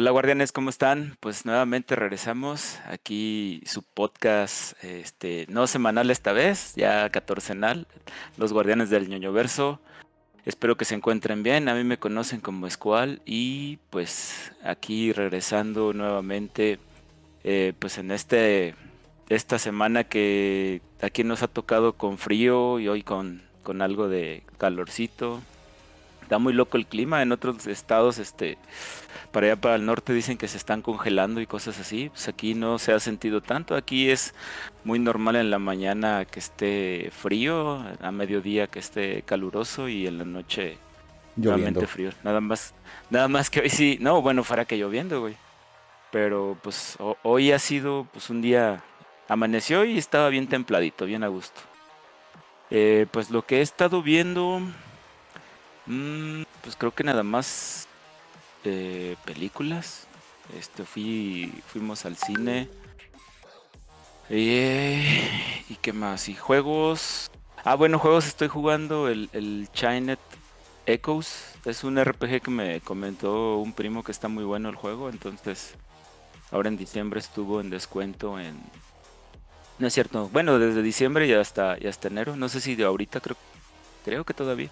[0.00, 1.18] Hola guardianes, ¿cómo están?
[1.20, 7.86] Pues nuevamente regresamos aquí su podcast, este, no semanal esta vez, ya catorcenal,
[8.38, 9.78] los guardianes del ñoño verso.
[10.46, 15.92] Espero que se encuentren bien, a mí me conocen como Escual y pues aquí regresando
[15.92, 16.78] nuevamente,
[17.44, 18.74] eh, pues en este,
[19.28, 24.44] esta semana que aquí nos ha tocado con frío y hoy con, con algo de
[24.56, 25.42] calorcito.
[26.30, 28.56] Está muy loco el clima en otros estados, este,
[29.32, 32.08] para allá para el norte dicen que se están congelando y cosas así.
[32.10, 33.74] Pues aquí no se ha sentido tanto.
[33.74, 34.32] Aquí es
[34.84, 40.18] muy normal en la mañana que esté frío, a mediodía que esté caluroso y en
[40.18, 40.78] la noche
[41.34, 41.84] Lloviendo.
[41.88, 42.12] frío.
[42.22, 42.74] Nada más,
[43.10, 45.34] nada más que hoy sí, no, bueno, fuera que lloviendo, güey.
[46.12, 48.84] Pero pues hoy ha sido pues un día
[49.26, 51.60] amaneció y estaba bien templadito, bien a gusto.
[52.70, 54.60] Eh, pues lo que he estado viendo,
[55.86, 57.88] mmm, pues creo que nada más
[58.64, 60.06] eh, películas.
[60.58, 62.68] Este, fui, fuimos al cine.
[64.28, 66.28] Eh, ¿Y qué más?
[66.28, 67.30] Y juegos.
[67.64, 70.18] Ah, bueno, juegos estoy jugando el, el Chinet
[70.86, 71.54] Echoes.
[71.64, 75.08] Es un RPG que me comentó un primo que está muy bueno el juego.
[75.08, 75.74] Entonces,
[76.50, 78.58] ahora en diciembre estuvo en descuento en.
[79.78, 80.28] No es cierto.
[80.32, 82.36] Bueno, desde diciembre y hasta, y hasta enero.
[82.36, 83.36] No sé si de ahorita creo.
[84.04, 84.70] Creo que todavía.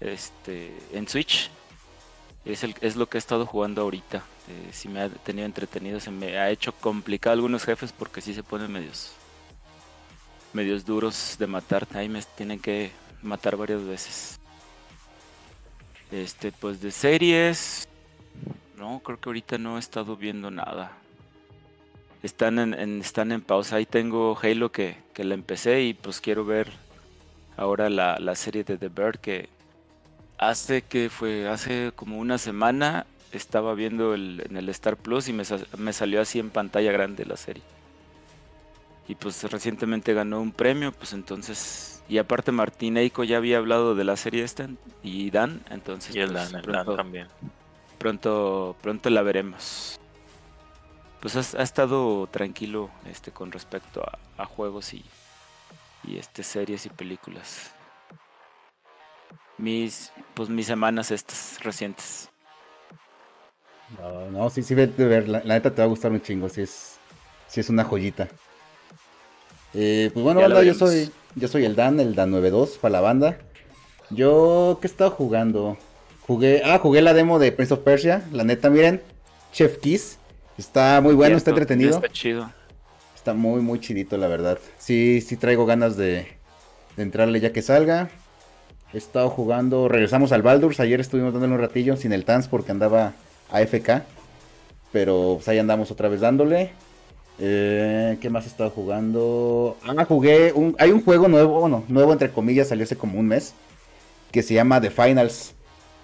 [0.00, 0.76] Este.
[0.92, 1.50] En Switch.
[2.44, 4.18] Es, lo que he estado jugando ahorita.
[4.48, 8.34] Eh, si me ha tenido entretenido, se me ha hecho complicado algunos jefes porque sí
[8.34, 9.12] se ponen medios
[10.52, 11.86] medios duros de matar.
[11.92, 12.90] Ahí me tienen que
[13.22, 14.40] matar varias veces.
[16.10, 17.86] Este, pues de series.
[18.76, 20.92] No, creo que ahorita no he estado viendo nada.
[22.22, 23.76] Están en, en están en pausa.
[23.76, 26.72] Ahí tengo Halo que, que la empecé y pues quiero ver
[27.56, 29.48] ahora la, la serie de The Bird que,
[30.38, 35.32] hace que fue hace como una semana estaba viendo el, en el Star Plus y
[35.32, 35.44] me,
[35.76, 37.62] me, salió así en pantalla grande la serie.
[39.08, 42.02] Y pues recientemente ganó un premio, pues entonces...
[42.08, 44.68] Y aparte Martín Eiko ya había hablado de la serie esta
[45.02, 46.14] y Dan, entonces...
[46.14, 47.28] Y el pues, Dan, el pronto, Dan también.
[47.98, 50.00] Pronto, pronto la veremos.
[51.20, 55.04] Pues ha, ha estado tranquilo este con respecto a, a juegos y,
[56.04, 57.75] y este series y películas
[59.58, 62.28] mis pues mis semanas estas recientes.
[63.98, 66.48] No, no, sí, sí, de ver, la, la, neta te va a gustar un chingo,
[66.48, 66.98] sí es,
[67.46, 68.28] sí es una joyita.
[69.74, 73.00] Eh, pues bueno, banda, yo soy, yo soy el Dan, el Dan 92 para la
[73.00, 73.38] banda.
[74.10, 75.76] Yo, ¿qué he estado jugando?
[76.26, 79.00] Jugué, ah, jugué la demo de Prince of Persia, la neta, miren,
[79.52, 80.18] Chef Kiss,
[80.58, 81.90] está muy bueno, está entretenido.
[81.90, 82.50] Está chido.
[83.14, 84.58] Está muy, muy chidito, la verdad.
[84.78, 86.26] Sí, sí traigo ganas de,
[86.96, 88.10] de entrarle ya que salga.
[88.92, 92.70] He estado jugando, regresamos al Baldur's, ayer estuvimos dándole un ratillo sin el Tans porque
[92.70, 93.14] andaba
[93.50, 94.02] AFK,
[94.92, 96.70] pero pues ahí andamos otra vez dándole.
[97.40, 99.76] Eh, ¿Qué más he estado jugando?
[99.84, 103.26] Ah, jugué, un, hay un juego nuevo, bueno, nuevo entre comillas, salió hace como un
[103.26, 103.54] mes,
[104.30, 105.52] que se llama The Finals,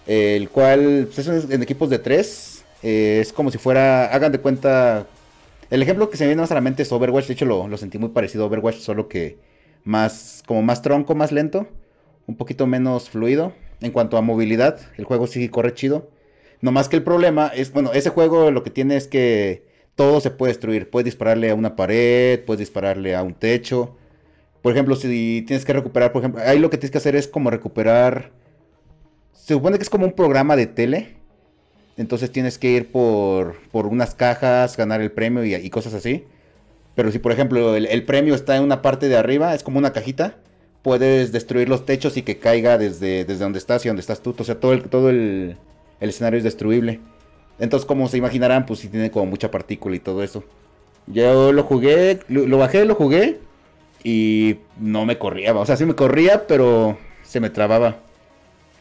[0.07, 4.39] el cual pues, es en equipos de tres, eh, es como si fuera, hagan de
[4.39, 5.07] cuenta,
[5.71, 7.69] el ejemplo que se me viene más a la mente es Overwatch, de hecho lo,
[7.69, 9.39] lo sentí muy parecido a Overwatch, solo que
[9.85, 11.69] más, como más tronco, más lento
[12.27, 13.53] un poquito menos fluido.
[13.81, 16.09] En cuanto a movilidad, el juego sí corre chido.
[16.61, 19.65] No más que el problema es, bueno, ese juego lo que tiene es que
[19.97, 20.89] todo se puede destruir.
[20.89, 23.97] Puedes dispararle a una pared, puedes dispararle a un techo.
[24.63, 27.27] Por ejemplo, si tienes que recuperar, por ejemplo, ahí lo que tienes que hacer es
[27.27, 28.31] como recuperar.
[29.33, 31.17] Se supone que es como un programa de tele.
[31.97, 36.25] Entonces tienes que ir por, por unas cajas, ganar el premio y, cosas así.
[36.95, 39.93] Pero si, por ejemplo, el premio está en una parte de arriba, es como una
[39.93, 40.37] cajita
[40.83, 44.35] puedes destruir los techos y que caiga desde, desde donde estás y donde estás tú.
[44.37, 45.57] O sea, todo el, todo el,
[46.01, 47.01] el escenario es destruible.
[47.59, 50.43] Entonces, como se imaginarán, pues sí tiene como mucha partícula y todo eso.
[51.07, 53.39] Yo lo jugué, lo, bajé, lo jugué
[54.03, 55.55] y no me corría.
[55.55, 57.99] O sea, sí me corría, pero se me trababa.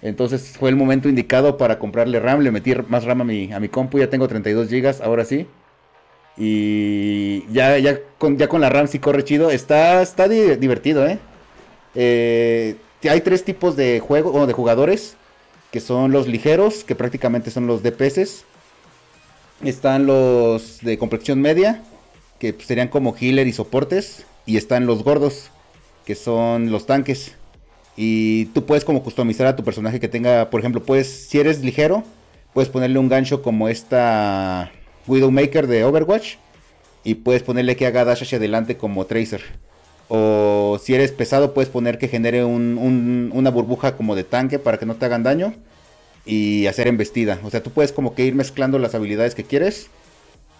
[0.01, 2.41] Entonces fue el momento indicado para comprarle RAM.
[2.41, 3.99] Le metí más RAM a mi, a mi compu.
[3.99, 5.45] Ya tengo 32 GB, ahora sí.
[6.37, 9.51] Y ya, ya, con, ya con la RAM sí corre chido.
[9.51, 11.19] Está, está divertido, ¿eh?
[11.95, 12.75] Eh,
[13.09, 15.15] hay tres tipos de juego o de jugadores
[15.71, 18.43] que son los ligeros, que prácticamente son los DPS.
[19.63, 21.81] Están los de complexión media,
[22.39, 24.25] que serían como healer y soportes.
[24.45, 25.49] Y están los gordos,
[26.05, 27.35] que son los tanques.
[27.95, 31.63] Y tú puedes como customizar a tu personaje que tenga, por ejemplo, puedes, si eres
[31.63, 32.03] ligero,
[32.53, 34.71] puedes ponerle un gancho como esta
[35.07, 36.35] Widowmaker de Overwatch.
[37.03, 39.41] Y puedes ponerle que haga dash hacia adelante como Tracer.
[40.13, 44.59] O si eres pesado, puedes poner que genere un, un, una burbuja como de tanque
[44.59, 45.53] para que no te hagan daño.
[46.25, 47.39] y hacer embestida.
[47.45, 49.89] O sea, tú puedes como que ir mezclando las habilidades que quieres.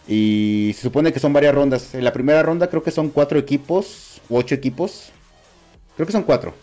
[0.07, 1.93] Y se supone que son varias rondas.
[1.93, 5.11] En la primera ronda creo que son cuatro equipos, o ocho equipos.
[5.97, 6.53] Creo que son cuatro.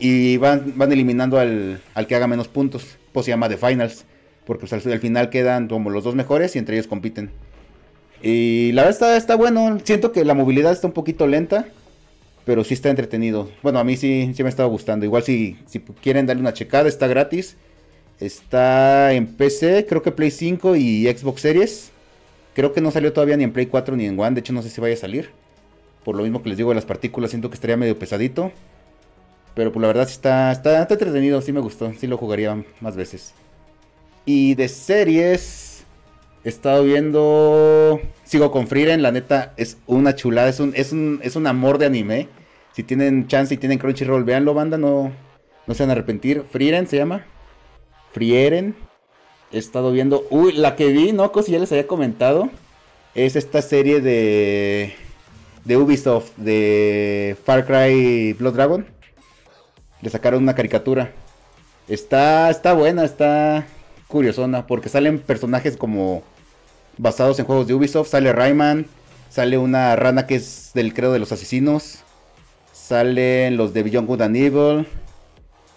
[0.00, 2.96] Y van, eliminando al, al que haga menos puntos.
[3.12, 4.06] Pues se llama The Finals.
[4.44, 7.30] Porque pues, al, final quedan como los dos mejores y entre ellos compiten.
[8.22, 9.78] Y la verdad está, está bueno.
[9.84, 11.68] Siento que la movilidad está un poquito lenta.
[12.44, 13.50] Pero sí está entretenido.
[13.62, 15.06] Bueno, a mí sí, sí me estado gustando.
[15.06, 17.56] Igual si, si quieren darle una checada, está gratis.
[18.20, 21.90] Está en PC, creo que Play 5 y Xbox Series.
[22.54, 24.34] Creo que no salió todavía ni en Play 4 ni en One.
[24.34, 25.30] De hecho, no sé si vaya a salir.
[26.04, 28.52] Por lo mismo que les digo de las partículas, siento que estaría medio pesadito.
[29.54, 31.92] Pero pues la verdad sí está, está, entretenido, sí me gustó.
[31.94, 33.32] Sí lo jugaría más veces.
[34.26, 35.73] Y de series,
[36.44, 38.00] he estado viendo.
[38.24, 41.78] Sigo con Frieren, la neta es una chulada, es un, es un, es un amor
[41.78, 42.28] de anime.
[42.72, 45.12] Si tienen chance y tienen Crunchyroll, véanlo, banda, no,
[45.66, 46.44] no se van a arrepentir.
[46.50, 47.24] Frieren se llama.
[48.12, 48.76] Frieren.
[49.52, 50.26] He estado viendo.
[50.30, 51.30] Uy, la que vi, ¿no?
[51.32, 52.50] Cosa ya les había comentado.
[53.14, 54.94] Es esta serie de.
[55.64, 58.86] De Ubisoft, de Far Cry Blood Dragon.
[60.02, 61.12] Le sacaron una caricatura.
[61.88, 63.66] Está, está buena, está
[64.08, 64.66] curiosona.
[64.66, 66.22] Porque salen personajes como.
[66.98, 68.08] Basados en juegos de Ubisoft.
[68.08, 68.86] Sale Rayman.
[69.30, 71.98] Sale una rana que es del credo de los asesinos.
[72.72, 74.86] Salen los de Beyond Good and Evil.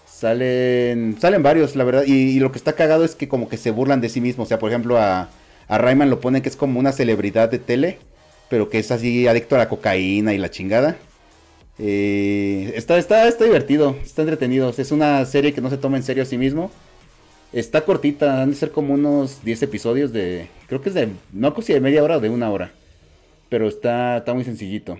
[0.06, 2.04] Salen, salen varios, la verdad.
[2.06, 4.46] Y, lo que está cagado es que como que se burlan de sí mismos.
[4.46, 5.28] O sea, por ejemplo, a,
[5.68, 7.98] a Rayman lo ponen que es como una celebridad de tele,
[8.48, 10.96] pero que es así adicto a la cocaína y la chingada.
[11.78, 14.74] Eh, está, está, está divertido, está entretenido.
[14.76, 16.70] Es una serie que no se toma en serio a sí mismo.
[17.52, 20.48] Está cortita, han de ser como unos 10 episodios de.
[20.66, 21.08] Creo que es de.
[21.32, 22.72] No sé si de media hora o de una hora.
[23.48, 24.98] Pero está, está muy sencillito.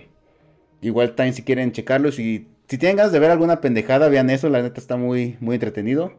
[0.81, 4.47] Igual también si quieren checarlo, si si tienen ganas de ver alguna pendejada, vean eso,
[4.47, 6.13] la neta está muy, muy entretenido.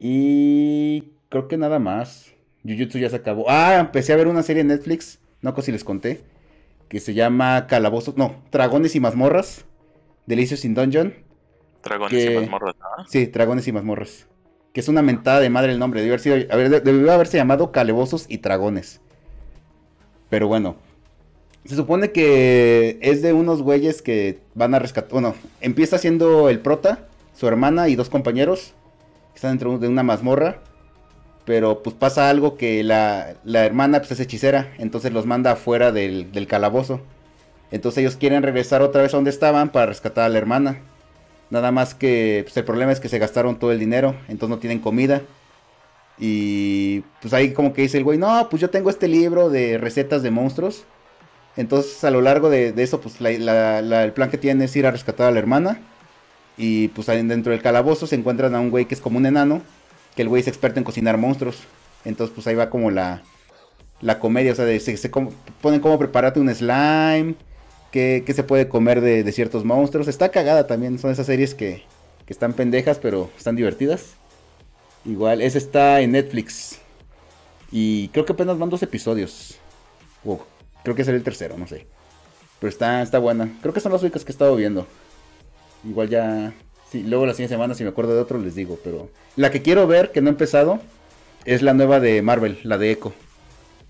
[0.00, 2.34] Y creo que nada más.
[2.64, 3.44] Jujutsu ya se acabó.
[3.48, 6.22] Ah, empecé a ver una serie en Netflix, no sé si les conté,
[6.88, 9.64] que se llama Calabozos, no, Dragones y Mazmorras,
[10.26, 11.14] Delicious in Dungeon.
[11.84, 13.06] Dragones y Mazmorras, ¿no?
[13.06, 14.26] Sí, Dragones y Mazmorras.
[14.78, 16.36] Que es una mentada de madre el nombre, debió, haber sido,
[16.78, 19.00] debió haberse llamado Calabozos y Dragones.
[20.30, 20.76] Pero bueno,
[21.64, 25.10] se supone que es de unos güeyes que van a rescatar.
[25.10, 28.72] Bueno, empieza siendo el prota, su hermana y dos compañeros.
[29.32, 30.60] Que están dentro de una mazmorra.
[31.44, 34.72] Pero pues pasa algo que la, hermana pues es hechicera.
[34.78, 37.00] Entonces los manda afuera del, calabozo.
[37.72, 40.82] Entonces ellos quieren regresar otra vez a donde estaban para rescatar a la hermana.
[41.50, 44.14] Nada más que pues, el problema es que se gastaron todo el dinero.
[44.28, 45.22] Entonces no tienen comida.
[46.18, 49.78] Y pues ahí como que dice el güey, no, pues yo tengo este libro de
[49.78, 50.84] recetas de monstruos
[51.58, 55.26] entonces, a lo largo de, eso, pues el plan que tienen es ir a rescatar
[55.26, 55.80] a la hermana.
[56.56, 59.60] Y pues dentro del calabozo se encuentran a un güey que es como un enano.
[60.14, 61.58] Que el güey es experto en cocinar monstruos.
[62.04, 63.22] Entonces, pues ahí va como la,
[64.00, 64.52] la comedia.
[64.52, 65.10] O sea, se,
[65.60, 67.34] ponen cómo prepararte un slime.
[67.90, 70.08] Qué, se puede comer de, ciertos monstruos.
[70.08, 70.98] Está cagada también.
[70.98, 71.84] Son esas series que,
[72.26, 74.14] que están pendejas, pero están divertidas.
[75.04, 76.78] Igual, ese está en Netflix.
[77.70, 79.58] Y creo que apenas van dos episodios.
[80.82, 81.86] Creo que será el tercero, no sé.
[82.60, 83.50] Pero está, está buena.
[83.62, 84.86] Creo que son las únicas que he estado viendo.
[85.84, 86.52] Igual ya.
[86.90, 88.78] Sí, luego la siguiente semana, si me acuerdo de otro, les digo.
[88.82, 90.80] Pero la que quiero ver, que no he empezado,
[91.44, 93.12] es la nueva de Marvel, la de Echo.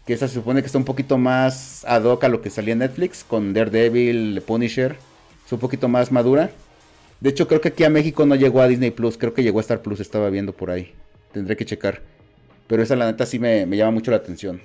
[0.09, 2.73] Que esa se supone que está un poquito más ad hoc a lo que salía
[2.73, 4.97] en Netflix, con Daredevil, Punisher.
[5.45, 6.51] Es un poquito más madura.
[7.21, 9.19] De hecho, creo que aquí a México no llegó a Disney Plus.
[9.19, 10.95] Creo que llegó a Star Plus, estaba viendo por ahí.
[11.33, 12.01] Tendré que checar.
[12.69, 14.63] Pero esa, la neta, sí me, me llama mucho la atención.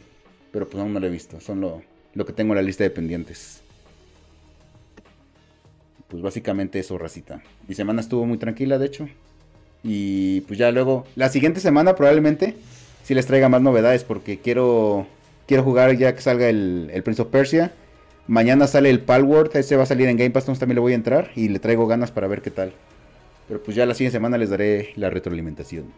[0.53, 1.41] Pero pues aún no la he visto.
[1.41, 1.81] Son lo,
[2.13, 3.59] lo que tengo en la lista de pendientes.
[6.07, 7.43] Pues básicamente eso, racita.
[7.67, 9.09] Mi semana estuvo muy tranquila, de hecho.
[9.83, 12.55] Y pues ya luego, la siguiente semana probablemente
[13.03, 15.05] sí les traiga más novedades porque quiero
[15.47, 17.71] quiero jugar ya que salga el, el Prince of Persia.
[18.27, 20.93] Mañana sale el Palworld, ese va a salir en Game Pass, entonces también le voy
[20.93, 22.73] a entrar y le traigo ganas para ver qué tal.
[23.47, 25.93] Pero pues ya la siguiente semana les daré la retroalimentación.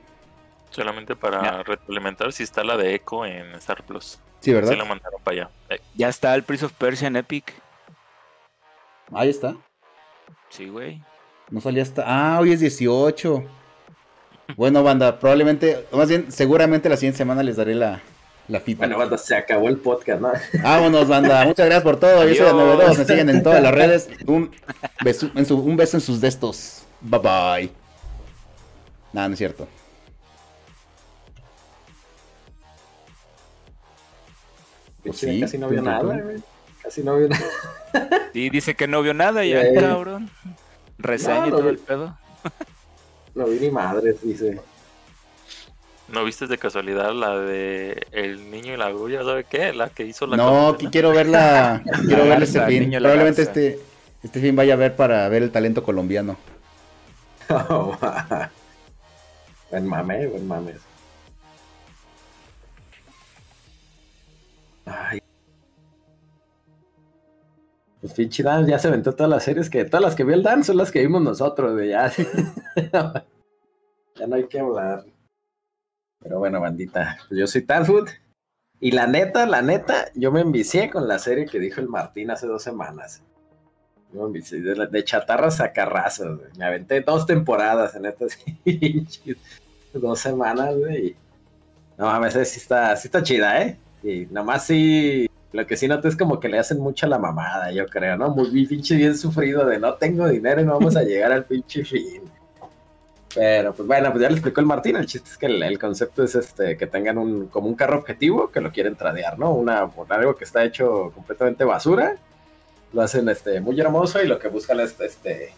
[0.71, 4.19] Solamente para retroalimentar si está la de Echo en Star Plus.
[4.39, 4.71] Sí, ¿verdad?
[4.71, 5.49] Se la mandaron para allá.
[5.69, 7.53] Eh, ya está el Prince of Persia en Epic.
[9.13, 9.55] Ahí está.
[10.49, 11.01] Sí, güey.
[11.51, 12.03] No salía hasta.
[12.07, 13.43] Ah, hoy es 18.
[14.57, 18.01] Bueno, banda, probablemente, más bien, seguramente la siguiente semana les daré la,
[18.47, 18.79] la fita.
[18.79, 20.31] Bueno, banda, se acabó el podcast, ¿no?
[20.63, 21.45] Vámonos, banda.
[21.45, 22.27] Muchas gracias por todo.
[22.27, 22.97] Yo soy de 92.
[22.97, 24.09] Me siguen en todas las redes.
[24.25, 24.51] Un
[25.03, 26.83] beso en, un beso en sus destos.
[27.01, 27.71] Bye bye.
[29.13, 29.67] Nada, no es cierto.
[35.13, 36.23] sí, casi no vio nada,
[36.81, 37.45] Casi no vio nada.
[38.33, 40.29] Sí, dice que no vio nada ya, cabrón.
[40.97, 42.17] Reseña y todo el pedo.
[43.33, 44.61] No vi ni madres, dice.
[46.07, 49.23] ¿No viste de casualidad la de El niño y la grulla?
[49.23, 49.73] ¿Sabe qué?
[49.73, 50.37] La que hizo la.
[50.37, 51.81] No, quiero verla.
[52.05, 52.91] quiero ver este fin.
[52.91, 53.79] Probablemente este,
[54.23, 56.37] este fin vaya a ver para ver el talento colombiano.
[59.71, 60.73] buen mame, buen mame.
[64.85, 65.19] Ay.
[68.01, 70.43] Pues pinche Dan ya se aventó todas las series que, todas las que vio el
[70.43, 72.11] Dan son las que vimos nosotros, de ya.
[74.15, 75.03] ya no hay que hablar.
[76.25, 78.09] Pero bueno, bandita, pues yo soy Tanfood.
[78.79, 82.31] Y la neta, la neta, yo me envicié con la serie que dijo el Martín
[82.31, 83.21] hace dos semanas.
[84.11, 86.41] Yo me envicié de, chatarras a carrazos.
[86.57, 88.39] Me aventé dos temporadas en estas
[89.93, 91.15] dos semanas, güey.
[91.95, 93.77] No mames, sí está, sí está chida, ¿eh?
[94.01, 97.71] Y nomás sí, lo que sí noté es como que le hacen mucha la mamada,
[97.71, 98.31] yo creo, ¿no?
[98.31, 101.85] Muy pinche bien sufrido de no tengo dinero y no vamos a llegar al pinche
[101.85, 102.23] fin.
[103.35, 106.23] Pero pues bueno, pues ya le explicó el Martín, el chiste es que el, concepto
[106.23, 109.51] es este que tengan un como un carro objetivo que lo quieren tradear, ¿no?
[109.51, 112.15] Una algo que está hecho completamente basura.
[112.93, 115.53] Lo hacen este muy hermoso y lo que buscan es este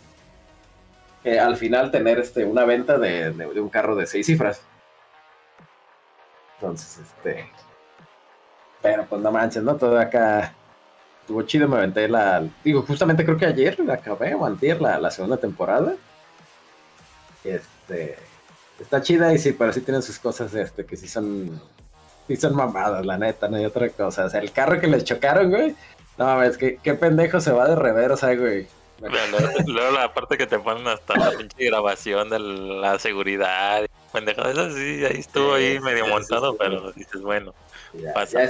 [1.21, 3.29] que al final tener este una venta de,
[3.61, 4.61] un carro de seis cifras.
[6.59, 7.47] Entonces, este
[8.81, 9.75] pero pues no manches, ¿no?
[9.75, 10.55] Todo acá
[11.21, 14.99] estuvo chido, me aventé la digo, justamente creo que ayer la acabé o antier la,
[14.99, 15.93] la segunda temporada
[17.49, 18.17] este,
[18.79, 21.61] está chida y sí, pero sí tienen sus cosas este, que sí son,
[22.27, 24.25] sí son mamadas, la neta, no hay otra cosa.
[24.25, 25.75] O sea, el carro que les chocaron, güey.
[26.17, 28.67] No, es que qué pendejo se va de reversa, güey.
[29.67, 33.85] Luego, la parte que te ponen hasta la pinche grabación de la seguridad.
[34.11, 37.53] Pendejo, eso sí, ahí estuvo ahí medio montado, pero dices, bueno.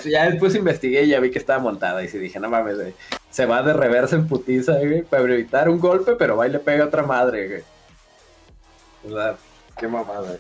[0.06, 2.94] Ya, después investigué y ya vi que estaba montada y sí dije, no mames, güey.
[3.30, 6.60] Se va de reversa en putiza, güey, para evitar un golpe, pero va y le
[6.60, 7.64] pega a otra madre, güey.
[9.78, 10.38] Qué mamada.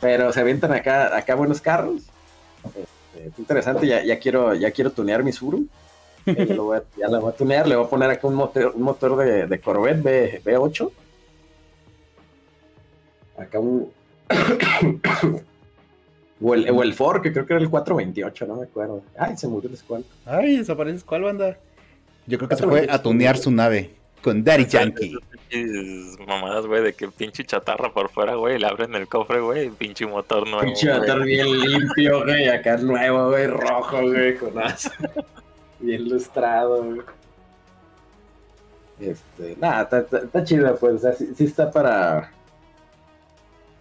[0.00, 2.02] Pero se avientan acá, acá buenos carros.
[2.64, 5.66] Este, es interesante, ya, ya, quiero, ya quiero tunear mi Suru.
[6.26, 9.46] ya, lo voy a, tunear, le voy a poner acá un motor, un motor de,
[9.46, 10.90] de Corvette B, B8.
[13.38, 13.90] Acá un.
[16.40, 19.02] o, el, o el Ford, que creo que era el 428, no me acuerdo.
[19.18, 20.04] Ay, se murió el Squall.
[20.24, 21.58] Ay, desaparece Squall, banda.
[22.26, 23.94] Yo creo que se fue a tunear su nave
[24.26, 25.16] con Daddy Yankee.
[26.26, 30.04] Mamadas, güey, de que pinche chatarra por fuera, güey, le abren el cofre, güey, pinche
[30.04, 30.62] motor nuevo.
[30.62, 34.90] Pinche motor bien limpio, güey, acá nuevo, güey, rojo, güey, con as.
[35.78, 37.02] bien lustrado, güey.
[38.98, 42.32] Este, nada, está, chido, pues, o sea, sí, está para.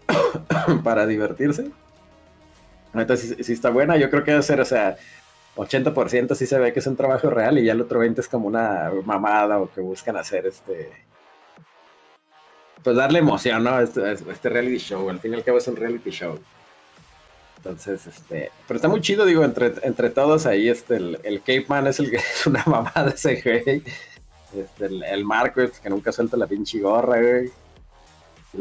[0.84, 1.72] para divertirse.
[2.94, 4.96] Entonces, sí, sí, está buena, yo creo que debe ser, o sea,
[5.56, 8.28] 80% sí se ve que es un trabajo real y ya el otro 20% es
[8.28, 10.92] como una mamada o que buscan hacer este.
[12.84, 13.80] Pues darle emoción, ¿no?
[13.80, 15.10] Este, este reality show.
[15.10, 16.38] Al fin y al cabo es un reality show.
[17.58, 18.52] Entonces, este.
[18.68, 22.00] Pero está muy chido, digo, entre, entre todos ahí, este, el, el Cape Man es
[22.00, 23.84] el que es una mamada ese güey.
[24.56, 27.52] Este, el, el Marco, que nunca suelta la pinche gorra, güey.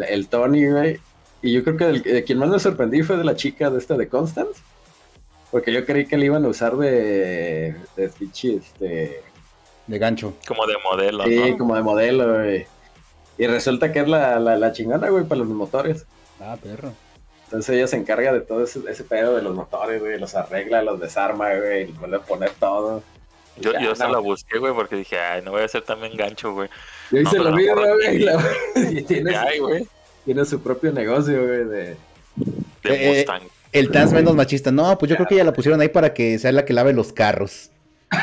[0.09, 1.01] El, Tony, güey.
[1.43, 3.97] Y yo creo que el, quien más me sorprendí fue de la chica de esta
[3.97, 4.61] de Constance
[5.55, 7.77] porque yo creí que le iban a usar de.
[7.95, 9.23] de este.
[9.87, 10.35] De gancho.
[10.49, 11.23] Como de modelo.
[11.23, 12.67] Sí, como de modelo, güey.
[13.39, 16.07] Y resulta que es la, la, chingona, güey, para los motores.
[16.41, 16.93] Ah, perro.
[17.45, 20.19] Entonces ella se encarga de todo ese, ese pedo de los motores, güey.
[20.19, 21.89] Los arregla, los desarma, güey.
[21.89, 23.05] Y vuelve a poner todo.
[23.57, 26.53] Yo, yo se la busqué, güey, porque dije, ay, no voy a hacer también gancho,
[26.53, 26.69] güey.
[27.13, 29.05] Yo hice lo mismo, güey.
[29.05, 29.39] tiene,
[30.25, 31.97] tiene su propio negocio, güey, de...
[32.83, 33.43] De eh, Mustang.
[33.75, 34.71] El trans menos machista.
[34.71, 36.93] No, pues yo creo que ya la pusieron ahí para que sea la que lave
[36.93, 37.71] los carros.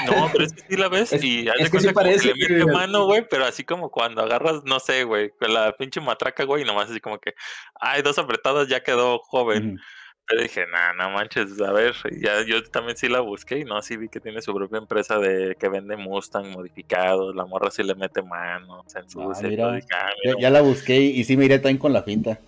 [0.05, 2.71] No, pero es que sí la ves y haz de que parece, que le mete
[2.71, 6.63] mano, güey, pero así como cuando agarras, no sé, güey, con la pinche matraca, güey,
[6.63, 7.33] y nomás así como que,
[7.79, 9.79] ay, dos apretadas, ya quedó joven.
[10.27, 13.81] Pero dije, nah, no manches, a ver, ya yo también sí la busqué y no,
[13.81, 17.83] sí vi que tiene su propia empresa de que vende Mustang modificados, la morra sí
[17.83, 19.49] le mete mano, se ensucia.
[19.91, 22.39] Ah, ya, la busqué y sí me iré también con la finta.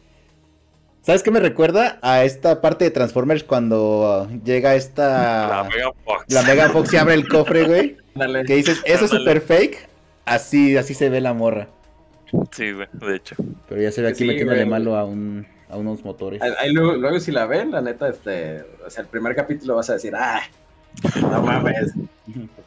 [1.04, 2.00] ¿Sabes qué me recuerda?
[2.02, 5.48] A esta parte de Transformers cuando llega esta.
[5.50, 6.26] La Mega Fox.
[6.30, 7.98] La Mega Fox y abre el cofre, güey.
[8.46, 9.90] que dices, eso es super fake.
[10.24, 11.68] Así, así se ve la morra.
[12.52, 13.36] Sí, güey, de hecho.
[13.68, 16.42] Pero ya se ve aquí sí, metiéndole malo a un a unos motores.
[16.42, 19.90] Ahí, luego, luego, si la ven, la neta, este, o sea, el primer capítulo vas
[19.90, 20.42] a decir, ah,
[21.22, 21.94] no mames.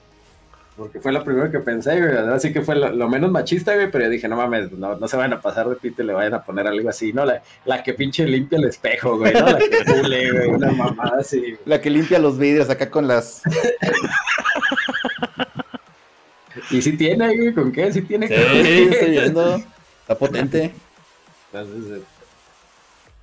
[0.77, 2.15] Porque fue lo primero que pensé, güey.
[2.35, 3.91] Así que fue lo, menos machista, güey.
[3.91, 6.13] Pero yo dije, no mames, no, no se van a pasar de pito y le
[6.13, 7.25] vayan a poner algo así, ¿no?
[7.25, 9.47] La, la que pinche limpia el espejo, güey, ¿no?
[9.47, 10.49] La que pule, güey.
[10.49, 11.57] Una mamada así.
[11.65, 13.41] La que limpia los vidrios acá con las.
[16.71, 17.91] y si tiene, güey, ¿con qué?
[17.91, 18.29] Si tiene.
[18.29, 19.57] Sí, estoy viendo.
[20.03, 20.75] Está potente.
[21.53, 22.03] Entonces,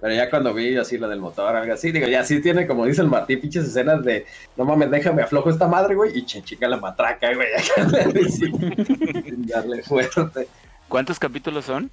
[0.03, 2.85] Pero ya cuando vi así lo del motor, algo así, digo, ya sí tiene, como
[2.85, 4.25] dice el Martí, pinches escenas de,
[4.57, 7.47] no mames, déjame aflojo esta madre, güey, y chica la matraca, güey,
[9.47, 10.49] darle fuerte.
[10.89, 11.89] ¿Cuántos capítulos son?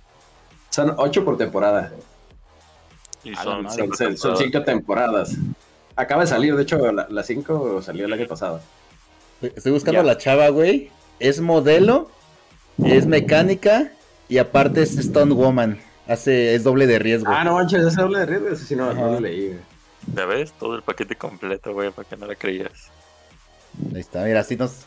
[0.71, 1.93] Son ocho por temporada.
[3.23, 5.37] Y son, cinco, temporadas.
[5.95, 8.61] Acaba de salir, de hecho, la, cinco salió el año pasado.
[9.41, 10.91] Estoy buscando a la chava, güey.
[11.21, 12.11] Es modelo,
[12.85, 13.93] es mecánica
[14.29, 15.79] y aparte es Stone Woman.
[16.11, 17.31] Hace, es doble de riesgo.
[17.31, 18.49] Ah, no manches, es doble de riesgo.
[18.49, 19.57] Eso sí no, no lo leí,
[20.13, 20.53] ¿Ya ves?
[20.53, 22.91] Todo el paquete completo, güey, para que no la creías.
[23.95, 24.87] Ahí está, mira, así nos,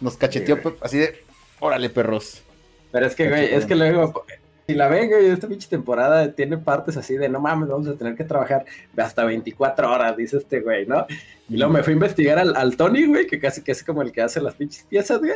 [0.00, 1.22] nos cacheteó, así de,
[1.60, 2.42] órale, perros.
[2.90, 4.24] Pero es que, güey, es que luego,
[4.66, 7.96] si la ven, güey, esta pinche temporada tiene partes así de, no mames, vamos a
[7.96, 8.64] tener que trabajar
[8.96, 11.06] hasta 24 horas, dice este güey, ¿no?
[11.50, 14.00] Y luego me fui a investigar al, al Tony, güey, que casi que es como
[14.00, 15.32] el que hace las pinches piezas, güey.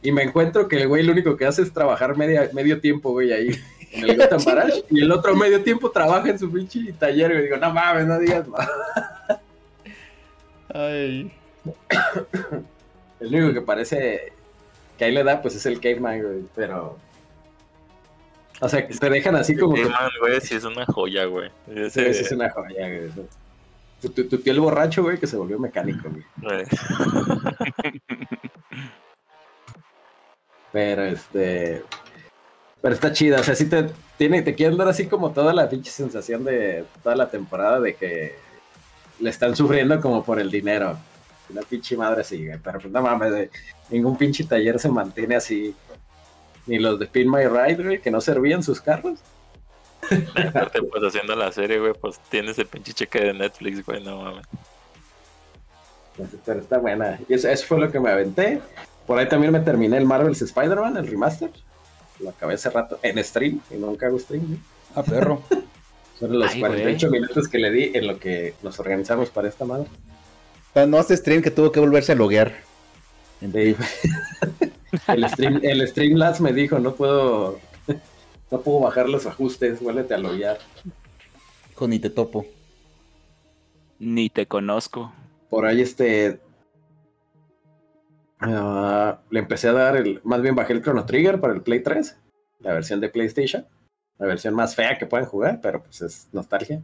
[0.00, 3.10] Y me encuentro que el güey lo único que hace es trabajar media, medio tiempo,
[3.10, 3.48] güey, ahí
[3.94, 7.56] en el Gotham y el otro medio tiempo trabaja en su pinche taller, y digo,
[7.56, 8.68] no mames, no digas más.
[10.68, 11.32] Ay.
[13.20, 14.32] El único que parece
[14.98, 16.98] que ahí le da, pues es el Caveman, güey, pero...
[18.60, 19.76] O sea, que se dejan así como...
[19.76, 21.50] El Caveman, güey, sí es una joya, güey.
[21.90, 23.10] Sí, es una joya, güey.
[24.00, 26.64] Tu, tu, tío el borracho, güey, que se volvió mecánico, güey.
[30.74, 31.84] Pero este.
[32.84, 33.86] Pero está chida, o sea, sí te,
[34.18, 37.94] tiene, te quieren dar así como toda la pinche sensación de toda la temporada de
[37.94, 38.34] que
[39.20, 40.98] le están sufriendo como por el dinero.
[41.48, 43.48] Una pinche madre sigue, pero pues no mames,
[43.88, 45.74] ningún pinche taller se mantiene así.
[46.66, 49.18] Ni los de Pin My Ride, güey, que no servían sus carros.
[50.46, 54.24] Aparte, pues haciendo la serie, güey, pues tienes el pinche cheque de Netflix, güey, no
[54.24, 54.46] mames.
[56.44, 57.18] Pero está buena.
[57.30, 58.60] Y eso, eso, fue lo que me aventé.
[59.06, 61.50] Por ahí también me terminé el Marvel's Spider-Man, el remaster.
[62.20, 64.58] Lo acabé hace rato en stream y nunca hago stream.
[64.94, 65.42] A perro.
[66.18, 69.88] Son los 48 minutos que le di en lo que nos organizamos para esta madre.
[70.86, 72.52] no hace stream que tuvo que volverse a loguear.
[75.08, 77.58] el stream, el Streamlabs me dijo, no puedo,
[78.50, 80.58] no puedo bajar los ajustes, vuélvete a loguear.
[81.72, 82.46] Hijo, ni te topo.
[83.98, 85.12] Ni te conozco.
[85.50, 86.40] Por ahí este
[88.46, 91.82] Ah, le empecé a dar el, más bien bajé el Chrono Trigger para el Play
[91.82, 92.16] 3,
[92.60, 93.66] la versión de PlayStation,
[94.18, 96.82] la versión más fea que pueden jugar, pero pues es nostalgia.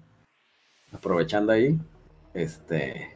[0.92, 1.78] Aprovechando ahí,
[2.32, 3.14] este,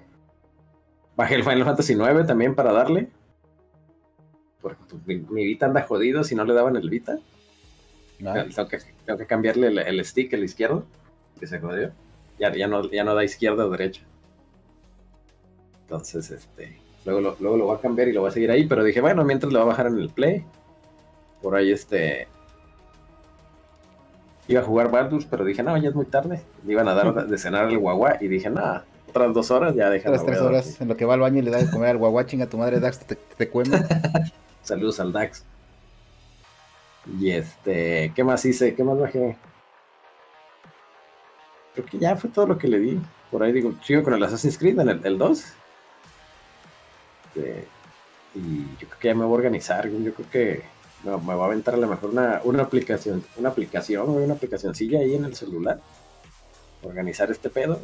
[1.17, 3.09] bajé el Final Fantasy 9 también para darle,
[4.61, 7.19] porque pues, mi, Vita anda jodido si no le daban el Vita.
[8.19, 8.69] Tengo,
[9.19, 10.87] que, cambiarle el, stick, el izquierdo,
[11.41, 11.93] que se jodió.
[12.39, 14.03] Ya, ya, no, ya no da izquierda o derecha.
[15.83, 18.67] Entonces, este, Luego lo, luego lo voy a cambiar y lo voy a seguir ahí,
[18.67, 20.45] pero dije, bueno, mientras lo voy a bajar en el Play.
[21.43, 22.29] Por ahí este...
[24.47, 26.43] Iba a jugar Baldur's, pero dije, no, ya es muy tarde.
[26.65, 29.91] Me iban a dar de cenar al guagua y dije, nada, otras dos horas ya
[29.91, 30.13] dejan.
[30.13, 31.99] Otras tres horas, en lo que va al baño y le da de comer al
[31.99, 33.51] guagua, chinga tu madre Dax, te, te
[34.63, 35.45] Saludos al Dax.
[37.21, 38.75] Y este, ¿qué más hice?
[38.75, 39.37] ¿Qué más bajé?
[41.75, 43.01] Creo que ya fue todo lo que le di.
[43.31, 45.45] Por ahí digo, sigo con el Assassin's Creed en el, el 2.
[47.35, 47.67] Este,
[48.35, 50.63] y yo creo que ya me voy a organizar, yo creo que
[51.05, 55.15] me, va a aventar a lo mejor una, una aplicación, una aplicación, una aplicacioncilla ahí
[55.15, 55.81] en el celular.
[56.83, 57.81] Organizar este pedo,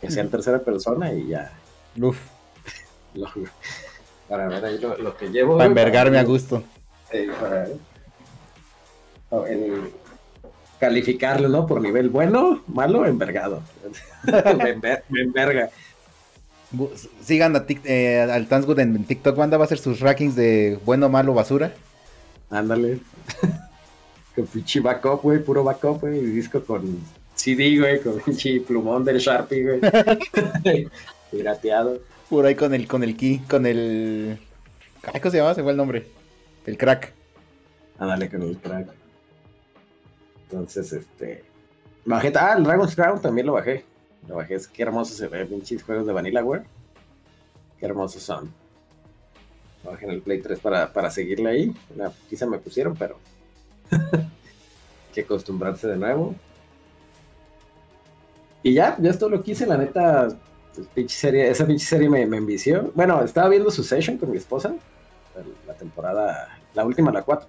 [0.00, 1.52] que sea en tercera persona y ya.
[2.00, 2.18] Uf.
[4.28, 5.56] para ver ahí lo, que llevo.
[5.56, 6.62] Para envergarme a gusto.
[7.40, 7.68] para
[10.78, 11.66] calificarlo, ¿no?
[11.66, 13.62] Por nivel bueno, malo, envergado.
[15.08, 15.70] me enverga.
[17.22, 21.08] Sigan a eh, al Tansgood en TikTok, banda va a hacer sus rankings de bueno,
[21.08, 21.72] malo, basura.
[22.50, 23.00] Ándale.
[24.36, 26.98] con pinche backup, güey, puro backup, güey, y disco con
[27.34, 29.80] CD, güey, con pinche plumón del Sharpie, güey.
[31.30, 32.00] Pirateado.
[32.28, 34.38] Por ahí con el, con el key, con el.
[35.00, 35.54] ¿Cómo se llama?
[35.54, 36.06] Se fue el nombre.
[36.66, 37.12] El crack.
[37.98, 38.88] Ándale con el crack.
[40.42, 41.44] Entonces, este.
[42.04, 42.32] Bajé.
[42.34, 43.84] Ah, el Dragon's Crown también lo bajé.
[44.28, 46.64] Lo bajé, qué hermoso se ve, pinches juegos de Vanillaware.
[47.78, 48.52] Qué hermosos son.
[49.84, 51.74] Lo bajé en el Play 3 para, para seguirle ahí.
[52.28, 53.18] quizá me pusieron, pero.
[55.14, 56.34] que acostumbrarse de nuevo.
[58.62, 60.28] Y ya, ya es todo lo que hice, la neta.
[60.94, 62.90] Pues, serie, esa pinche serie me, me envició.
[62.94, 64.74] Bueno, estaba viendo su session con mi esposa.
[65.66, 67.48] La temporada, la última, la 4.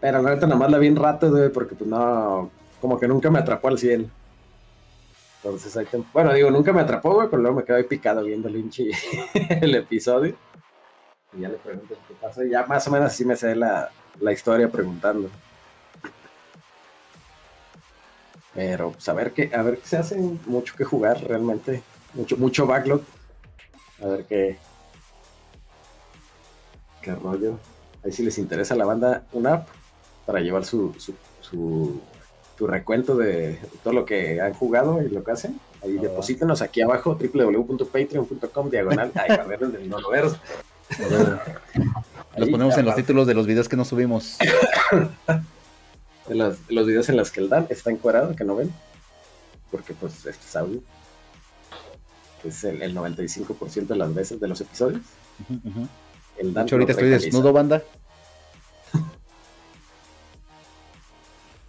[0.00, 3.30] Pero la neta nada más la vi en rato, porque pues no, como que nunca
[3.30, 4.10] me atrapó al 100.
[5.44, 8.70] Entonces, ahí bueno, digo, nunca me atrapó, güey, pero luego me quedé picado viendo el,
[9.60, 10.34] el episodio.
[11.34, 12.42] Y ya le pregunto qué pasa.
[12.42, 15.28] Y ya más o menos así me sé la, la historia preguntando.
[18.54, 21.82] Pero pues a ver qué, a ver qué se hace, mucho que jugar realmente,
[22.14, 23.02] mucho, mucho backlog.
[24.02, 24.56] A ver qué,
[27.02, 27.58] qué rollo.
[28.02, 29.68] Ahí si les interesa la banda una app
[30.24, 30.94] para llevar su,
[31.42, 32.00] su,
[32.60, 35.60] recuento de todo lo que han jugado y lo que hacen.
[35.82, 39.12] Ahí deposítenos aquí abajo, www.patreon.com diagonal.
[39.16, 40.10] Ay, ver del no lo
[42.36, 44.38] Los ponemos en los títulos de los videos que no subimos.
[46.28, 48.72] de, los, videos en los que el Dan está encuadrado, que no ven.
[49.70, 50.80] Porque pues este es audio.
[52.44, 55.02] es el, 95% de las veces de los episodios.
[56.38, 57.82] El Dan ahorita estoy desnudo, banda.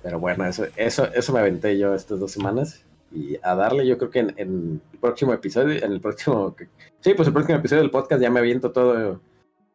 [0.05, 2.85] Pero bueno, eso, eso, eso me aventé yo estas dos semanas.
[3.11, 6.55] Y a darle, yo creo que en, el próximo episodio, en el próximo.
[6.99, 9.19] Sí, pues el próximo episodio del podcast ya me aviento todo,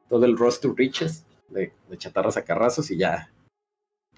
[0.08, 3.28] todo el roster riches de, de chatarras a carrazos y ya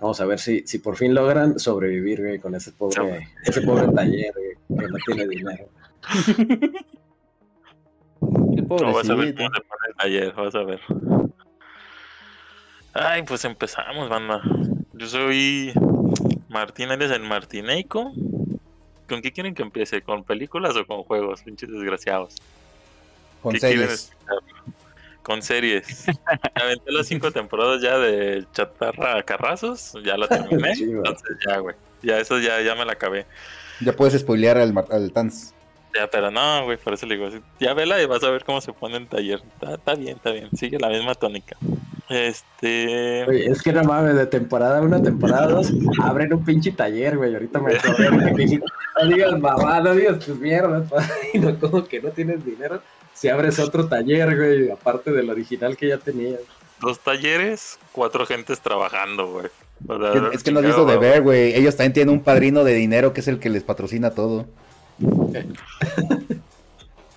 [0.02, 4.34] Vamos a ver si, si por fin logran sobrevivir, con ese pobre, ese pobre taller,
[4.68, 5.66] que no tiene dinero.
[8.20, 10.80] no, vas a ver cómo se pone el taller, vas a ver.
[12.92, 14.42] Ay, pues empezamos, banda.
[14.92, 15.72] Yo soy
[16.52, 18.12] Martín, eres el Martineico.
[19.08, 20.02] ¿Con qué quieren que empiece?
[20.02, 21.42] ¿Con películas o con juegos?
[21.42, 22.36] Pinches desgraciados.
[23.42, 24.12] Con series
[25.22, 26.06] con series.
[26.54, 30.72] Aventé las cinco temporadas ya de Chatarra Carrazos, ya la terminé.
[30.72, 31.76] entonces ya, güey.
[32.02, 33.26] Ya eso ya, ya me la acabé.
[33.80, 35.54] Ya puedes spoilear al, al Tans.
[35.94, 37.28] Ya, pero no, güey, por eso le digo,
[37.60, 39.42] ya vela y vas a ver cómo se pone en taller.
[39.60, 41.56] Está, bien, está bien, sigue la misma tónica.
[42.08, 43.24] Este.
[43.26, 47.34] Oye, es que no mames, de temporada 1 temporada 2, abren un pinche taller, güey.
[47.34, 48.60] Ahorita me acordé
[49.00, 50.84] no digas mamá, no digas tus mierdas,
[51.32, 52.82] y no, como que no tienes dinero
[53.14, 56.40] si abres otro taller, güey, aparte del original que ya tenías.
[56.80, 59.46] Dos talleres, cuatro gentes trabajando, güey.
[60.32, 61.54] es, que no has visto de ver, güey.
[61.54, 64.46] Ellos también tienen un padrino de dinero que es el que les patrocina todo.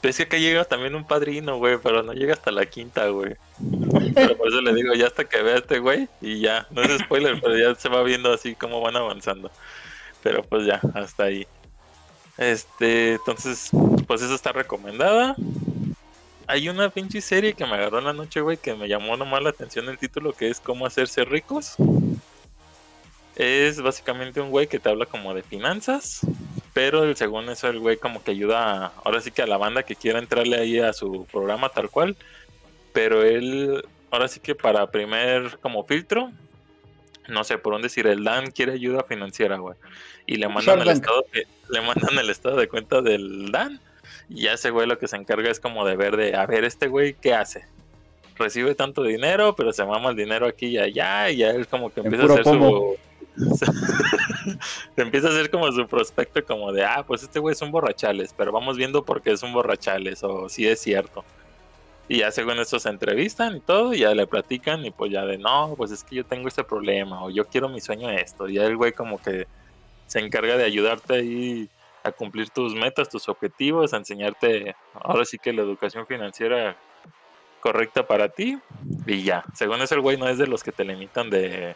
[0.08, 3.36] Es que acá llega también un padrino, güey, pero no llega hasta la quinta, güey.
[4.13, 7.00] Pero por eso le digo, ya hasta que vea este güey, y ya, no es
[7.00, 9.52] spoiler, pero ya se va viendo así cómo van avanzando.
[10.22, 11.48] Pero pues ya, hasta ahí.
[12.38, 13.70] Este, entonces,
[14.08, 15.36] pues eso está recomendada.
[16.48, 19.41] Hay una pinche serie que me agarró en la noche, güey, que me llamó nomás
[19.41, 21.76] la atención el título, que es Cómo hacerse ricos.
[23.36, 26.21] Es básicamente un güey que te habla como de finanzas,
[26.74, 29.95] pero según eso el güey como que ayuda, ahora sí que a la banda que
[29.95, 32.15] quiera entrarle ahí a su programa tal cual,
[32.93, 36.32] pero él, ahora sí que para primer como filtro,
[37.28, 39.76] no sé por dónde decir, el Dan quiere ayuda financiera, güey,
[40.26, 41.26] y le mandan el estado,
[41.69, 43.82] le mandan el estado de cuenta del Dan
[44.30, 46.63] y ya ese güey lo que se encarga es como de ver de, a ver,
[46.63, 47.65] este güey, ¿qué hace?
[48.38, 51.93] Recibe tanto dinero, pero se mama el dinero aquí y allá, y ya él como
[51.93, 52.98] que empieza a hacer su...
[54.95, 58.34] empieza a hacer como su prospecto como de, ah, pues este güey es un borrachales,
[58.36, 61.23] pero vamos viendo por qué es un borrachales, o si es cierto.
[62.08, 65.25] Y ya según eso se entrevistan y todo, y ya le platican, y pues ya
[65.25, 68.47] de, no, pues es que yo tengo este problema, o yo quiero mi sueño esto,
[68.47, 69.47] y ya el güey como que
[70.08, 71.69] se encarga de ayudarte ahí
[72.04, 76.78] a cumplir tus metas, tus objetivos, a enseñarte ahora sí que la educación financiera
[77.60, 78.60] correcta para ti
[79.08, 79.43] y ya.
[79.56, 81.75] Según es el güey no es de los que te limitan de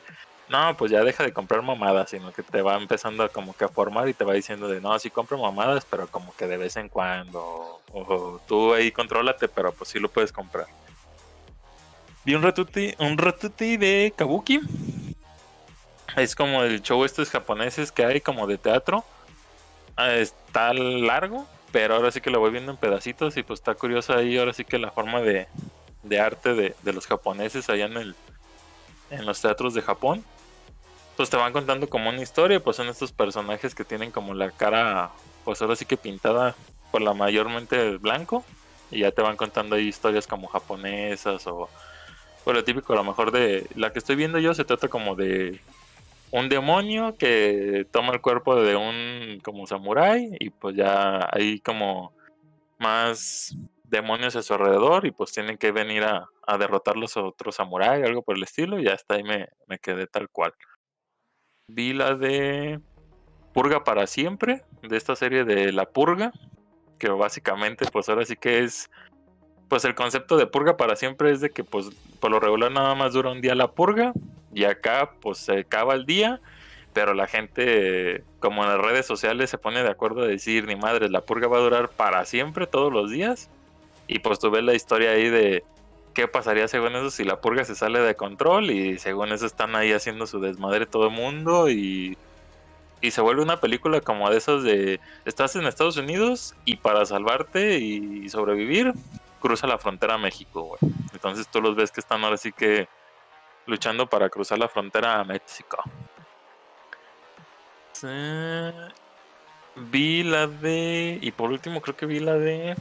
[0.50, 3.70] no, pues ya deja de comprar mamadas, sino que te va empezando como que a
[3.70, 6.76] formar y te va diciendo de no, sí compro mamadas, pero como que de vez
[6.76, 10.68] en cuando o, tú ahí contrólate, pero pues sí lo puedes comprar.
[12.26, 14.60] Vi un ratuti, un ratuti de Kabuki.
[16.18, 19.06] Es como el show estos japoneses que hay como de teatro
[20.02, 23.76] Ah, está largo, pero ahora sí que lo voy viendo en pedacitos y pues está
[23.76, 25.46] curioso ahí, ahora sí que la forma de,
[26.18, 28.16] arte de, los japoneses allá en, el,
[29.10, 30.24] en los teatros de Japón.
[31.20, 34.52] Pues te van contando como una historia, pues son estos personajes que tienen como la
[34.52, 35.12] cara,
[35.44, 36.56] pues ahora sí que pintada
[36.94, 38.46] por la mayormente blanco.
[38.90, 41.68] Y ya te van contando ahí historias como japonesas o...
[42.46, 43.68] Pues lo típico, a lo mejor de...
[43.76, 45.60] La que estoy viendo yo se trata como de
[46.32, 52.14] un demonio que toma el cuerpo de un como samurái y pues ya hay como
[52.78, 53.54] más
[53.84, 58.38] demonios a su alrededor y pues tienen que venir a, derrotar los otros algo por
[58.38, 60.54] el estilo, y hasta ahí me, me quedé tal cual.
[61.70, 62.80] Vi la de
[63.54, 66.32] Purga para siempre, de esta serie de La Purga,
[66.98, 68.90] que básicamente pues ahora sí que es
[69.70, 72.96] pues el concepto de purga para siempre es de que pues por lo regular nada
[72.96, 74.14] más dura un día la purga
[74.52, 76.42] y acá pues se acaba el día,
[76.92, 80.76] pero la gente como en las redes sociales se pone de acuerdo a decir, ni
[80.76, 83.50] madre, la purga va a durar para siempre todos los días
[84.08, 85.64] y pues tú ves la historia ahí de
[86.14, 89.76] qué pasaría según eso si la purga se sale de control y según eso están
[89.76, 92.18] ahí haciendo su desmadre todo el mundo y
[93.02, 97.06] y se vuelve una película como de esos de estás en Estados Unidos y para
[97.06, 98.94] salvarte y sobrevivir
[99.40, 100.94] cruza la frontera a México, güey.
[101.14, 102.88] Entonces tú los ves que están ahora sí que
[103.66, 105.78] luchando para cruzar la frontera a México.
[109.76, 112.76] Vi la de y por último creo que vi la de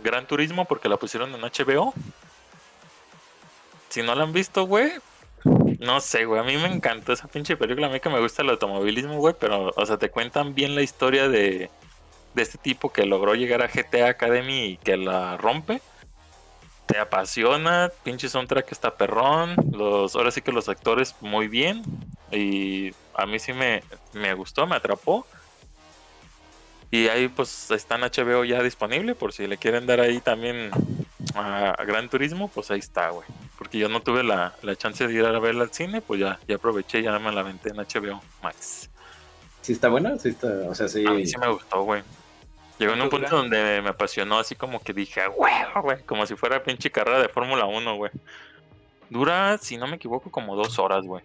[0.00, 1.94] Gran Turismo porque la pusieron en HBO.
[3.94, 4.90] Si no la han visto, güey,
[5.78, 6.40] no sé, güey.
[6.40, 7.86] A mí me encantó esa pinche película.
[7.86, 9.36] A mí que me gusta el automovilismo, güey.
[9.38, 11.70] Pero, o sea, te cuentan bien la historia de,
[12.34, 15.80] de este tipo que logró llegar a GTA Academy y que la rompe.
[16.86, 17.88] Te apasiona.
[18.02, 19.54] Pinche soundtrack está perrón.
[19.70, 21.84] Los, ahora sí que los actores muy bien.
[22.32, 25.24] Y a mí sí me, me gustó, me atrapó.
[26.90, 30.72] Y ahí pues está en HBO ya disponible por si le quieren dar ahí también
[31.34, 33.26] a, Gran Turismo, pues ahí está, güey.
[33.58, 36.56] Porque yo no tuve la, chance de ir a verla al cine, pues ya, ya
[36.56, 38.90] aproveché, ya me la aventé en HBO Max.
[39.62, 40.18] ¿Sí está buena?
[40.18, 41.04] ¿Sí está, o sea, sí...
[41.06, 42.02] A mí sí me gustó, güey.
[42.78, 46.34] Llegó en un punto donde me apasionó así como que dije, güey, güey, como si
[46.34, 48.10] fuera pinche carrera de Fórmula 1, güey.
[49.08, 51.22] Dura, si no me equivoco, como dos horas, güey.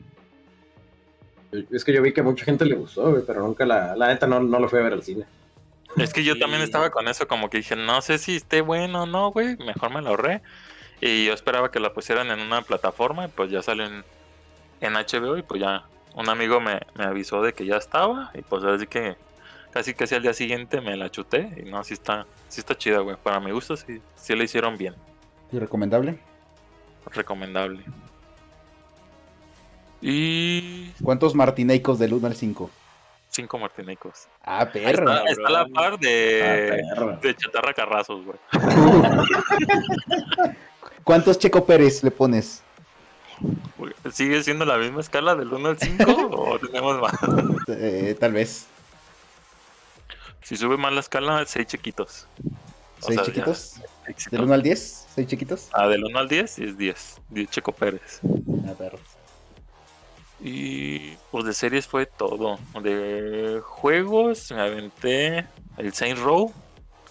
[1.72, 4.08] Es que yo vi que a mucha gente le gustó, güey, pero nunca la, la
[4.08, 5.26] neta no, no lo fui a ver al cine.
[5.98, 9.04] Es que yo también estaba con eso, como que dije, no sé si esté bueno
[9.04, 10.42] o no, güey, mejor me lo ahorré.
[11.02, 14.04] Y yo esperaba que la pusieran en una plataforma y pues ya salen
[14.82, 18.64] en HBO y pues ya un amigo me, avisó de que ya estaba y pues
[18.64, 19.16] así que
[19.72, 23.00] casi casi al día siguiente me la chuté y no, sí está, sí está chida,
[23.00, 23.16] güey.
[23.22, 24.96] Para mi gusto sí, sí la hicieron bien.
[25.52, 26.20] ¿Y recomendable?
[27.12, 27.84] Recomendable.
[30.02, 30.92] Y...
[31.04, 32.70] ¿Cuántos martineicos del 1 al 5?
[33.40, 34.28] Cinco martinecos.
[34.44, 35.12] Ah, perro.
[35.26, 38.38] Está, la par de, ah, de Chatarra Carrazos, güey.
[41.04, 42.62] ¿Cuántos Checo Pérez le pones?
[44.12, 47.14] ¿Sigue siendo la misma escala del 1 al 5 o tenemos más?
[47.70, 48.68] Eh, tal vez.
[50.44, 52.28] Si sube más la escala, 6 chiquitos.
[53.02, 53.76] ¿6 chiquitos?
[54.32, 55.08] ¿Del 1 al 10?
[55.16, 55.70] ¿6 chiquitos?
[55.72, 57.22] Ah, del 1 al 10 es 10.
[57.30, 58.20] 10 Checo Pérez.
[58.68, 59.00] Ah, perro.
[60.42, 62.60] Y pues de series fue todo.
[62.82, 65.46] De juegos me aventé
[65.78, 66.54] el Saint Row,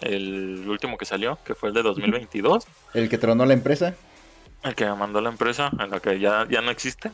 [0.00, 2.66] el último que salió, que fue el de 2022.
[2.94, 3.94] ¿El que tronó la empresa?
[4.62, 7.10] El que me mandó la empresa, en la que ya, ya no existe.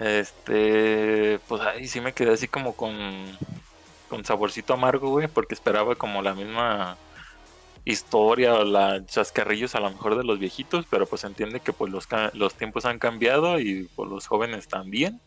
[0.00, 2.94] Este, pues ahí sí me quedé así como con,
[4.08, 6.96] con saborcito amargo, güey, porque esperaba como la misma
[7.84, 11.90] historia o la chascarrillos a lo mejor de los viejitos, pero pues entiende que pues
[11.90, 15.20] los, los tiempos han cambiado y pues los jóvenes también.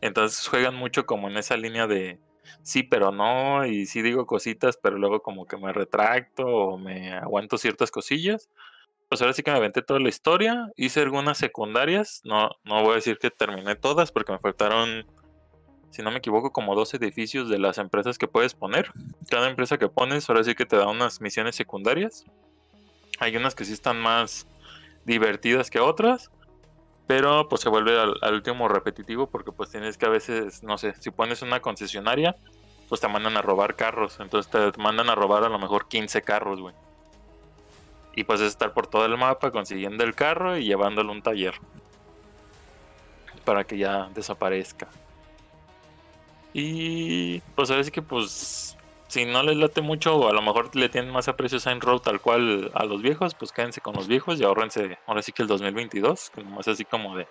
[0.00, 2.18] Entonces juegan mucho como en esa línea de
[2.62, 7.12] sí, pero no, y sí digo cositas, pero luego como que me retracto o me
[7.12, 8.48] aguanto ciertas cosillas.
[9.08, 12.92] Pues ahora sí que me aventé toda la historia, hice algunas secundarias, no, no voy
[12.92, 15.06] a decir que terminé todas porque me faltaron
[15.96, 18.90] si no me equivoco, como dos edificios de las empresas que puedes poner.
[19.30, 22.26] Cada empresa que pones, ahora sí que te da unas misiones secundarias.
[23.18, 24.46] Hay unas que sí están más
[25.06, 26.30] divertidas que otras,
[27.06, 30.94] pero pues se vuelve al, último repetitivo porque pues tienes que a veces, no sé,
[31.00, 32.36] si pones una concesionaria,
[32.90, 36.20] pues te mandan a robar carros, entonces te mandan a robar a lo mejor 15
[36.20, 36.74] carros, güey.
[38.14, 41.22] Y pues es estar por todo el mapa consiguiendo el carro y llevándolo a un
[41.22, 41.54] taller
[43.46, 44.88] para que ya desaparezca.
[46.58, 50.74] Y pues a veces que pues si no les late mucho o a lo mejor
[50.74, 54.08] le tienen más aprecio a Row tal cual a los viejos, pues quédense con los
[54.08, 57.28] viejos y ahorrense ahora sí que el 2022, que más así como de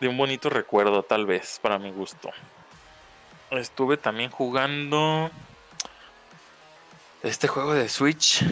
[0.00, 2.32] de un bonito recuerdo tal vez para mi gusto.
[3.52, 5.30] Estuve también jugando
[7.22, 8.44] este juego de Switch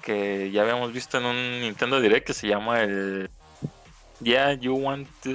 [0.00, 3.28] que ya habíamos visto en un Nintendo Direct que se llama el
[4.20, 5.32] Yeah You Want to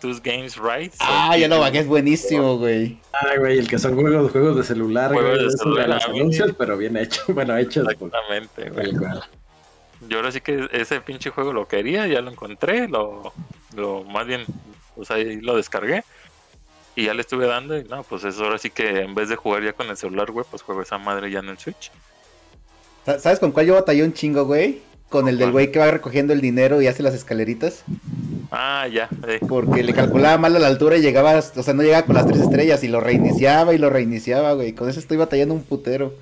[0.00, 0.92] tus games right.
[1.00, 2.98] Ah, ya lo bajé, es buenísimo, güey.
[3.12, 6.76] Ah, güey, el que son juegos, juegos de celular, juegos de celular, los anuncios, pero
[6.76, 7.88] bien hecho, bueno, hechos.
[7.88, 8.92] Exactamente, güey.
[10.08, 13.32] Yo ahora sí que ese pinche juego lo quería, ya lo encontré, lo,
[13.74, 14.44] lo más bien,
[14.94, 16.04] pues ahí lo descargué.
[16.94, 19.36] Y ya le estuve dando y no, pues eso ahora sí que en vez de
[19.36, 21.90] jugar ya con el celular, güey, pues juego esa madre ya en el Switch.
[23.04, 24.80] ¿Sabes con cuál yo batallé un chingo, güey?
[25.08, 27.84] Con el del güey que va recogiendo el dinero y hace las escaleritas.
[28.50, 29.08] Ah, ya.
[29.48, 32.26] Porque le calculaba mal a la altura y llegaba, o sea, no llegaba con las
[32.26, 34.72] tres estrellas y lo reiniciaba y lo reiniciaba, güey.
[34.72, 36.12] Con eso estoy batallando un putero.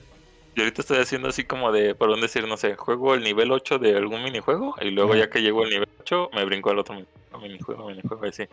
[0.57, 3.51] Y ahorita estoy haciendo así como de, por dónde decir, no sé, juego el nivel
[3.51, 6.79] 8 de algún minijuego y luego ya que llego al nivel 8 me brinco al
[6.79, 6.95] otro
[7.41, 8.45] minijuego, minijuego, así.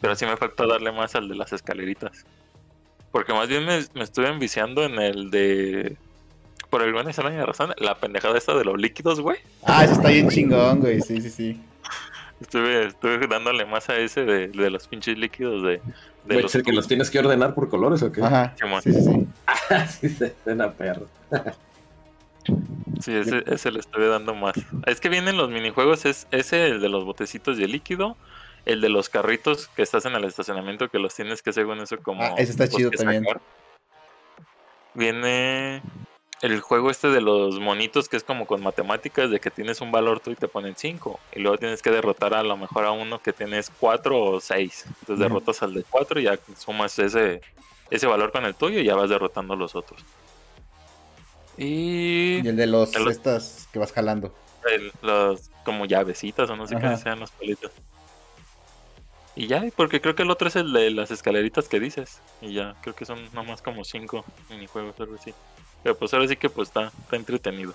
[0.00, 2.24] Pero así me falta darle más al de las escaleritas.
[3.10, 5.96] Porque más bien me, estuve enviciando en el de...
[6.70, 9.38] Por alguna extraña razón, la pendejada esta de los líquidos, güey.
[9.62, 11.60] Ah, eso está bien chingón, güey, sí, sí, sí.
[12.40, 15.80] Estuve, estuve dándole más a ese de, de los pinches líquidos de.
[16.26, 18.22] de los que los tienes que ordenar por colores o qué?
[18.22, 18.54] Ajá.
[18.82, 19.26] Sí, sí, sí.
[20.00, 21.08] sí, se suena perro.
[23.00, 24.54] Sí, ese, ese, le estoy dando más.
[24.86, 28.16] Es que vienen los minijuegos, es ese, el de los botecitos de líquido,
[28.66, 31.98] el de los carritos que estás en el estacionamiento, que los tienes que según eso
[31.98, 32.22] como...
[32.22, 33.24] Ah, ese está chido también.
[34.94, 35.82] Viene
[36.42, 39.90] el juego este de los monitos que es como con matemáticas, de que tienes un
[39.90, 42.92] valor tú y te ponen 5, y luego tienes que derrotar a lo mejor a
[42.92, 44.84] uno que tienes 4 o 6.
[45.00, 47.40] Entonces derrotas al de 4 y ya sumas ese,
[47.90, 50.04] ese valor con el tuyo y ya vas derrotando a los otros.
[51.56, 52.46] Y...
[52.46, 54.32] el de los, estas que vas jalando.
[55.02, 57.72] los como llavecitas o no sé qué sean los palitos.
[59.34, 62.20] Y ya, porque creo que el otro es el de las escaleritas que dices.
[62.40, 65.32] Y ya, creo que son nomás como cinco minijuegos, algo así.
[65.88, 67.72] Pero pues ahora sí que pues está, está entretenido.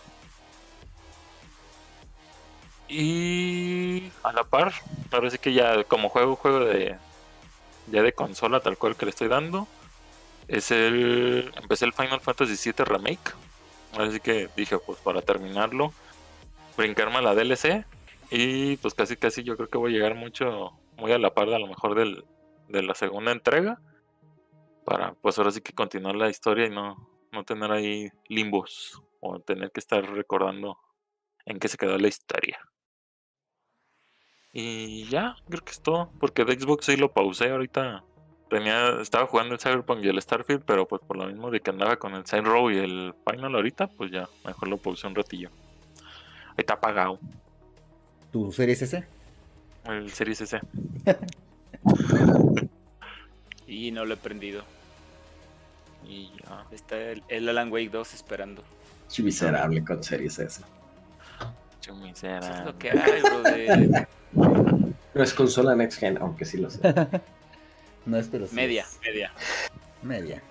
[2.88, 4.72] Y a la par,
[5.12, 6.96] ahora sí que ya como juego, juego de
[7.88, 9.68] ya de consola tal cual que le estoy dando.
[10.48, 11.52] Es el.
[11.60, 13.34] Empecé el Final Fantasy VII Remake.
[13.98, 15.92] Así que dije, pues para terminarlo,
[16.78, 17.84] brincarme a la DLC.
[18.30, 21.50] Y pues casi casi yo creo que voy a llegar mucho, muy a la par
[21.50, 22.26] de a lo mejor del,
[22.68, 23.80] de la segunda entrega.
[24.86, 29.02] Para pues ahora sí que continuar la historia y no, no tener ahí limbos.
[29.20, 30.78] O tener que estar recordando
[31.46, 32.60] en qué se quedó la historia.
[34.52, 36.12] Y ya, creo que es todo.
[36.20, 38.04] Porque de Xbox sí lo pausé ahorita
[38.54, 41.72] tenía, estaba jugando el Cyberpunk y el Starfield, pero pues por lo mismo de que
[41.72, 45.16] andaba con el Side Row y el Final ahorita, pues ya, mejor lo puse un
[45.16, 45.50] ratillo.
[46.50, 47.20] Ahí está apagado.
[48.32, 49.04] ¿Tu Series S?
[49.86, 50.60] El Series S.
[53.68, 54.64] y no lo he prendido.
[56.08, 58.64] Y ya, está el, Alan Wake 2 esperando.
[59.20, 60.62] miserable con Series S.
[61.94, 62.60] miserable.
[62.60, 63.88] es lo que hay,
[64.34, 64.94] bro.
[65.14, 66.80] No es consola Next Gen, aunque sí lo sé.
[68.06, 69.32] No es, pero Media, media.
[70.02, 70.44] Media.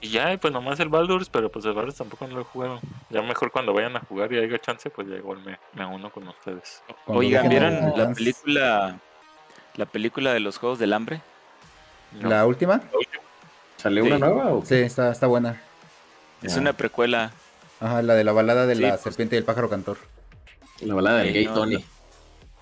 [0.00, 2.80] Y ya, pues nomás el Baldur's, pero pues el Baldur's tampoco no lo he jugado.
[3.10, 6.08] Ya mejor cuando vayan a jugar y haya chance, pues ya igual me, me uno
[6.12, 6.84] con ustedes.
[7.06, 9.00] Oigan, ¿vieron la película
[9.78, 11.20] la película de los Juegos del Hambre?
[12.20, 12.80] ¿La última?
[13.78, 14.52] ¿Salió una nueva?
[14.52, 14.64] O?
[14.64, 15.62] Sí, está, está buena.
[16.42, 17.32] Es una precuela.
[17.80, 19.00] Ajá, la de la balada de la pues.
[19.00, 19.96] serpiente y el pájaro cantor.
[20.80, 21.84] La balada del gay Tony.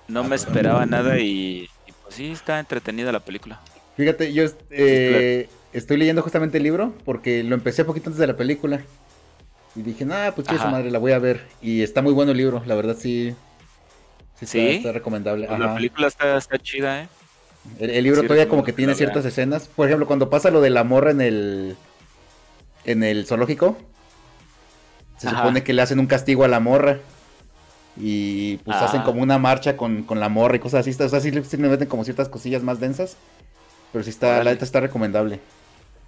[0.09, 3.61] No, me esperaba nada y, y, pues sí, está entretenida la película.
[3.97, 8.37] Fíjate, yo eh, estoy leyendo justamente el libro porque lo empecé poquito antes de la
[8.37, 8.83] película.
[9.75, 11.47] Y dije, nah, pues esa madre, la voy a ver.
[11.61, 13.35] Y está muy bueno el libro, la verdad sí.
[14.41, 15.47] Sí, Está, recomendable.
[15.47, 17.09] Pues la película está, chida, ¿eh?
[17.79, 19.69] El, libro todavía como que tiene ciertas escenas.
[19.69, 21.77] Por ejemplo, cuando pasa lo de la morra en el.
[22.85, 23.77] En el zoológico.
[25.19, 26.99] Se supone que le hacen un castigo a la morra.
[27.99, 29.05] Y pues hacen ah.
[29.05, 31.03] como una marcha con, con, la morra y cosas así.
[31.03, 33.17] O sea, sí, sí le meten como ciertas cosillas más densas.
[33.93, 35.41] Pero sí está, la neta está recomendable.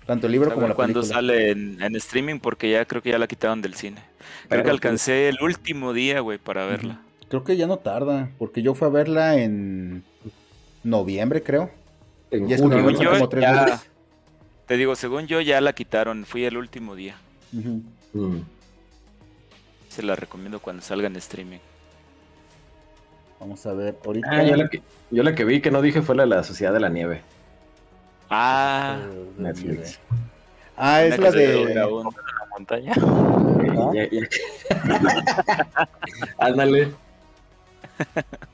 [0.09, 3.27] Tanto el libro como la cuando sale en, streaming porque ya creo que ya la
[3.27, 4.03] quitaron del cine.
[4.49, 7.03] Creo que alcancé el último día, güey, para verla.
[7.29, 10.03] Creo que ya no tarda, porque yo fui a verla en
[10.83, 11.71] noviembre, creo.
[12.31, 13.45] En como tres
[14.67, 17.17] Te digo, según yo ya la quitaron, fui el último día.
[17.53, 18.39] Mm.
[19.89, 21.59] Se la recomiendo cuando salga en streaming.
[23.41, 24.29] Vamos a ver, ahorita.
[24.31, 26.43] Ah, yo, la que, yo la que vi que no dije fue la de la
[26.43, 27.23] Sociedad de la Nieve.
[28.29, 28.99] Ah,
[29.39, 30.01] Netflix.
[30.77, 31.75] Ah, es la de...
[31.75, 31.89] la
[32.51, 32.93] montaña.
[36.39, 36.93] Ándale.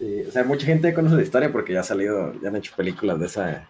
[0.00, 3.20] o sea, mucha gente conoce la historia porque ya ha salido, ya han hecho películas
[3.20, 3.68] de esa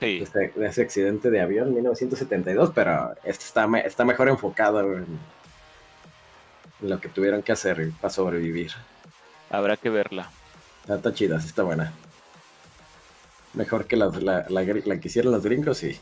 [0.00, 5.06] de, ese, accidente de avión en 1972, pero este está, está mejor enfocado en,
[6.80, 8.72] lo que tuvieron que hacer para sobrevivir.
[9.50, 10.30] Habrá que verla.
[10.80, 11.92] Está, está chida, sí está buena.
[13.52, 16.00] Mejor que la, la, la, que hicieron los gringos, sí.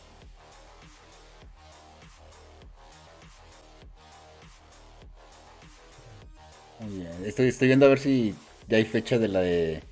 [7.25, 8.37] Estoy, estoy viendo a ver si
[8.69, 9.83] ya hay fecha de la de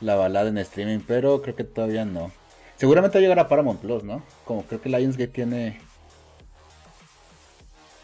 [0.00, 2.30] la balada en streaming, pero creo que todavía no.
[2.76, 4.22] Seguramente va a llegar a Paramount Plus, ¿no?
[4.44, 5.80] Como creo que Lionsgate tiene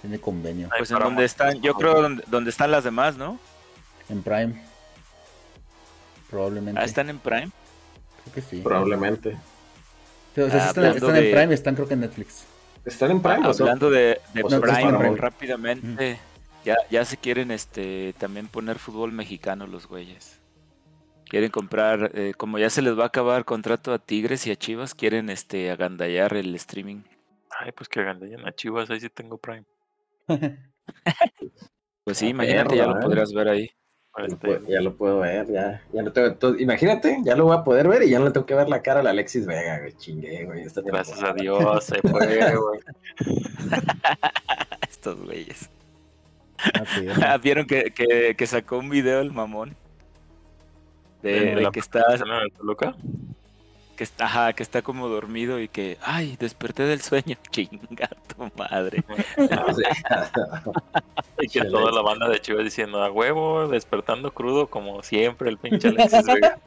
[0.02, 0.68] tiene convenio.
[0.76, 1.94] Pues en donde están, yo creo
[2.26, 3.38] donde, están las demás, ¿no?
[4.08, 4.60] En Prime.
[6.28, 6.80] Probablemente.
[6.80, 7.50] Ah, están en Prime.
[8.22, 8.60] Creo que sí.
[8.60, 9.36] Probablemente.
[10.32, 12.44] O sea, están, están en Prime, están creo que en Netflix.
[12.84, 13.46] ¿Están en Prime?
[13.46, 16.18] hablando de, Prime, rápidamente,
[16.64, 20.40] ya, ya se quieren este también poner fútbol mexicano los güeyes.
[21.26, 24.56] Quieren comprar, eh, como ya se les va a acabar contrato a Tigres y a
[24.56, 27.02] Chivas, quieren este agandallar el streaming.
[27.58, 29.64] Ay, pues que agandallen a Chivas, ahí sí tengo Prime.
[32.04, 33.70] pues sí, imagínate, ya lo podrías ver ahí.
[34.18, 37.88] Este, ya lo puedo ver, ya, ya lo tengo, imagínate, ya lo voy a poder
[37.88, 39.94] ver y ya no le tengo que ver la cara a la Alexis Vega, güey,
[39.94, 40.64] chingue, güey.
[40.84, 42.80] Gracias a Dios, se fue, güey.
[44.90, 45.70] Estos güeyes.
[47.22, 49.74] Ah, ¿Vieron que, que, que, sacó un video el mamón?
[51.22, 52.02] De, de que está...
[52.14, 52.94] ¿En Toluca?
[53.96, 59.02] que está, que está como dormido y que, ay, desperté del sueño, chinga tu madre.
[61.40, 65.58] y que toda la banda de Chivas diciendo, a huevo, despertando crudo como siempre el
[65.58, 66.58] pinche Alexis Vega.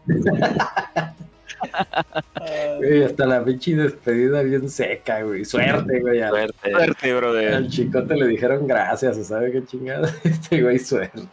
[3.06, 5.46] Hasta la pinche despedida bien seca, güey.
[5.46, 6.20] Suerte, güey.
[6.20, 7.54] Suerte, suerte, brother.
[7.54, 10.12] Al chicote le dijeron gracias, ¿sabe qué chingada?
[10.24, 11.24] Este güey, suerte.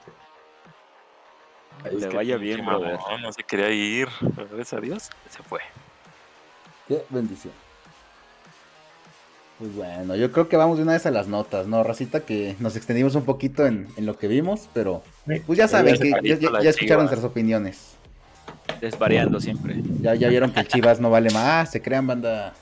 [1.91, 2.99] Le vaya bien, brother.
[3.11, 5.61] No, no se quería ir, gracias a Dios, se fue.
[6.89, 7.53] Qué bendición.
[9.63, 11.85] Pues bueno, yo creo que vamos de una vez a las notas, ¿no?
[11.85, 15.05] Racita, que nos extendimos un poquito en, lo que vimos, pero
[15.47, 17.97] pues ya saben que ya, escucharon nuestras opiniones.
[18.83, 19.77] Desvariando siempre.
[20.01, 22.53] Ya, ya vieron que el Chivas no vale más, se crean banda.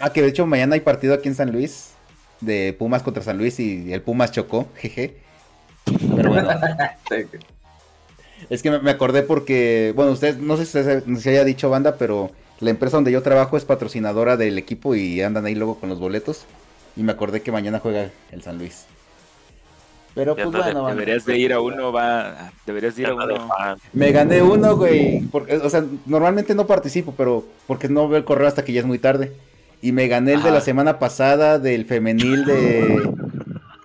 [0.00, 1.92] Ah, que de hecho mañana hay partido aquí en San Luis
[2.40, 5.18] de Pumas contra San Luis y el Pumas chocó, jeje.
[5.84, 6.48] Pero bueno.
[8.50, 11.98] es que me acordé porque, bueno, ustedes, no sé si se, se haya dicho banda,
[11.98, 15.88] pero la empresa donde yo trabajo es patrocinadora del equipo y andan ahí luego con
[15.88, 16.46] los boletos.
[16.96, 18.86] Y me acordé que mañana juega el San Luis.
[20.16, 23.50] Pero pues bueno, deberías de ir a uno, va, deberías de ir a uno.
[23.92, 28.24] Me gané uno, güey, porque, o sea, normalmente no participo, pero porque no veo el
[28.24, 29.34] correo hasta que ya es muy tarde.
[29.82, 33.12] Y me gané el de la semana pasada del femenil de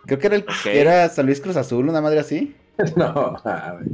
[0.06, 2.56] creo que era el era San Luis Cruz Azul, una madre así.
[2.96, 3.36] no,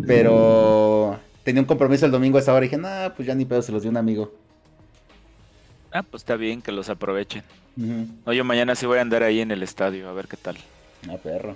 [0.06, 3.46] pero tenía un compromiso el domingo a esa hora y dije, "Nah, pues ya ni
[3.46, 4.32] pedo, se los dio un amigo."
[5.92, 7.42] Ah, pues está bien que los aprovechen.
[7.76, 10.56] No, yo mañana sí voy a andar ahí en el estadio, a ver qué tal.
[11.10, 11.56] Ah, perro.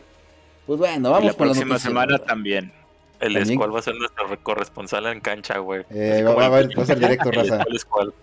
[0.65, 2.71] Pues bueno, vamos la próxima semana también.
[3.19, 5.85] El Escual va a ser nuestro corresponsal en cancha, güey.
[5.91, 7.63] Eh, va, a va a ser directo, raza.
[7.67, 8.13] El Escual.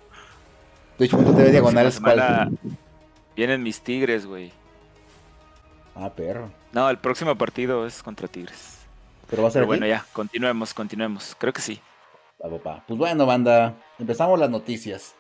[0.98, 2.58] TV diagonal Escual.
[3.36, 4.50] Vienen mis Tigres, güey.
[5.94, 6.50] Ah, perro.
[6.72, 8.78] No, el próximo partido es contra Tigres.
[9.30, 11.36] Pero va a ser bueno, ya, continuemos, continuemos.
[11.38, 11.80] Creo que sí.
[12.86, 15.14] Pues bueno, banda, empezamos las noticias.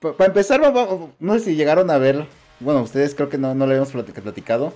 [0.00, 0.60] Para empezar,
[1.18, 2.26] no sé si llegaron a ver,
[2.60, 4.72] bueno, ustedes creo que no, no lo habíamos platicado,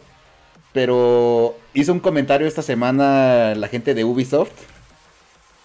[0.73, 4.53] pero hizo un comentario esta semana la gente de Ubisoft,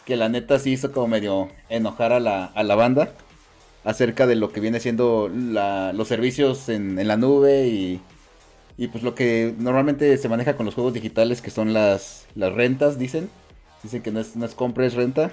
[0.06, 3.14] que la neta sí hizo como medio enojar a la, a la banda
[3.84, 8.02] acerca de lo que viene siendo los servicios en, en la nube y,
[8.78, 12.54] y, pues lo que normalmente se maneja con los juegos digitales, que son las, las
[12.54, 13.30] rentas, dicen.
[13.84, 15.32] Dicen que no es, no es compra, es renta.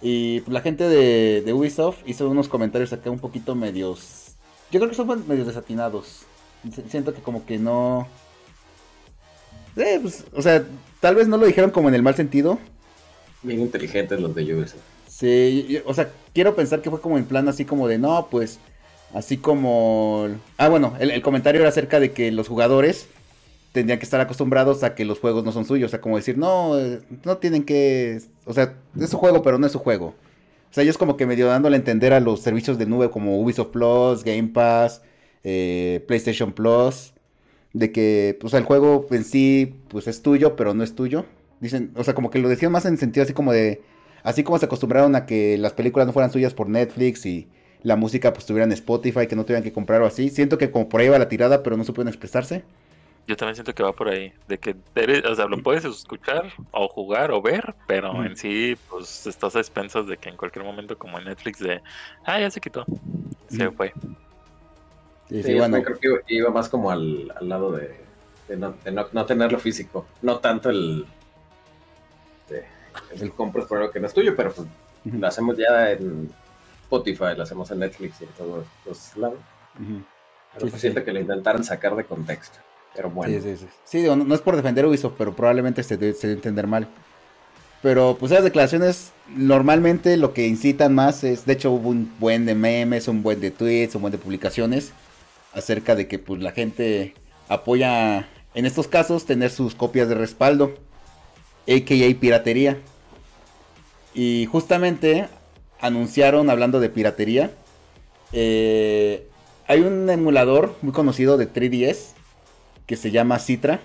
[0.00, 4.36] Y la gente de, Ubisoft hizo unos comentarios acá un poquito medios.
[4.70, 6.22] Yo creo que son medios desatinados.
[6.88, 8.06] Siento que como que no.
[9.76, 10.64] Eh, pues, o sea,
[11.00, 12.58] tal vez no lo dijeron como en el mal sentido.
[13.42, 14.80] Bien inteligentes los de Ubisoft.
[15.08, 18.58] Sí, o sea, quiero pensar que fue como en plan así como de no, pues.
[19.12, 20.28] Así como.
[20.56, 23.06] Ah, bueno, el comentario era acerca de que los jugadores
[23.74, 25.88] tendrían que estar acostumbrados a que los juegos no son suyos.
[25.88, 26.74] O sea, como decir, no,
[27.24, 28.20] no tienen que.
[28.44, 30.14] O sea, es su juego, pero no es su juego.
[30.70, 33.40] O sea, ellos como que medio dándole a entender a los servicios de nube como
[33.40, 35.02] Ubisoft Plus, Game Pass,
[35.42, 37.13] eh, PlayStation Plus,
[37.74, 41.26] de que, pues, el juego en sí, pues es tuyo, pero no es tuyo.
[41.60, 43.82] Dicen, o sea, como que lo decían más en sentido así como de.
[44.22, 47.46] Así como se acostumbraron a que las películas no fueran suyas por Netflix y
[47.82, 50.30] la música pues tuviera en Spotify, que no tuvieran que comprar o así.
[50.30, 52.64] Siento que como por ahí va la tirada, pero no supieron expresarse.
[53.26, 54.76] Yo también siento que va por ahí, de que
[55.28, 59.60] o sea, lo puedes escuchar o jugar o ver, pero en sí, pues estás a
[59.60, 61.80] expensas de que en cualquier momento, como en Netflix, de,
[62.26, 62.84] ah, ya se quitó,
[63.48, 63.94] se fue.
[65.28, 65.82] Sí, sí, bueno.
[65.82, 67.98] creo que iba más como al, lado de,
[68.56, 68.74] no,
[69.12, 71.06] no, tenerlo físico, no tanto el,
[73.20, 74.68] el compras por algo que no es tuyo, pero pues
[75.04, 76.30] lo hacemos ya en
[76.82, 79.38] Spotify, lo hacemos en Netflix y en todos los lados.
[80.54, 82.58] Pero pues siento que lo intentaron sacar de contexto.
[82.94, 83.40] Pero bueno.
[83.42, 84.02] Sí, sí, sí.
[84.02, 86.86] no, es por defender Ubisoft, pero probablemente se debe, entender mal.
[87.82, 92.46] Pero pues esas declaraciones normalmente lo que incitan más es, de hecho hubo un buen
[92.46, 94.92] de memes, un buen de tweets, un buen de publicaciones
[95.54, 97.14] acerca de que pues la gente
[97.48, 100.74] apoya en estos casos tener sus copias de respaldo,
[101.66, 102.78] aka piratería.
[104.14, 105.28] Y justamente
[105.80, 107.50] anunciaron, hablando de piratería,
[108.32, 109.28] eh,
[109.66, 112.14] hay un emulador muy conocido de 3DS
[112.86, 113.80] que se llama Citra.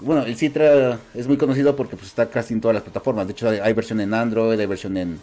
[0.00, 3.26] bueno, el Citra es muy conocido porque pues, está casi en todas las plataformas.
[3.26, 5.20] De hecho, hay, versión en Android, hay versión en,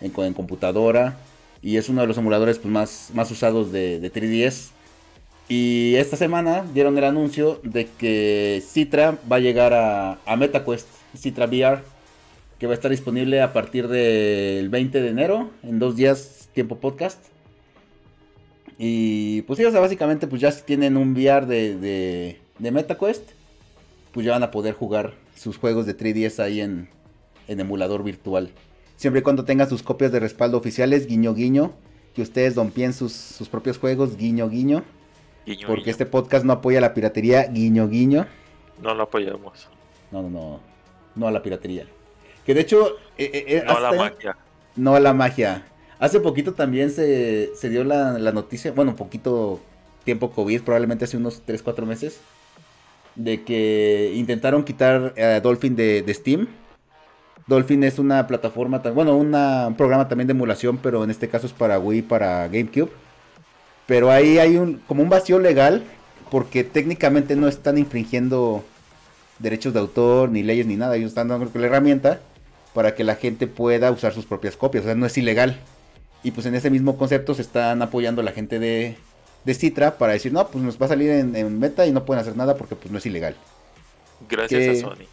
[0.00, 1.16] en, computadora.
[1.64, 4.68] Y es uno de los emuladores pues, más, más usados de, 3DS.
[5.48, 10.86] Y esta semana dieron el anuncio de que Citra va a llegar a, a MetaQuest,
[11.16, 11.80] Citra VR,
[12.58, 16.76] que va a estar disponible a partir del 20 de enero, en dos días tiempo
[16.76, 17.18] podcast.
[18.76, 23.30] Y pues sea, básicamente pues ya tienen un VR de, de, de MetaQuest,
[24.12, 26.90] pues ya van a poder jugar sus juegos de 3DS ahí en,
[27.48, 28.50] en emulador virtual.
[28.96, 31.72] Siempre y cuando tengan sus copias de respaldo oficiales, guiño guiño,
[32.14, 34.84] que ustedes dompien sus, sus propios juegos, guiño guiño.
[35.66, 38.26] porque este podcast no apoya la piratería, guiño guiño.
[38.82, 39.68] No lo apoyamos.
[40.10, 40.60] No, no, no.
[41.14, 41.86] No a la piratería.
[42.44, 42.96] Que de hecho...
[43.18, 44.36] Eh, eh, eh, no a la magia.
[44.76, 45.64] No a la magia.
[45.98, 49.60] Hace poquito también se, dio la, noticia, bueno, poquito
[50.04, 52.20] tiempo COVID, probablemente hace unos 3, 4 meses,
[53.14, 56.48] de que intentaron quitar a Dolphin de, Steam.
[57.46, 59.30] Dolphin es una plataforma, bueno, un
[59.76, 62.90] programa también de emulación, pero en este caso es para Wii, para GameCube.
[63.86, 65.84] Pero ahí hay un como un vacío legal,
[66.30, 68.64] porque técnicamente no están infringiendo
[69.38, 70.96] derechos de autor, ni leyes, ni nada.
[70.96, 72.20] Ellos están dando la herramienta
[72.72, 74.84] para que la gente pueda usar sus propias copias.
[74.84, 75.60] O sea, no es ilegal.
[76.22, 78.96] Y pues en ese mismo concepto se están apoyando la gente de,
[79.44, 82.06] de Citra para decir, no, pues nos va a salir en, en, meta y no
[82.06, 83.36] pueden hacer nada porque pues no es ilegal.
[84.28, 85.04] Gracias a Sony.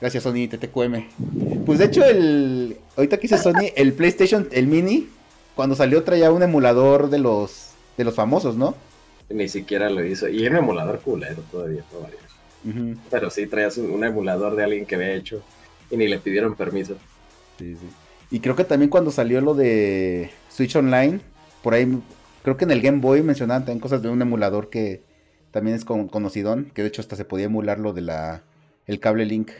[0.00, 1.64] Gracias Sony, TTQM.
[1.66, 5.08] Pues de hecho, el ahorita que hice Sony, el PlayStation, el Mini,
[5.54, 8.74] cuando salió traía un emulador de los de los famosos, ¿no?
[9.28, 10.28] Ni siquiera lo hizo.
[10.28, 12.18] Y era un emulador culero todavía, todavía.
[13.10, 15.42] Pero sí traías un, emulador de alguien que había hecho
[15.90, 16.96] y ni le pidieron permiso.
[17.58, 17.86] Sí, sí.
[18.30, 21.20] Y creo que también cuando salió lo de Switch Online,
[21.62, 21.98] por ahí,
[22.42, 25.02] creo que en el Game Boy mencionaban también cosas de un emulador que
[25.50, 28.42] también es con, conocidón, que de hecho hasta se podía emular lo de la
[28.86, 29.50] el cable Link.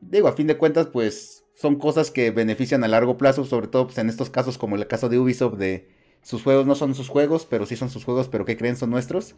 [0.00, 3.86] Digo, a fin de cuentas, pues son cosas que benefician a largo plazo, sobre todo
[3.86, 5.88] pues, en estos casos como el caso de Ubisoft de
[6.22, 8.90] sus juegos no son sus juegos, pero sí son sus juegos, pero que creen son
[8.90, 9.34] nuestros.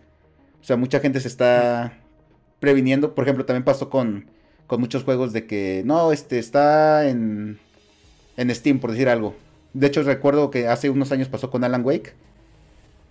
[0.60, 1.98] O sea, mucha gente se está
[2.58, 3.14] previniendo.
[3.14, 4.26] Por ejemplo, también pasó con,
[4.66, 7.58] con muchos juegos de que no, este está en,
[8.36, 9.34] en Steam, por decir algo.
[9.72, 12.14] De hecho, recuerdo que hace unos años pasó con Alan Wake.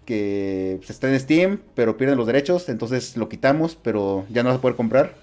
[0.06, 2.70] Que pues, está en Steam, pero pierden los derechos.
[2.70, 5.16] Entonces lo quitamos, pero ya no vas a poder comprar.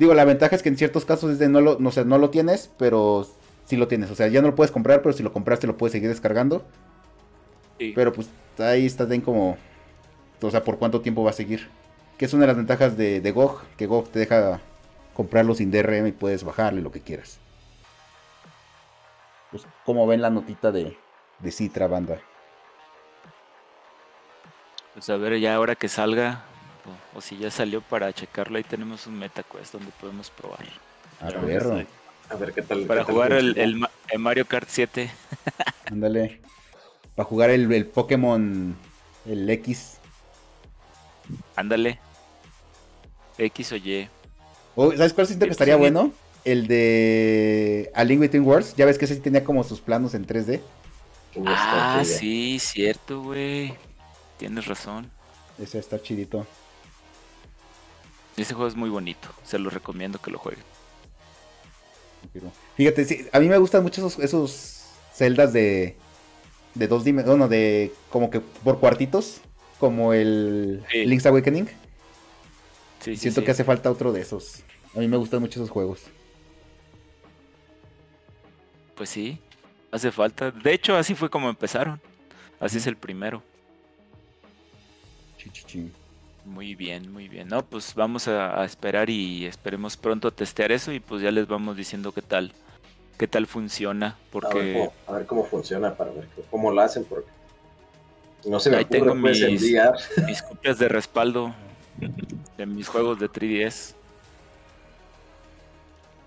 [0.00, 2.16] Digo, la ventaja es que en ciertos casos es de no lo, no, sé, no
[2.16, 3.28] lo tienes, pero
[3.66, 4.10] sí lo tienes.
[4.10, 6.64] O sea, ya no lo puedes comprar, pero si lo compraste lo puedes seguir descargando.
[7.76, 9.58] Pero pues ahí está bien como
[10.40, 11.68] o sea, por cuánto tiempo va a seguir.
[12.16, 14.62] Que es una de las ventajas de, de GOG, que GOG te deja
[15.12, 17.38] comprarlo sin DRM y puedes bajarle lo que quieras.
[19.50, 20.96] Pues, como ven la notita de,
[21.40, 22.22] de Citra, banda.
[24.94, 26.46] Pues a ver, ya ahora que salga,
[27.14, 30.64] o, si ya salió para checarlo, ahí tenemos un MetaQuest donde podemos probar.
[31.20, 31.86] A ver,
[32.30, 32.86] a ver qué tal.
[32.86, 35.10] Para jugar el, el, Mario Kart 7.
[35.90, 36.40] Ándale.
[37.14, 38.76] Para jugar el, el Pokémon,
[39.26, 39.98] el X.
[41.56, 41.98] Ándale.
[43.38, 44.08] X o Y.
[44.76, 46.12] ¿Sabes cuál siento que estaría bueno?
[46.44, 48.76] El de A Link Between Worlds.
[48.76, 50.60] Ya ves que ese sí tenía como sus planos en 3D.
[51.46, 53.74] Ah, sí, cierto, güey.
[54.38, 55.10] Tienes razón.
[55.62, 56.46] Ese está chidito.
[58.40, 59.28] Ese juego es muy bonito.
[59.42, 60.64] Se lo recomiendo que lo jueguen.
[62.76, 65.96] Fíjate, a mí me gustan mucho esos, esos celdas de,
[66.74, 69.40] de dos dimensiones, bueno, de como que por cuartitos
[69.78, 71.68] como el Link's Awakening.
[73.00, 74.62] Siento que hace falta otro de esos.
[74.94, 76.02] A mí me gustan mucho esos juegos.
[78.94, 79.40] Pues sí,
[79.90, 80.50] hace falta.
[80.50, 82.00] De hecho, así fue como empezaron.
[82.60, 83.42] Así es el primero.
[86.44, 87.48] Muy bien, muy bien.
[87.48, 91.76] No, pues vamos a, esperar y esperemos pronto testear eso y pues ya les vamos
[91.76, 92.52] diciendo qué tal,
[93.18, 94.16] qué tal funciona.
[94.30, 94.88] Porque...
[95.06, 97.28] A ver cómo, funciona para ver cómo lo hacen, porque
[98.46, 99.40] no se me Ahí tengo mis,
[100.26, 101.54] mis copias de respaldo
[102.56, 103.94] de mis juegos de 3DS.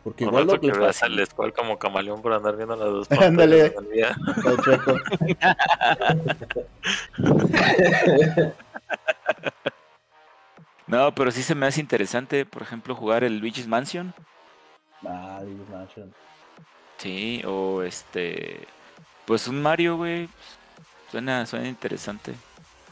[0.04, 3.74] Porque igual lo que vas al squad como camaleón por andar viendo las dos Ándale.
[10.88, 14.14] no, pero sí se me hace interesante, por ejemplo, jugar el Luigi's Mansion.
[15.06, 16.14] Ah, Luigi's Mansion.
[16.98, 18.68] Sí, o este.
[19.26, 20.30] Pues un Mario, güey.
[21.12, 22.34] Suena, suena interesante.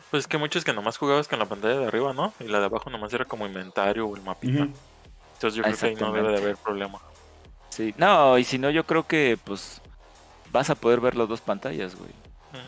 [0.10, 2.34] Pues es que muchos que nomás jugabas con la pantalla de arriba, ¿no?
[2.40, 4.68] Y la de abajo nomás era como inventario o el mapita.
[5.34, 7.00] Entonces yo creo que ahí no debe de haber problema.
[7.70, 9.82] Sí, no, y si no, yo creo que pues
[10.52, 12.12] vas a poder ver las dos pantallas, güey.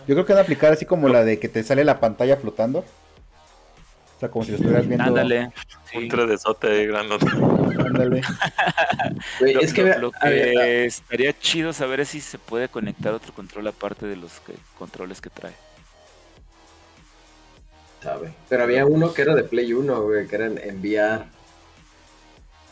[0.07, 2.37] Yo creo que van a aplicar así como la de que te sale la pantalla
[2.37, 2.85] flotando.
[4.23, 5.03] Sea, como si lo estuvieras viendo.
[5.03, 5.51] Ándale.
[5.95, 6.27] Un 3
[6.61, 7.27] de grandote.
[7.27, 8.21] Ándale.
[9.61, 14.05] es que, lo, que estaría chido saber es si se puede conectar otro control aparte
[14.05, 14.41] de los
[14.77, 15.51] controles que trae.
[18.01, 18.33] Sabe.
[18.47, 21.25] Pero había uno que era de Play 1, güey, que era en, VR.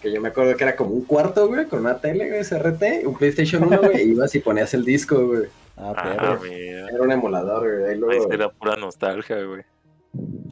[0.02, 3.06] Que yo me acuerdo que era como un cuarto, güey, con una tele, güey, SRT,
[3.06, 5.43] un PlayStation 1, güey, y ibas y ponías el disco, güey.
[5.76, 7.91] Ah, ah pero era un emulador, güey.
[7.91, 8.32] Ahí luego...
[8.32, 9.64] Era pura nostalgia, güey.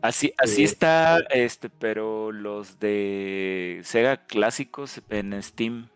[0.01, 5.89] Así, así está, este, pero los de Sega clásicos en Steam.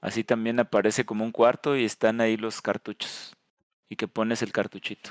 [0.00, 3.34] Así también aparece como un cuarto y están ahí los cartuchos.
[3.88, 5.10] Y que pones el cartuchito.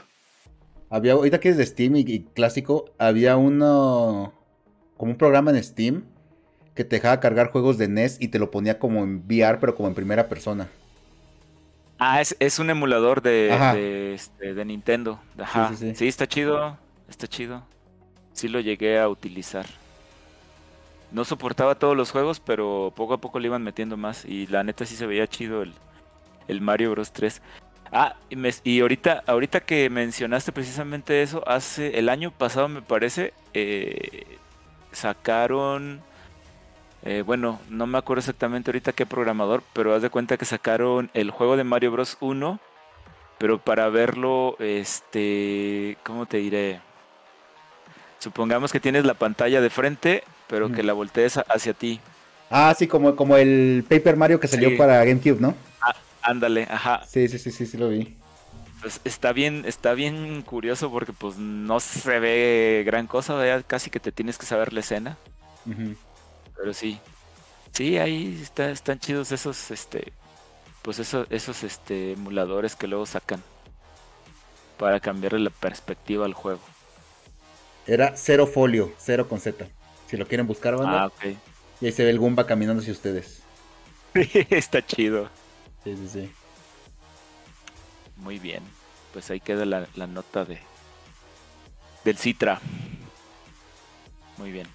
[0.89, 4.34] Había, ahorita que es de Steam y, clásico, había uno,
[4.97, 6.03] como un programa en Steam
[6.76, 9.76] que te dejaba cargar juegos de NES y te lo ponía como en VR, pero
[9.76, 10.70] como en primera persona.
[11.97, 15.20] Ah, es, un emulador de, este, de, Nintendo.
[15.38, 15.72] Ajá.
[15.76, 16.78] sí, está chido.
[17.10, 17.64] Está chido.
[18.34, 19.66] Sí lo llegué a utilizar.
[21.12, 24.26] No soportaba todos los juegos, pero poco a poco le iban metiendo más.
[24.26, 25.74] Y la neta sí se veía chido el,
[26.47, 27.41] el Mario Bros 3.
[27.95, 28.16] Ah,
[28.64, 34.39] y, ahorita, ahorita que mencionaste precisamente eso, hace el año pasado me parece, eh,
[34.91, 36.01] sacaron,
[37.04, 41.12] eh, bueno, no me acuerdo exactamente ahorita qué programador, pero haz de cuenta que sacaron
[41.14, 42.60] el juego de Mario Bros 1,
[43.38, 46.82] pero para verlo, este, ¿cómo te diré?
[48.24, 51.99] Supongamos que tienes la pantalla de frente, pero que la voltees hacia ti.
[52.49, 55.53] Ah, sí, como, como el Paper Mario que salió para GameCube, ¿no?
[55.82, 57.05] Ah, ándale, ajá.
[57.05, 58.15] Sí, sí, sí, sí, sí lo vi.
[58.80, 63.99] Pues está bien, está bien curioso porque pues no se ve gran cosa, casi que
[63.99, 65.17] te tienes que saber la escena.
[66.55, 67.01] Pero sí.
[67.74, 70.13] Sí, ahí está, están chidos esos, este,
[70.82, 73.43] pues esos, esos este, emuladores que luego sacan
[74.80, 76.61] para cambiarle la perspectiva al juego.
[77.86, 79.67] Era cero folio, cero con Z.
[80.07, 81.03] Si lo quieren buscar, banda.
[81.03, 81.25] Ah, ok.
[81.81, 83.43] Y ahí se ve el Goomba caminando hacia ustedes.
[84.13, 85.29] Está chido.
[85.84, 86.31] Sí, sí, sí.
[88.17, 88.63] Muy bien.
[89.11, 90.59] Pues ahí queda la, nota de
[92.05, 92.59] del Citra.
[94.38, 94.67] Muy bien.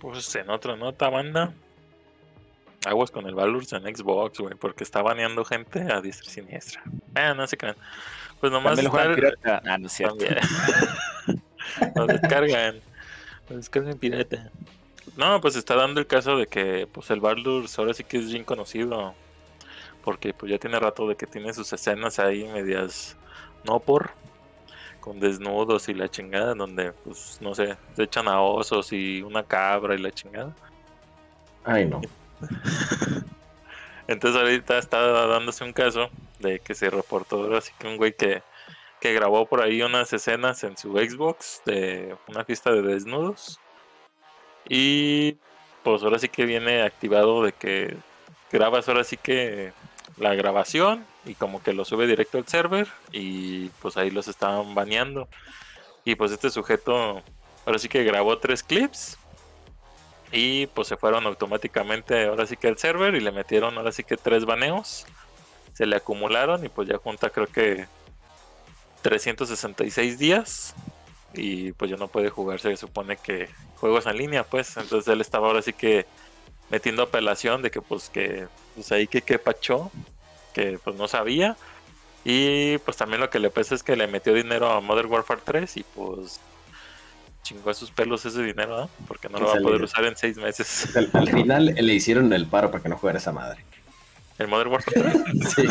[0.00, 1.52] Pues en otra nota, banda.
[2.84, 6.82] Aguas con el Valors en Xbox, güey, porque está baneando gente a diestra y siniestra.
[7.14, 7.76] Ah, no se crean.
[8.44, 9.62] Pues nomás estar...
[9.64, 10.22] Ah, no es cierto.
[11.96, 12.78] Nos descargan.
[13.48, 14.50] Nos descargan pirata.
[15.16, 18.30] No, pues está dando el caso de que pues el Baldur's ahora sí que es
[18.30, 19.14] bien conocido.
[20.02, 23.16] Porque pues ya tiene rato de que tiene sus escenas ahí medias
[23.64, 24.10] no por
[25.00, 29.42] con desnudos y la chingada donde pues no sé, se echan a osos y una
[29.42, 30.54] cabra y la chingada.
[31.64, 32.02] Ay, no.
[34.06, 36.10] Entonces ahorita está dándose un caso
[36.64, 38.42] que se reportó así que un güey que,
[39.00, 43.60] que grabó por ahí unas escenas en su Xbox de una fiesta de desnudos.
[44.68, 45.36] Y
[45.82, 47.96] pues ahora sí que viene activado de que
[48.50, 49.72] grabas ahora sí que
[50.16, 54.74] la grabación y como que lo sube directo al server y pues ahí los estaban
[54.74, 55.28] baneando.
[56.04, 57.22] Y pues este sujeto
[57.66, 59.18] ahora sí que grabó tres clips
[60.32, 64.04] y pues se fueron automáticamente ahora sí que al server y le metieron ahora sí
[64.04, 65.06] que tres baneos.
[65.74, 67.86] Se le acumularon y pues ya junta creo que
[69.02, 70.74] 366 días.
[71.34, 74.76] Y pues ya no puede jugar, se supone que juegos en línea, pues.
[74.76, 76.06] Entonces él estaba ahora sí que
[76.70, 79.90] metiendo apelación de que pues que pues ahí que que pachó,
[80.54, 81.56] que pues no sabía.
[82.24, 85.42] Y pues también lo que le pasa es que le metió dinero a Modern Warfare
[85.44, 86.40] 3 y pues
[87.42, 88.90] chingó a sus pelos ese dinero, ¿no?
[89.06, 90.96] Porque no lo va a poder usar en seis meses.
[90.96, 93.62] Al, final le hicieron el paro para que no jugara esa madre.
[94.38, 95.12] ¿El Modern Warfare
[95.54, 95.62] sí.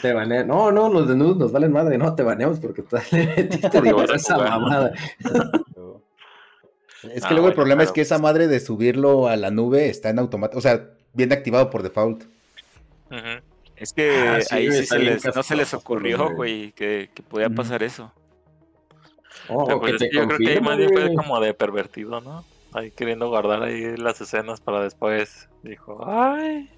[0.00, 0.46] Te banean.
[0.46, 1.98] No, no, los desnudos nos valen madre.
[1.98, 4.92] No, te baneamos porque tú le metiste de esa mamada.
[7.02, 9.88] Es que ah, luego el problema es que esa madre de subirlo a la nube
[9.88, 12.24] está en automático, o sea, viene activado por default.
[13.76, 17.50] Es que ah, ahí sí se les, no se les ocurrió, güey, que, que podía
[17.50, 18.12] pasar eso.
[19.48, 22.44] Oh, pues yo creo que ahí más fue como de pervertido, ¿no?
[22.74, 25.48] Ahí queriendo guardar ahí las escenas para después.
[25.62, 26.68] Dijo, ay.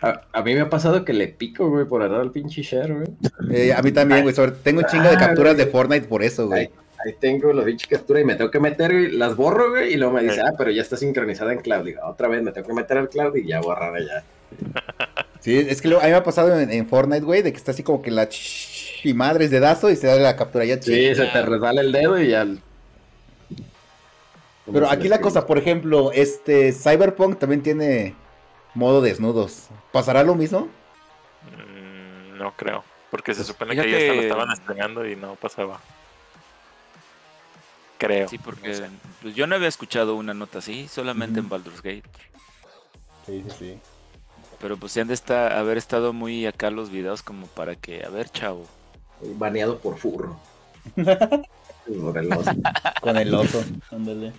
[0.00, 3.08] A, mí me ha pasado que le pico, güey, por agarrar al pinche share, güey.
[3.50, 4.34] Eh, a mí también, güey.
[4.62, 6.70] Tengo un chingo de ah, capturas de Fortnite por eso, güey.
[7.04, 9.12] Ahí, tengo las pinches capturas y me tengo que meter, güey.
[9.12, 9.94] Las borro, güey.
[9.94, 11.84] Y luego me dice, ah, pero ya está sincronizada en cloud.
[11.84, 14.22] Digo, otra vez me tengo que meter al cloud y ya borrar allá.
[15.40, 17.72] Sí, es que a mí me ha pasado en, en Fortnite, güey, de que está
[17.72, 18.28] así como que la
[19.02, 20.80] y madres dedazo y se da la captura ya.
[20.80, 22.46] Sí, se te resbala el dedo y ya.
[24.70, 28.14] Pero aquí la cosa, por ejemplo, este Cyberpunk también tiene
[28.74, 29.68] modo desnudos.
[29.90, 30.68] ¿Pasará lo mismo?
[31.50, 35.80] Mm, no creo, porque se supone que ya lo estaban estrenando y no pasaba.
[37.98, 38.28] Creo.
[38.28, 38.84] Sí, porque
[39.20, 42.02] pues yo no había escuchado una nota así, solamente en Baldur's Gate.
[43.26, 43.80] Sí, sí, sí.
[44.60, 48.04] Pero pues se han de estar, haber estado muy acá los videos como para que,
[48.04, 48.66] a ver, chavo,
[49.20, 50.38] baneado por furro.
[53.00, 54.32] Con el oso, ándale.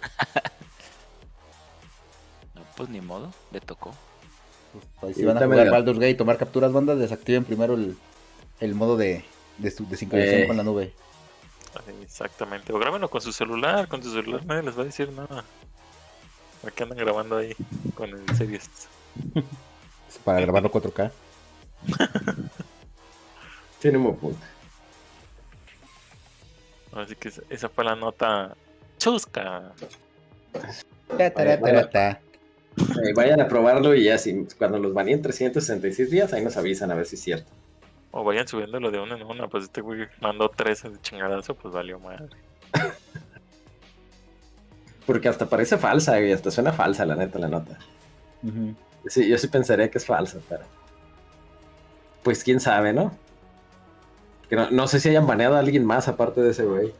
[2.54, 3.94] No, pues ni modo, le tocó.
[5.00, 7.96] Pues, si van a jugar Baldur's Gate y tomar capturas bandas, desactiven primero el,
[8.60, 9.24] el modo de,
[9.58, 10.46] de, sincronización eh.
[10.46, 10.92] con la nube.
[12.02, 15.44] Exactamente, o grábenlo con su celular, con su celular nadie les va a decir nada.
[16.66, 17.54] Aquí andan grabando ahí
[17.94, 18.68] con el Series.
[20.24, 21.10] Para grabarlo 4K.
[23.80, 24.44] Tiene un punto.
[26.92, 28.56] Así que esa fue la nota
[29.00, 29.72] chusca.
[33.16, 36.94] vayan a probarlo y ya si cuando los en 366 días, ahí nos avisan a
[36.94, 37.50] ver si es cierto.
[38.12, 41.74] O vayan subiéndolo de una en una, pues este güey mandó tres de chingadazo, pues
[41.74, 42.28] valió madre.
[45.06, 47.78] Porque hasta parece falsa, y hasta suena falsa la neta la nota.
[49.06, 50.64] Sí, yo sí pensaría que es falsa, pero.
[52.22, 53.12] Pues quién sabe, ¿no?
[54.70, 56.92] no, sé si hayan baneado a alguien más aparte de ese güey.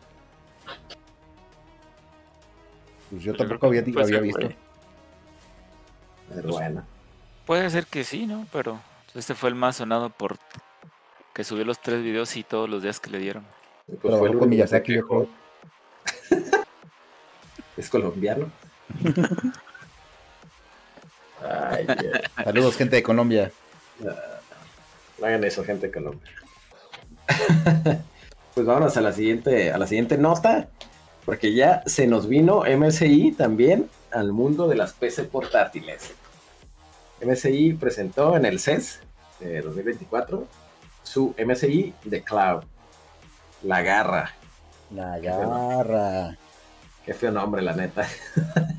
[3.10, 4.48] Pues yo tampoco había, había visto.
[6.28, 6.84] Pero pues, bueno.
[7.44, 8.46] Puede ser que sí, ¿no?
[8.52, 8.78] Pero
[9.14, 10.36] este fue el más sonado por
[11.34, 13.44] que subió los tres videos y todos los días que le dieron.
[14.00, 15.00] Pues fue con Miyazaki,
[17.76, 18.50] ¿Es colombiano?
[22.44, 23.50] Saludos, gente de Colombia.
[23.98, 26.30] no hagan eso, gente de Colombia.
[28.54, 30.68] pues vámonos a la siguiente, a la siguiente nota,
[31.30, 36.12] porque ya se nos vino MSI también al mundo de las PC portátiles.
[37.24, 38.98] MSI presentó en el CES
[39.38, 40.48] de 2024
[41.04, 42.64] su MSI de Cloud,
[43.62, 44.34] la garra.
[44.90, 46.36] La garra.
[47.06, 48.08] Qué feo nombre, la neta.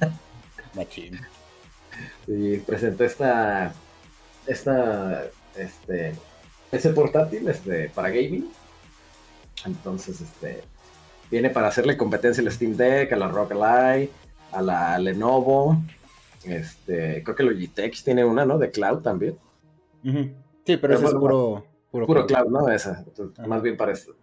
[0.75, 1.21] Machín.
[2.25, 3.71] Sí, presentó esta,
[4.45, 5.23] esta,
[5.55, 6.15] este,
[6.69, 8.51] ese portátil este, para gaming.
[9.63, 10.65] Entonces, este,
[11.31, 14.09] viene para hacerle competencia al Steam Deck, a la Rock Ally,
[14.51, 15.77] a la Lenovo.
[16.43, 18.57] Este, creo que Logitech tiene una, ¿no?
[18.57, 19.37] De cloud también.
[20.03, 22.49] Sí, pero, eso es puro, puro, cloud.
[22.49, 22.69] ¿no?
[22.69, 23.05] Esa.
[23.47, 24.15] más bien para esto.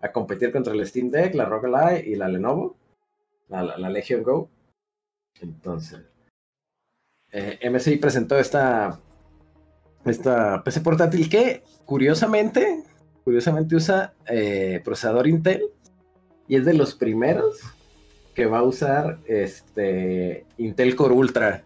[0.00, 2.76] A competir contra el Steam Deck, la Rock Ally y la Lenovo.
[3.48, 4.48] La, la, Legion Go.
[5.40, 6.00] Entonces,
[7.30, 8.98] eh, MSI presentó esta,
[10.04, 12.84] esta PC portátil que curiosamente,
[13.22, 15.70] curiosamente usa eh, procesador Intel
[16.48, 17.60] y es de los primeros
[18.34, 21.62] que va a usar este Intel Core Ultra,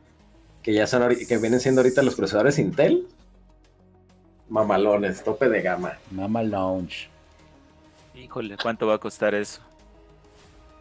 [0.63, 3.07] que ya son que vienen siendo ahorita los procesadores Intel.
[4.49, 5.99] Mamalones, tope de gama.
[6.11, 7.11] Mama Launch.
[8.15, 9.63] Híjole, ¿cuánto va a costar eso?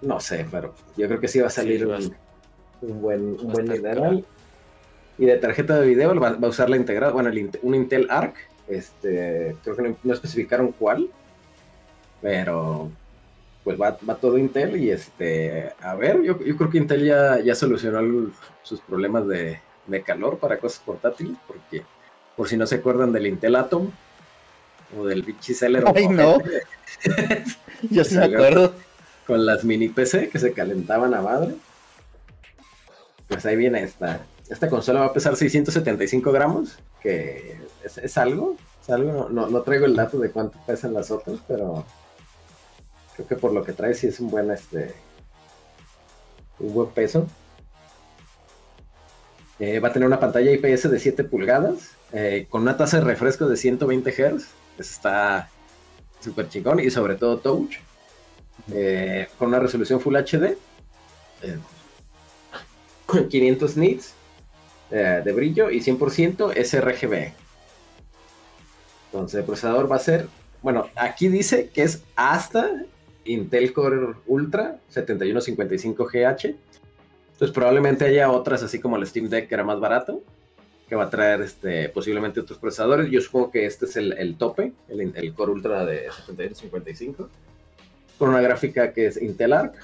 [0.01, 4.25] No sé, pero yo creo que sí va a salir un, buen, un buen dineral.
[5.17, 7.31] Y de tarjeta de video va, a usar la integrada, bueno,
[7.63, 8.37] un Intel Arc
[8.67, 11.09] este, creo que no, especificaron cuál,
[12.21, 12.91] pero
[13.67, 18.31] pues va, todo Intel y este, a ver, yo, creo que Intel ya, ya solucionó
[18.63, 19.59] sus problemas de,
[20.05, 21.83] calor para cosas portátiles, porque
[22.37, 23.91] por si no se acuerdan del Intel Atom
[24.97, 25.53] o del Vichy
[25.93, 26.37] Ay, no.
[27.89, 28.73] yo sí me acuerdo.
[29.25, 31.55] Con las mini PC que se calentaban a madre.
[33.27, 34.25] Pues ahí viene esta.
[34.49, 39.97] Esta consola va a pesar 675 gramos, que es, algo, es algo, no, traigo el
[39.97, 41.83] dato de cuánto pesan las otras, pero
[43.17, 44.93] creo que por lo que trae sí es un buen, este,
[46.59, 47.27] un buen peso.
[49.59, 53.05] Eh, va a tener una pantalla IPS de 7 pulgadas, eh, con una tasa de
[53.05, 54.45] refresco de 120 Hz,
[54.77, 55.49] está
[56.19, 57.77] súper chingón y sobre todo touch,
[58.71, 60.57] eh, con una resolución Full HD,
[63.07, 64.13] con 500 nits
[64.89, 67.33] de brillo y 100% sRGB.
[69.07, 70.27] Entonces el procesador va a ser,
[70.61, 72.69] bueno, aquí dice que es hasta
[73.27, 76.55] Intel Core Ultra 7155GH.
[77.33, 80.23] Entonces probablemente haya otras, así como el Steam Deck que era más barato,
[80.89, 83.09] que va a traer este, posiblemente otros procesadores.
[83.11, 87.29] Yo supongo que este es el, tope, el, Core Ultra de 7155,
[88.17, 89.75] con una gráfica que es Intel Arc.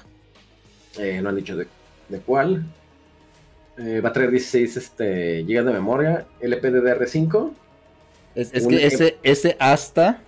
[0.98, 1.66] Eh, no han dicho de,
[2.26, 2.64] cuál.
[3.78, 7.52] Eh, va a traer 16 este, GB de memoria, LPDDR5
[8.34, 10.20] es, que ese, ese hasta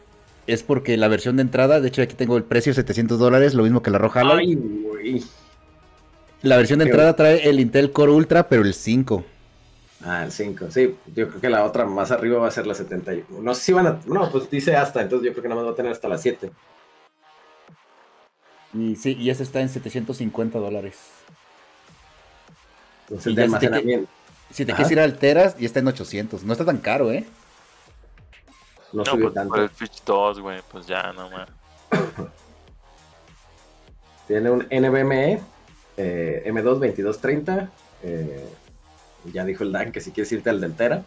[0.47, 3.63] es porque la versión de entrada, de hecho aquí tengo el precio 700 dólares, lo
[3.63, 4.23] mismo que la roja.
[6.43, 9.25] La versión de entrada trae el Intel Core Ultra, pero el 5.
[10.05, 10.95] Ah, el 5, sí.
[11.15, 13.43] Yo creo que la otra más arriba va a ser la 71.
[13.43, 14.01] No sé si van a...
[14.07, 16.19] No, pues dice hasta, entonces yo creo que nada más va a tener hasta la
[16.19, 16.51] 7.
[18.75, 20.99] Y sí, y ese está en 750 dólares.
[23.09, 24.09] Entonces, de almacenamiento.
[24.51, 26.45] Si te, quieres ir a alteras, y está en 800.
[26.45, 27.25] No está tan caro, ¿eh?
[28.93, 29.55] No, subió pues, tanto.
[29.55, 31.49] Por el Switch 2, güey, pues ya, no más.
[34.27, 35.41] Tiene un NVMe
[35.97, 37.71] eh, M2 2230.
[38.03, 38.49] Eh,
[39.33, 41.05] ya dijo el Dan que si quieres irte al de entera.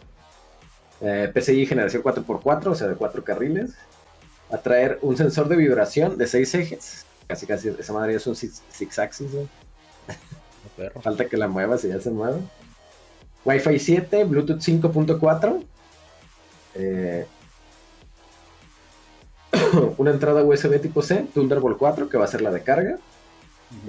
[1.00, 3.74] Eh, PCI generación 4x4, o sea, de 4 carriles.
[4.52, 7.06] Va a traer un sensor de vibración de 6 ejes.
[7.26, 9.30] Casi, casi, esa madre es un 6 axis,
[11.02, 12.40] Falta que la muevas y ya se mueve.
[13.44, 15.64] Wi-Fi 7, Bluetooth 5.4.
[16.74, 17.26] Eh,
[19.98, 22.98] una entrada USB tipo C, Thunderbolt 4, que va a ser la de carga.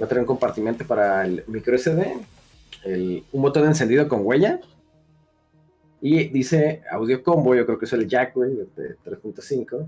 [0.00, 2.16] Va a tener un compartimento para el micro SD,
[3.32, 4.60] un botón de encendido con huella.
[6.00, 9.86] Y dice audio combo, yo creo que es el jack, de 3.5.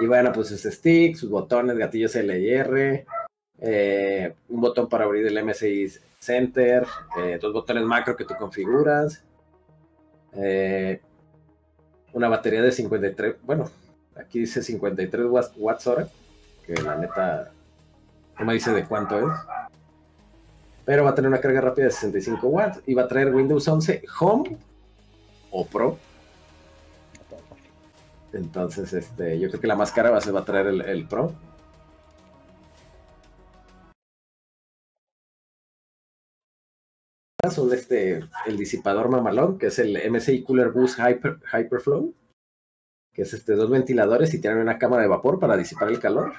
[0.00, 3.06] Y bueno, pues sus stick, sus botones, gatillos L y R,
[3.60, 6.86] eh, un botón para abrir el MSI Center,
[7.18, 9.24] eh, dos botones macro que tú configuras,
[10.34, 11.00] eh,
[12.18, 13.70] una batería de 53, bueno,
[14.16, 16.08] aquí dice 53 watts, hora,
[16.66, 17.52] que la neta
[18.38, 19.38] no me dice de cuánto es.
[20.84, 23.68] Pero va a tener una carga rápida de 65 watts y va a traer Windows
[23.68, 24.56] 11 Home
[25.52, 25.96] o Pro.
[28.32, 31.06] Entonces, este, yo creo que la más cara va a, ser, va a traer el,
[31.06, 31.32] Pro.
[37.50, 42.14] Son este, el disipador mamalón, que es el MSI Cooler Boost Hyper, Hyperflow,
[43.12, 46.34] que es este, dos ventiladores y tienen una cámara de vapor para disipar el calor.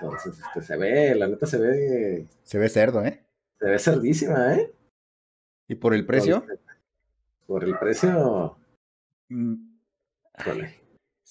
[0.00, 2.26] Entonces, este, se ve, la neta se ve.
[2.42, 3.24] Se ve cerdo, ¿eh?
[3.58, 4.72] Se ve cerdísima, ¿eh?
[5.68, 6.44] ¿Y por el precio?
[7.46, 8.56] Por el precio.
[9.28, 9.78] Mm.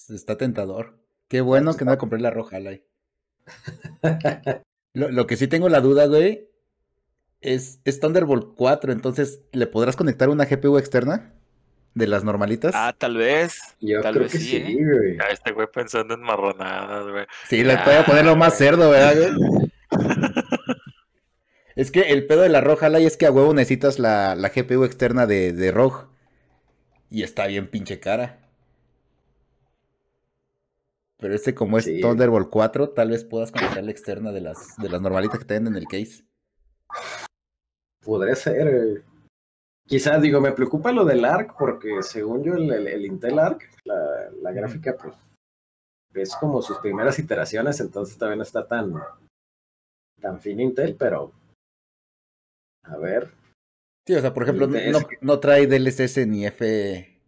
[0.08, 0.98] Está tentador.
[1.28, 2.84] Qué bueno que no a comprar la roja, Lai.
[4.94, 6.47] lo, lo, que sí tengo la duda, güey,
[7.40, 11.32] es, es Thunderbolt 4, entonces, ¿le podrás conectar una GPU externa?
[11.94, 12.74] ¿De las normalitas?
[12.76, 13.58] Ah, tal vez.
[13.80, 14.76] Yo tal creo vez que sí, ¿eh?
[14.78, 15.18] güey.
[15.32, 17.26] este güey pensando en marronadas, güey.
[17.48, 19.72] Sí, le voy a ponerlo más cerdo, ¿verdad, güey?
[21.76, 24.50] es que el pedo de la roja, Lai, es que a huevo necesitas la, la
[24.50, 26.08] GPU externa de, de ROG.
[27.10, 28.38] Y está bien pinche cara.
[31.16, 34.88] Pero este como es Thunderbolt 4, tal vez puedas conectar la externa de las, de
[34.88, 36.22] las normalitas que te en el case.
[38.08, 39.04] Podría ser.
[39.86, 44.96] Quizás, digo, me preocupa lo del ARC, porque según yo, el, Intel ARC, la, gráfica,
[44.96, 45.14] pues,
[46.14, 48.94] es como sus primeras iteraciones, entonces todavía no está tan,
[50.22, 51.32] tan fin Intel, pero.
[52.84, 53.30] A ver.
[54.06, 57.18] Sí, o sea, por ejemplo, no, no trae DLSS ni F,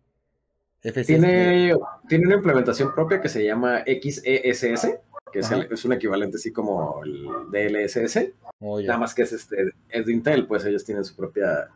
[0.81, 1.75] tiene,
[2.09, 4.99] tiene una implementación propia que se llama XESS,
[5.33, 8.33] que es, un equivalente así como el DLSS.
[8.61, 11.71] Oh, Nada más que es este es de Intel, pues ellos tienen su propia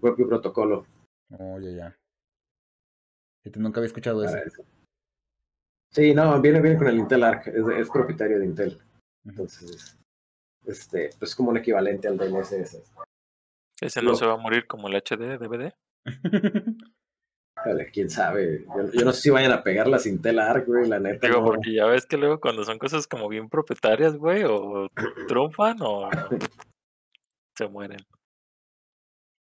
[0.00, 0.86] propio protocolo.
[1.38, 1.96] Oh, ya, ya.
[3.56, 4.36] Nunca había escuchado eso.
[5.90, 8.78] Sí, no, viene bien con el Intel Arc, es, propietario de Intel.
[9.24, 9.98] Entonces,
[10.66, 12.82] este, pues como un equivalente al DLSS.
[13.80, 15.72] ¿Ese no se va a morir como el HD DVD?
[17.92, 18.64] quién sabe.
[18.92, 21.26] Yo, no sé si vayan a pegar la Intel Arc, güey, la neta.
[21.26, 24.88] Digo, porque ya ves que luego cuando son cosas como bien propietarias, güey, o
[25.26, 26.08] trumfan o
[27.56, 28.00] se mueren.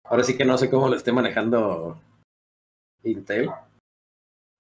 [0.05, 2.01] Ahora sí que no sé cómo lo esté manejando
[3.03, 3.51] Intel.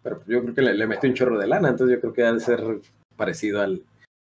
[0.02, 2.22] Pero yo creo que le, le mete un chorro de lana, entonces yo creo que
[2.22, 2.62] debe ser
[3.16, 3.84] parecido al,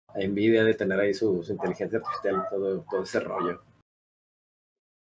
[0.09, 3.61] a Nvidia de tener ahí su, su inteligencia artificial, todo, todo ese rollo.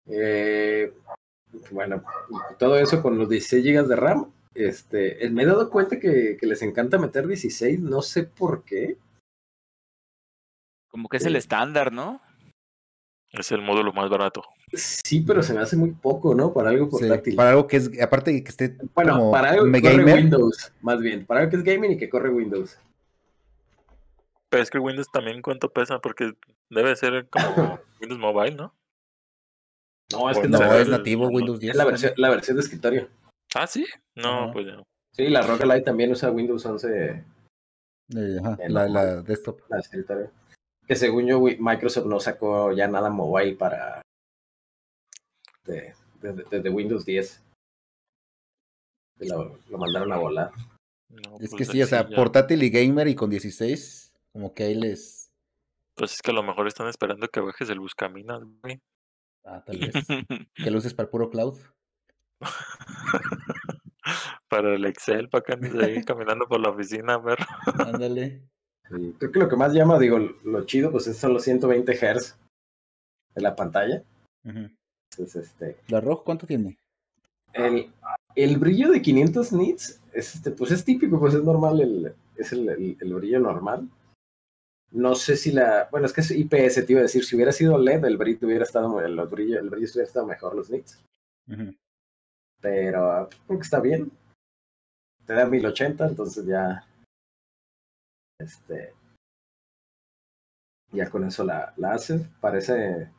[0.08, 0.94] Eh,
[1.72, 2.04] bueno,
[2.58, 4.32] todo eso con los 16 GB de RAM.
[4.54, 8.98] Este, eh, me he dado cuenta que, les encanta meter 16, no sé por qué.
[10.88, 12.22] Como que es el eh, estándar, ¿no?
[13.32, 14.44] Es el módulo más barato.
[14.74, 16.54] Sí, pero se me hace muy poco, ¿no?
[16.54, 17.36] Para algo portátil.
[17.36, 18.78] para algo que es, aparte de que esté.
[18.96, 21.26] Bueno, para algo que corre Windows, más bien.
[21.26, 22.80] Para algo que es gaming y que corre Windows.
[24.50, 26.00] Pero es que Windows también, ¿cuánto pesa?
[26.00, 26.34] Porque
[26.70, 28.74] debe ser como Windows Mobile, ¿no?
[30.12, 31.72] No, es que no, es nativo Windows 10.
[31.72, 33.10] Es la versión, la versión de escritorio.
[33.56, 33.86] Ah, sí.
[34.16, 34.84] No, pues ya.
[35.12, 37.24] Sí, la Rock Light también usa Windows 11.
[38.40, 39.62] ajá, la, la, desktop.
[39.70, 40.32] La escritorio.
[40.88, 44.02] Que según yo, Microsoft no sacó ya nada mobile para.
[45.66, 47.44] Desde de, de, Windows 10.
[49.20, 50.52] Lo, lo, mandaron a volar.
[51.40, 54.76] es pues que sí, o sea, portátil y gamer y con 16, como que ahí
[54.76, 55.30] les.
[55.96, 58.80] Pues es que a lo mejor están esperando que bajes el buscaminas, güey.
[59.48, 59.94] Ah, tal vez.
[60.56, 61.58] que lo uses para el puro cloud.
[64.50, 67.40] para el Excel, para que andes ahí caminando por la oficina, ver.
[67.80, 68.44] Ándale.
[69.18, 72.38] creo que lo que más llama, digo, lo chido, pues son los 120 Hz
[73.36, 74.04] de la pantalla.
[75.18, 75.78] este...
[75.88, 76.78] ¿La ROG cuánto tiene?
[77.54, 77.92] el,
[78.36, 82.52] el brillo de 500 nits, es, este, pues es típico, pues es normal, el, es
[82.54, 83.90] el, el, brillo normal.
[84.92, 87.52] No sé si la, bueno, es que es IPS, te iba a decir, si hubiera
[87.52, 91.04] sido LED, el brillo hubiera estado, el brillo, el brillo hubiera estado mejor, los nits.
[92.62, 94.12] Pero creo que está bien.
[95.26, 96.88] Te da 1080, entonces ya,
[98.40, 98.94] este,
[100.92, 102.20] ya con eso la, la hace.
[102.40, 103.12] Parece,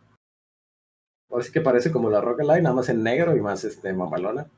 [1.30, 3.92] ahora sí que parece como la Rocket Line, nada más en negro y más este
[3.92, 4.48] mamalona.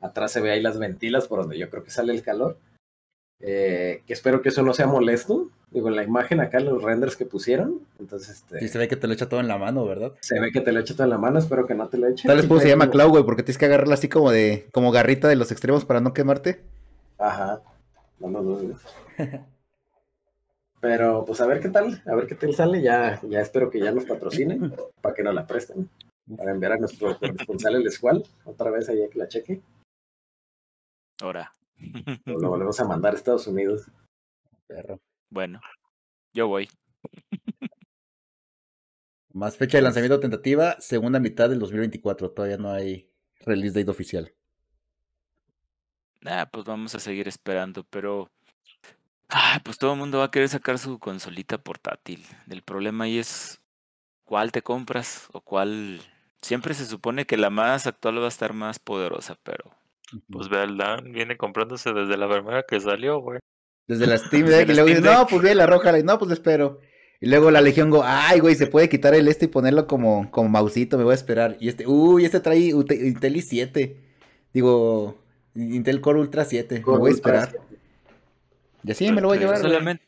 [0.00, 2.58] Atrás se ve ahí las ventilas por donde yo creo que sale el calor.
[3.40, 5.50] Eh, que espero que eso no sea molesto.
[5.72, 7.80] Digo, en la imagen acá, los renders que pusieron.
[7.98, 8.60] Entonces, este.
[8.60, 10.12] Sí, se ve que te lo echa todo en la mano, ¿verdad?
[10.20, 12.08] Se ve que te lo echa todo en la mano, espero que no te lo
[12.08, 12.28] eche.
[12.28, 15.28] Tal vez se llama Clau, güey, porque tienes que agarrarla así como de, como garrita
[15.28, 16.60] de los extremos para no quemarte.
[17.18, 17.62] Ajá.
[18.18, 18.78] No, no, no.
[20.80, 22.82] Pero, pues a ver qué tal, a ver qué tal sale.
[22.82, 25.88] Ya, ya espero que ya nos patrocinen para que nos la presten.
[26.36, 29.62] Para enviar a nuestro responsable el escual, otra vez allá que la cheque.
[31.20, 31.52] Ahora.
[32.24, 33.90] Lo volvemos a mandar a Estados Unidos.
[34.66, 35.00] Perro.
[35.32, 35.62] Bueno,
[36.34, 36.68] yo voy.
[39.32, 42.32] Más fecha de lanzamiento tentativa, segunda mitad del 2024.
[42.32, 43.10] Todavía no hay
[43.40, 44.34] release date oficial.
[46.26, 48.30] Ah, pues vamos a seguir esperando, pero.
[49.30, 52.26] Ah, pues todo el mundo va a querer sacar su consolita portátil.
[52.50, 53.62] El problema ahí es
[54.24, 56.02] cuál te compras o cuál.
[56.42, 59.74] Siempre se supone que la más actual va a estar más poderosa, pero
[60.28, 63.40] pues ve al Dan, viene comprándose desde la primera que salió, güey.
[63.92, 66.80] Desde la Steam Deck, y luego dice, no, pues ve la roja, no, pues espero.
[67.20, 70.30] Y luego la Legión Go, ay, güey, se puede quitar el este y ponerlo como,
[70.30, 71.56] como mausito, me voy a esperar.
[71.60, 73.94] Y este, uy, este trae Intel i7.
[74.52, 75.18] Digo,
[75.54, 77.54] Intel Core Ultra 7, me voy a esperar.
[78.82, 79.58] Y así me lo voy a llevar.
[79.58, 80.02] Solamente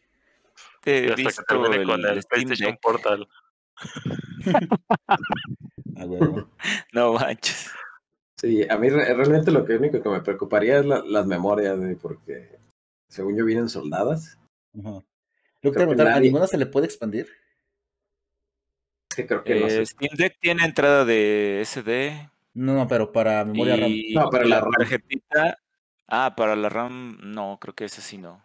[0.84, 3.28] he hasta visto que el, con el, PlayStation Portal.
[5.96, 6.06] ah.
[6.92, 7.70] No manches.
[8.36, 12.58] Sí, a mí realmente lo que único que me preocuparía es las memorias, porque
[13.14, 14.36] según yo vienen soldadas.
[14.84, 17.28] ¿a ninguna se le puede expandir?
[19.14, 22.30] que creo que no eh, Steam Deck tiene entrada de SD.
[22.54, 23.92] No, no, pero para memoria RAM.
[24.12, 25.58] No, para la, tarjetita.
[26.08, 28.44] Ah, para la RAM, no, creo que ese sí no.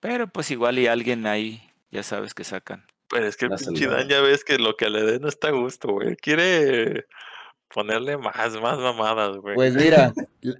[0.00, 2.86] Pero pues igual y alguien ahí, ya sabes que sacan.
[3.08, 5.92] Pues es que el ya ves que lo que le dé no está a gusto,
[5.92, 6.14] güey.
[6.16, 7.06] Quiere
[7.72, 9.54] ponerle más, más mamadas, güey.
[9.54, 10.12] Pues mira,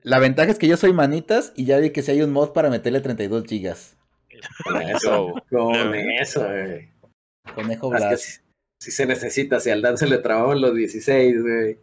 [0.03, 2.53] la ventaja es que yo soy manitas y ya vi que si hay un mod
[2.53, 3.97] para meterle 32 gigas.
[4.65, 6.91] Con eso, con eso, güey.
[7.55, 8.43] Conejo Blas.
[8.81, 11.79] si, se necesita, si al Dan se le trababan los 16, güey.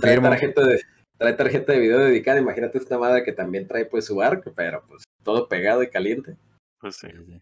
[0.00, 0.82] Trae tarjeta, de,
[1.16, 4.84] trae tarjeta de video dedicada, imagínate esta madre que también trae pues su arco, pero
[4.86, 6.36] pues todo pegado y caliente.
[6.80, 7.08] Pues sí.
[7.08, 7.40] O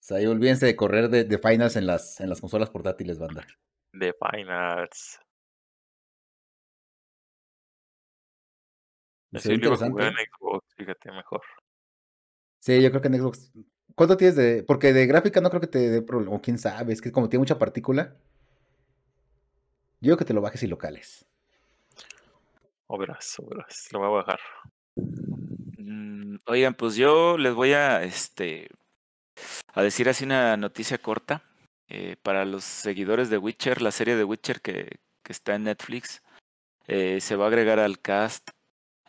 [0.00, 3.46] sea, ahí olvídense de correr de, de, finals en las, en las consolas portátiles, banda.
[3.92, 5.18] De finals.
[9.34, 10.06] Sí, interesante.
[10.06, 11.42] En Xbox, fíjate, mejor.
[12.60, 13.52] Sí, yo creo que en Xbox.
[13.94, 14.62] ¿Cuánto tienes de.?
[14.62, 16.36] Porque de gráfica no creo que te dé problema.
[16.36, 18.16] O quién sabe, es que como tiene mucha partícula.
[20.00, 21.26] Yo creo que te lo bajes y locales.
[22.86, 23.88] O verás, o verás.
[23.92, 24.40] Lo voy a bajar.
[25.76, 28.68] Mm, oigan, pues yo les voy a este
[29.74, 31.44] a decir así una noticia corta.
[31.90, 36.22] Eh, para los seguidores de Witcher, la serie de Witcher que, que está en Netflix,
[36.86, 38.50] eh, se va a agregar al cast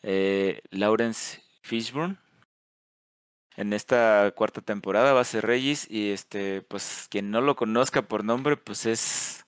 [0.04, 2.18] eh, Lawrence Fishburne.
[3.56, 8.02] En esta cuarta temporada va a ser Regis y este, pues quien no lo conozca
[8.02, 9.45] por nombre, pues es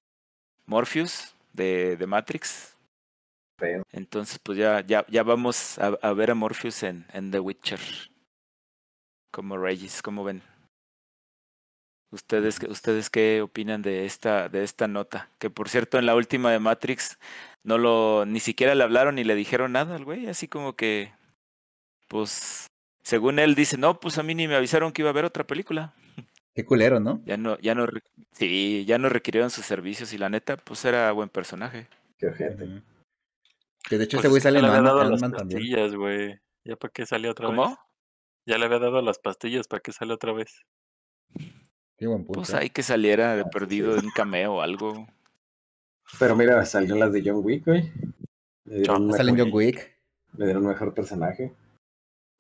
[0.65, 2.75] Morpheus de, de Matrix.
[3.91, 7.79] Entonces, pues ya, ya, ya vamos a, a, ver a Morpheus en, en The Witcher.
[9.31, 10.41] Como Regis, ¿cómo ven?
[12.11, 15.29] ¿Ustedes, ¿Ustedes qué opinan de esta, de esta nota?
[15.39, 17.17] Que por cierto, en la última de Matrix
[17.63, 21.13] no lo, ni siquiera le hablaron ni le dijeron nada al güey, así como que,
[22.07, 22.67] pues,
[23.03, 25.45] según él dice, no, pues a mí ni me avisaron que iba a haber otra
[25.45, 25.93] película.
[26.53, 27.21] Qué culero, ¿no?
[27.25, 27.87] Ya no, ya no,
[28.31, 31.87] sí, ya no requirieron sus servicios y la neta, pues era buen personaje.
[32.17, 32.83] Qué gente.
[33.87, 35.97] Que de hecho pues ese güey sale en Ant-Man también.
[35.97, 36.39] güey.
[36.63, 37.55] ¿Ya para qué salió otra vez?
[37.55, 37.77] ¿Cómo?
[38.45, 40.65] Ya le había dado las pastillas, ¿para qué sale otra vez?
[41.97, 42.33] Qué buen punto.
[42.33, 45.07] Pues hay que saliera de ah, perdido de un cameo o algo.
[46.19, 47.91] Pero mira, salieron las de John Wick, güey.
[48.65, 49.97] Salen John Wick.
[50.37, 51.53] Le dieron mejor personaje.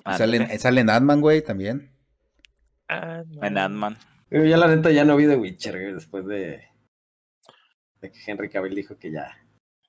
[0.05, 1.91] Salen, salen Ant-Man, güey, también.
[2.89, 3.97] En Ant-Man.
[4.29, 6.63] Yo ya la neta ya no vi The Witcher, güey, después de,
[7.99, 9.37] de que Henry Cavill dijo que ya.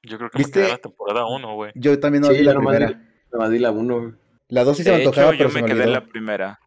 [0.02, 0.58] Yo creo que ¿Viste?
[0.58, 1.72] me quedé la temporada 1, güey.
[1.76, 3.00] Yo también no vi la primera.
[3.32, 4.18] Nomás vi la 1,
[4.48, 6.60] La 2 sí se me antojaba, yo me quedé en la primera.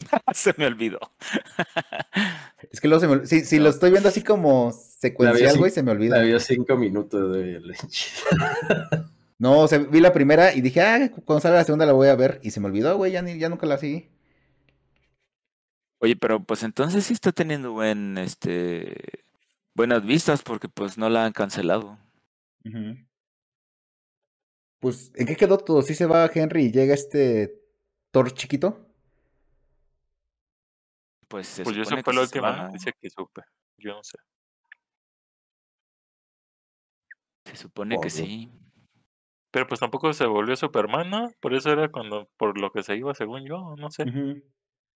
[0.34, 0.98] se me olvidó.
[2.70, 5.82] es que luego se me si, si lo estoy viendo así como secuencial, güey, se
[5.82, 6.20] me olvida.
[6.20, 8.10] Había cinco minutos de leche.
[9.38, 12.08] no, o sea, vi la primera y dije, ah, cuando salga la segunda la voy
[12.08, 12.40] a ver.
[12.42, 14.08] Y se me olvidó, güey, ya, ya nunca la seguí.
[16.00, 19.24] Oye, pero pues entonces sí está teniendo buen, este,
[19.74, 21.98] buenas vistas porque pues no la han cancelado.
[24.80, 25.82] Pues, ¿en qué quedó todo?
[25.82, 27.60] ¿Sí se va Henry y llega este
[28.12, 28.87] Thor chiquito?
[31.28, 33.42] Pues, se pues yo la última noticia que supe.
[33.76, 34.18] Yo no sé.
[37.44, 38.50] Se supone que sí.
[39.50, 41.30] Pero pues tampoco se volvió Superman, ¿no?
[41.40, 44.04] Por eso era cuando, por lo que se iba, según yo, no sé.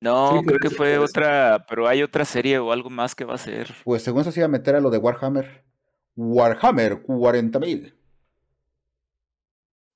[0.01, 3.39] No, creo que fue otra, pero hay otra serie o algo más que va a
[3.39, 3.75] ser.
[3.85, 5.65] Pues según eso se iba a meter a lo de Warhammer.
[6.17, 7.95] Warhammer 40.000.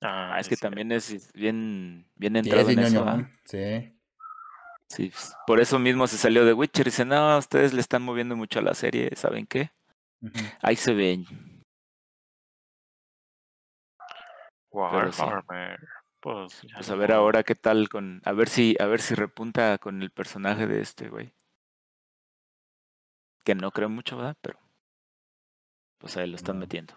[0.00, 3.04] Ah, es que también es bien, bien entrado en eso.
[3.44, 3.95] Sí.
[4.88, 6.86] Sí, pues, por eso mismo se salió de Witcher.
[6.86, 9.70] Dice, no, ustedes le están moviendo mucho a la serie, ¿saben qué?
[10.62, 11.26] Ahí se ven.
[14.70, 15.78] Warhammer.
[16.20, 18.20] Pues, pues, a ver ahora qué tal con.
[18.24, 21.32] A ver si, a ver si repunta con el personaje de este, güey.
[23.44, 24.36] Que no creo mucho, ¿verdad?
[24.40, 24.58] Pero.
[25.98, 26.94] Pues ahí lo están metiendo.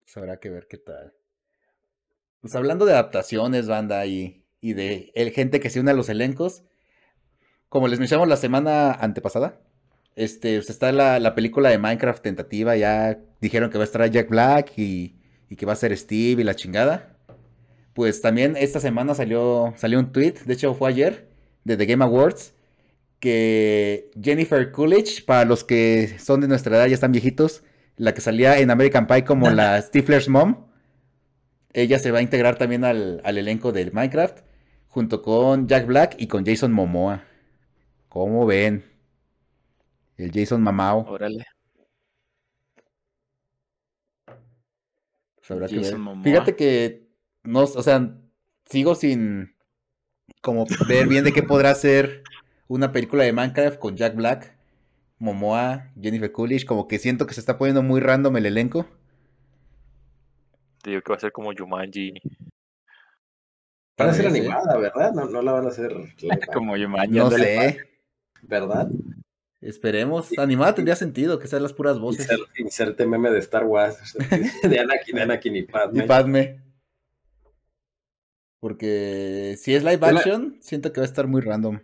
[0.00, 1.14] Pues habrá que ver qué tal.
[2.40, 6.08] Pues hablando de adaptaciones, banda, y, y de el gente que se une a los
[6.08, 6.64] elencos,
[7.68, 9.60] como les mencionamos la semana antepasada,
[10.16, 14.10] este, pues está la, la, película de Minecraft tentativa, ya dijeron que va a estar
[14.10, 15.16] Jack Black y,
[15.48, 17.16] y, que va a ser Steve y la chingada.
[17.94, 21.28] Pues también esta semana salió, salió un tweet, de hecho fue ayer,
[21.64, 22.54] de The Game Awards,
[23.20, 27.62] que Jennifer Coolidge, para los que son de nuestra edad, ya están viejitos,
[27.96, 30.68] la que salía en American Pie como la Stifler's Mom,
[31.72, 34.38] ella se va a integrar también al, elenco del Minecraft,
[34.88, 37.24] junto con Jack Black y con Jason Momoa.
[38.08, 38.84] ¿Cómo ven?
[40.16, 41.06] El Jason Mamao.
[41.08, 41.46] Órale.
[45.46, 47.08] Pues Fíjate que
[47.42, 48.14] no, o sea,
[48.66, 49.54] sigo sin
[50.42, 52.22] como ver bien de qué podrá ser
[52.66, 54.54] una película de Minecraft con Jack Black,
[55.18, 58.86] Momoa, Jennifer Coolidge, como que siento que se está poniendo muy random el elenco.
[60.84, 62.14] Digo que va a ser como Yumanji.
[64.00, 65.12] Va a ser animada, ¿verdad?
[65.12, 65.92] No, no la van a hacer
[66.52, 67.16] como Yumanji.
[67.16, 67.97] No sé.
[68.42, 68.88] ¿Verdad?
[69.60, 70.30] Esperemos.
[70.38, 72.28] Animada tendría sentido, que sean las puras voces.
[72.58, 74.16] inserte meme de Star Wars.
[74.62, 76.04] de Anakin, Anakin y Padme.
[76.04, 76.62] Y Padme.
[78.60, 81.80] Porque si es live action, siento que va a estar muy random.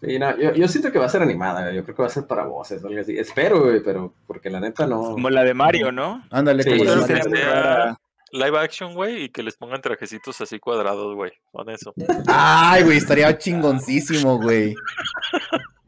[0.00, 2.12] Sí, no, yo, yo, siento que va a ser animada, yo creo que va a
[2.12, 3.18] ser para voces o algo así.
[3.18, 5.12] Espero, güey, pero porque la neta no.
[5.12, 6.24] Como la de Mario, ¿no?
[6.30, 8.00] Ándale, como la de Mario.
[8.32, 11.92] Live action, güey, y que les pongan trajecitos así cuadrados, güey, con eso.
[12.28, 14.74] Ay, güey, estaría chingoncísimo, güey.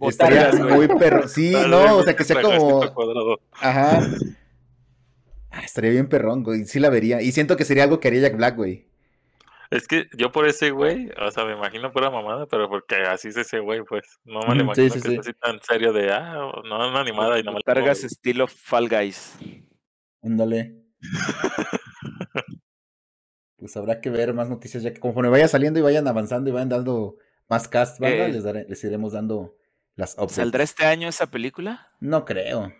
[0.00, 1.28] estaría muy perro.
[1.28, 2.82] Sí, no, o sea, que sea como.
[3.52, 4.00] Ajá.
[5.50, 6.64] Ah, estaría bien perrón, güey.
[6.64, 7.20] Sí la vería.
[7.20, 8.86] Y siento que sería algo que haría Jack Black, güey.
[9.70, 13.28] Es que yo por ese güey, o sea, me imagino pura mamada, pero porque así
[13.28, 14.04] es ese güey, pues.
[14.24, 16.34] No me lo imagino que es así tan serio de, ah,
[16.64, 19.38] no, una animada y no me Cargas estilo Fall Guys.
[20.22, 20.74] Ándale.
[23.62, 26.52] Pues habrá que ver más noticias, ya que conforme vaya saliendo y vayan avanzando y
[26.52, 27.16] vayan dando
[27.48, 29.54] más cast, eh, les, les iremos dando
[29.94, 30.34] las opciones.
[30.34, 31.92] ¿Saldrá este año esa película?
[32.00, 32.72] No creo.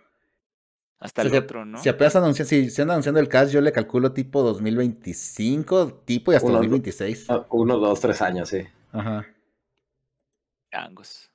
[0.99, 1.77] Hasta el otro, ¿no?
[1.81, 6.33] Si apenas anuncian, si se anda anunciando el cast, yo le calculo tipo 2025, tipo
[6.33, 7.29] y hasta 2026.
[7.29, 8.63] Ah, uno, dos, tres años, sí.
[8.91, 9.25] Ajá.
[10.73, 11.31] Angos.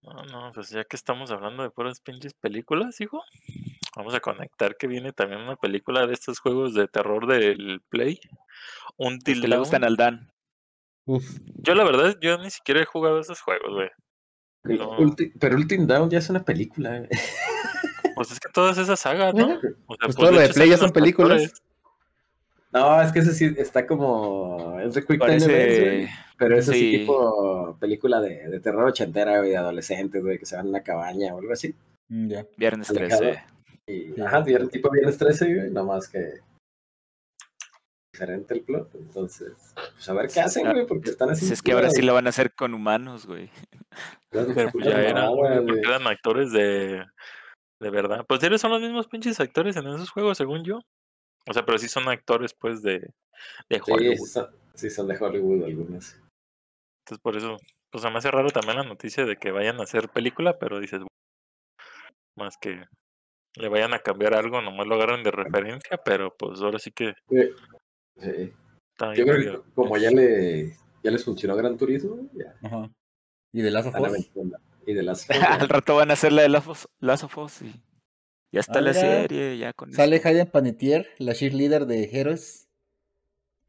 [0.00, 3.22] No, no, pues ya que estamos hablando de puras pinches películas, hijo,
[3.96, 8.20] vamos a conectar que viene también una película de estos juegos de terror del Play.
[8.96, 10.30] Un Que le gustan al Dan.
[11.06, 11.24] Uf.
[11.56, 13.90] Yo la verdad, yo ni siquiera he jugado esos juegos, güey.
[14.62, 16.98] Pero Ultim Down ya es una película.
[16.98, 17.08] Eh.
[18.14, 19.46] Pues es que todas esas sagas, ¿no?
[19.46, 21.50] O sea, pues, pues todo lo de Play ya son películas.
[22.70, 24.78] No, es que ese sí está como.
[24.80, 29.56] Es de Quick Time pero es así tipo película de, de terror ochentera, güey, de
[29.56, 31.74] adolescentes, güey, que se van a una cabaña o algo así.
[32.08, 32.46] Mm, ya.
[32.56, 33.42] Viernes 13.
[33.92, 36.40] Y, ajá, tipo viernes 13, güey, nada más que
[38.12, 38.94] diferente el plot.
[38.94, 41.52] Entonces, pues a ver qué hacen, güey, porque están así.
[41.52, 43.50] Es que ahora sí lo van a hacer con humanos, güey.
[44.30, 47.04] Pero pues ya eran, porque eran actores de,
[47.80, 48.24] de verdad.
[48.26, 50.80] Pues ellos son los mismos pinches actores en esos juegos, según yo.
[51.48, 53.00] O sea, pero sí son actores, pues, de,
[53.68, 54.28] de Hollywood.
[54.74, 56.16] Sí son, de Hollywood algunos.
[57.04, 57.56] Entonces, por eso,
[57.90, 60.78] pues se me hace raro también la noticia de que vayan a hacer película, pero
[60.78, 61.02] dices,
[62.36, 62.84] más que
[63.56, 67.14] le vayan a cambiar algo, nomás lo agarran de referencia, pero pues ahora sí que.
[68.16, 68.52] Sí.
[69.16, 72.28] Yo creo que como ya le ya les funcionó Gran Turismo.
[72.32, 72.54] Ya.
[72.62, 72.90] Ajá.
[73.52, 73.94] Y de Last of
[74.86, 77.82] Y de Last Al rato van a hacer la de Last of Us y
[78.52, 79.56] ya está la serie.
[79.56, 82.68] ya con Sale Hayden Panetier, la cheerleader de Heroes.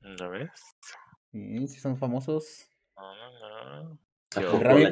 [0.02, 0.52] ¿La ves?
[1.32, 2.68] Sí, sí son famosos.
[2.98, 4.00] No, no, no.
[4.36, 4.84] El Rami,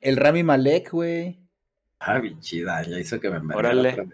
[0.00, 1.40] el Rami Malek, güey.
[2.00, 4.08] Ah, bien chida, ya hizo que me Órale.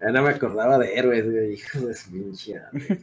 [0.00, 2.54] Ya no me acordaba de héroes, güey, hijo de su pinche.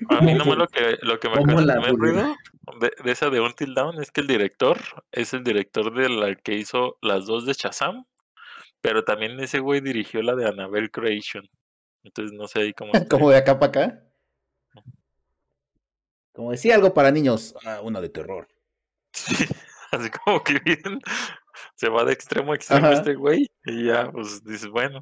[0.10, 2.36] A mí nomás lo que, lo que me acuerdo
[2.80, 4.80] de, de, esa de Until Down es que el director
[5.12, 8.06] es el director de la que hizo las dos de Shazam,
[8.80, 11.50] pero también ese güey dirigió la de Annabelle Creation.
[12.04, 12.92] Entonces no sé ahí cómo.
[13.10, 14.02] ¿Como de acá para acá?
[16.32, 18.48] Como decía algo para niños, ah, uno de terror.
[19.16, 19.46] Sí,
[19.92, 21.00] así como que bien,
[21.76, 25.02] se va de extremo a extremo este güey y ya, pues dices, bueno.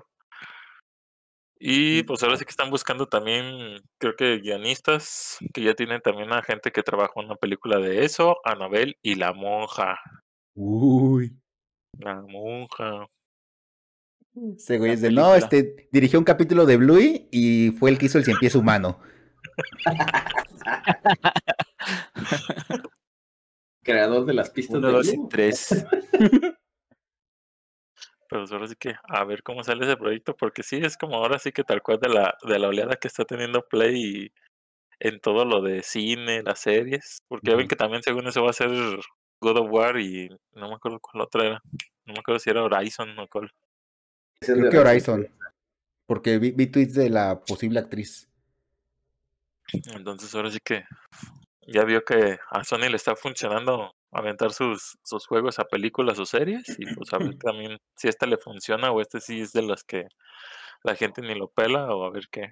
[1.65, 6.33] Y pues ahora sí que están buscando también, creo que guionistas, que ya tienen también
[6.33, 9.97] a gente que trabajó en una película de eso, Anabel y La Monja.
[10.55, 11.39] Uy.
[11.99, 13.07] La Monja.
[14.57, 18.07] Ese güey es de, no, este, dirigió un capítulo de Bluey y fue el que
[18.07, 18.99] hizo el cien pies humano.
[23.83, 25.85] Creador de las pistas de dos y tres.
[28.29, 31.37] Pero ahora sí que a ver cómo sale ese proyecto, porque sí es como ahora
[31.37, 34.31] sí que tal cual de la, de la oleada que está teniendo Play
[34.99, 38.49] en todo lo de cine, las series, porque ya ven que también según eso va
[38.49, 38.69] a ser
[39.39, 41.61] God of War y no me acuerdo cuál otra era,
[42.05, 43.51] no me acuerdo si era Horizon o cuál.
[44.39, 45.27] Creo que Horizon,
[46.07, 48.29] porque vi, vi tweets de la posible actriz.
[49.93, 50.83] Entonces ahora sí que
[51.67, 56.25] ya vio que a Sony le está funcionando aventar sus, sus juegos a películas o
[56.25, 59.63] series y pues a ver también si este le funciona o este sí es de
[59.63, 60.07] las que
[60.83, 62.51] la gente ni lo pela o a ver qué.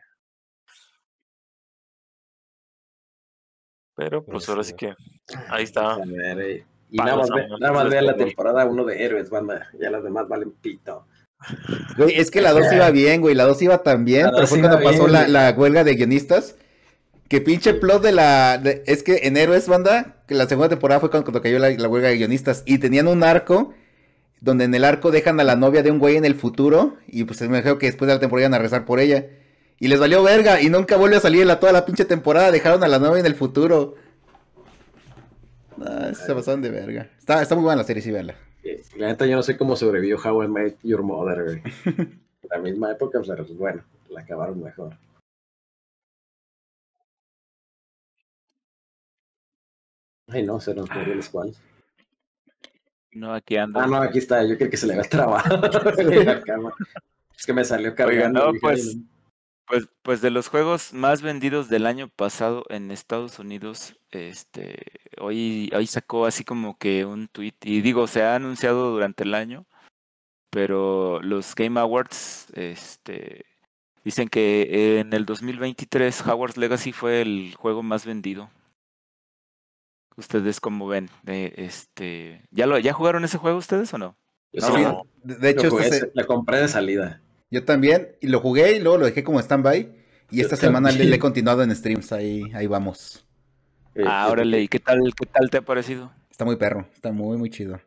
[3.96, 4.96] Pero pues ahora sí que
[5.50, 5.98] ahí está.
[6.90, 7.30] Y nada más,
[7.60, 9.70] nada más vean la temporada 1 de Héroes, banda.
[9.80, 11.06] Ya las demás valen pito.
[11.98, 13.36] Güey, es que la 2 iba bien, güey.
[13.36, 16.58] La 2 iba tan bien, pero fue cuando pasó la, la, huelga de guionistas
[17.32, 18.56] que pinche plot de la.
[18.86, 22.18] es que en Héroes, banda, que la segunda temporada fue cuando, cayó la, huelga de
[22.18, 22.62] guionistas.
[22.66, 23.74] Y tenían un arco
[24.42, 26.98] donde en el arco dejan a la novia de un güey en el futuro.
[27.08, 29.28] Y pues me imagino que después de la temporada iban a rezar por ella.
[29.80, 30.60] Y les valió verga.
[30.60, 32.52] Y nunca vuelve a salir la, toda la pinche temporada.
[32.52, 33.96] Dejaron a la novia en el futuro.
[35.80, 37.12] Ah, se pasaron de verga.
[37.18, 38.36] Está, está muy buena la serie, sí, verla.
[38.98, 41.62] La neta, yo no sé cómo sobrevivió How I Met Your Mother, güey.
[42.50, 44.98] la misma época, pero pues bueno, la acabaron mejor.
[50.32, 51.50] Ay, no, se nos murió el squad.
[53.14, 53.84] No, aquí anda.
[53.84, 54.44] Ah, no, aquí está.
[54.46, 55.60] Yo creo que se le va a trabajar
[57.38, 58.40] Es que me salió cargando.
[58.40, 58.98] Oiga, no, pues,
[59.68, 64.80] pues, pues de los juegos más vendidos del año pasado en Estados Unidos, este,
[65.20, 69.34] hoy, hoy sacó así como que un tweet, y digo, se ha anunciado durante el
[69.34, 69.66] año,
[70.50, 73.46] pero los Game Awards, este,
[74.04, 78.50] dicen que en el 2023 Howard's Legacy fue el juego más vendido
[80.22, 81.10] ¿Ustedes cómo ven?
[81.26, 84.16] este, ¿ya, lo, ¿Ya jugaron ese juego ustedes o no?
[84.54, 85.70] no, de hecho,
[86.14, 87.24] lo, compré de salida.
[87.50, 89.92] Yo también, y lo jugué y luego lo dejé como stand-by.
[90.30, 93.26] Y esta semana le, he continuado en streams, ahí, ahí vamos.
[93.96, 96.12] Eh, ah, órale, ¿y qué tal, qué tal te ha parecido?
[96.30, 97.82] Está muy perro, está muy, muy chido.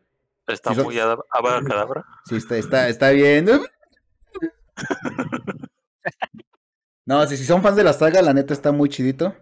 [0.49, 2.05] ¿Está muy cadabra?
[2.25, 3.47] Sí, está, está, está bien.
[7.07, 9.37] no, si, si son fans de la saga, la neta está muy chidito.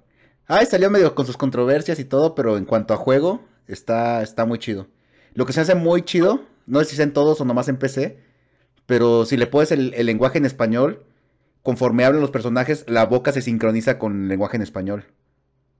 [0.47, 4.45] Ay, salió medio con sus controversias y todo, pero en cuanto a juego, está, está
[4.45, 4.89] muy chido.
[5.35, 7.77] Lo que se hace muy chido, no sé si es en todos o nomás en
[7.77, 8.19] PC,
[8.87, 11.05] pero si le pones el, lenguaje en español,
[11.63, 15.05] conforme hablan los personajes, la boca se sincroniza con el lenguaje en español.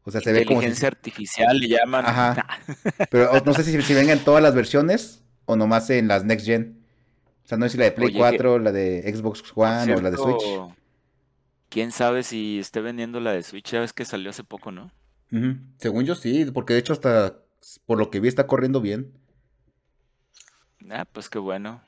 [0.05, 0.57] O sea, se ve como.
[0.61, 2.05] Inteligencia artificial le llaman.
[2.07, 2.47] Ajá.
[3.11, 6.47] Pero no sé si, si venga en todas las versiones o nomás en las Next
[6.47, 6.83] Gen.
[7.45, 10.11] O sea, no sé si la de Play 4, la de Xbox One o la
[10.11, 10.43] de Switch
[11.73, 14.93] quién sabe si esté vendiendo la de Switch, ya ves que salió hace poco, ¿no?
[15.79, 17.39] Según yo sí, porque de hecho hasta
[17.87, 19.11] por lo que vi está corriendo bien.
[20.91, 21.83] Ah, pues qué bueno.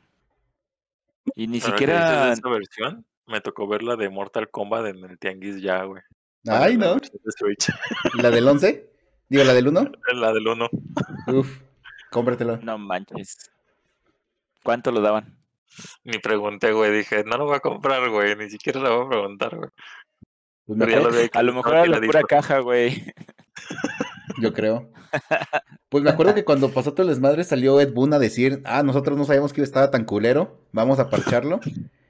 [1.34, 5.60] Y ni siquiera esa versión me tocó ver la de Mortal Kombat en el Tianguis
[5.60, 6.02] ya, güey.
[6.46, 6.96] Ay, no.
[8.22, 8.90] ¿La del 11?
[9.28, 9.92] Digo, ¿la del 1?
[10.14, 10.68] La del 1.
[11.28, 11.60] Uf,
[12.10, 12.56] cómpratelo.
[12.58, 13.50] No manches.
[14.62, 15.33] ¿Cuánto lo daban?
[16.04, 16.92] Ni pregunté, güey.
[16.92, 18.36] Dije, no lo voy a comprar, güey.
[18.36, 19.70] Ni siquiera lo voy a preguntar, güey.
[20.66, 23.12] Pues a lo mejor era la pura caja, güey.
[24.40, 24.90] Yo creo.
[25.90, 28.82] Pues me acuerdo que cuando pasó todo el desmadre salió Ed Boon a decir, ah,
[28.82, 31.60] nosotros no sabíamos que estaba tan culero, vamos a parcharlo.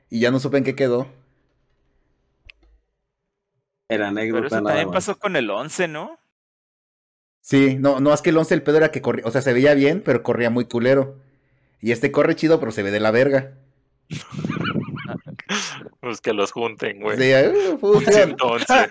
[0.08, 1.06] Y ya no supe en qué quedó.
[3.86, 4.40] Era anécdota.
[4.40, 6.18] Pero eso también pasó con el 11, ¿no?
[7.42, 9.52] Sí, no, no, es que el 11 el pedo era que corría, o sea, se
[9.52, 11.20] veía bien, pero corría muy culero.
[11.84, 13.52] Y este corre chido, pero se ve de la verga.
[16.00, 17.16] Pues que los junten, güey.
[17.16, 17.32] Sí,
[17.80, 18.90] pues, entonces.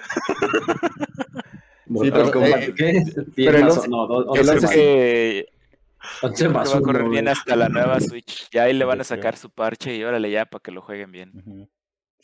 [1.87, 3.03] sí, pero, eh, ¿qué?
[3.35, 6.47] Pero el 11, no, 11, el 11 que...
[6.47, 8.49] va a correr bien hasta la nueva Switch.
[8.51, 11.11] Ya ahí le van a sacar su parche y órale ya para que lo jueguen
[11.11, 11.69] bien.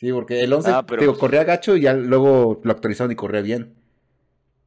[0.00, 3.16] Sí, porque el 11 ah, digo, pues corría gacho y ya luego lo actualizaron y
[3.16, 3.76] corría bien.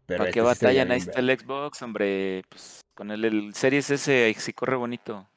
[0.06, 0.92] Pero ¿Para qué este batallan?
[0.92, 2.44] Ahí está el Xbox, hombre.
[2.48, 5.28] Pues con el, el Series S sí corre bonito.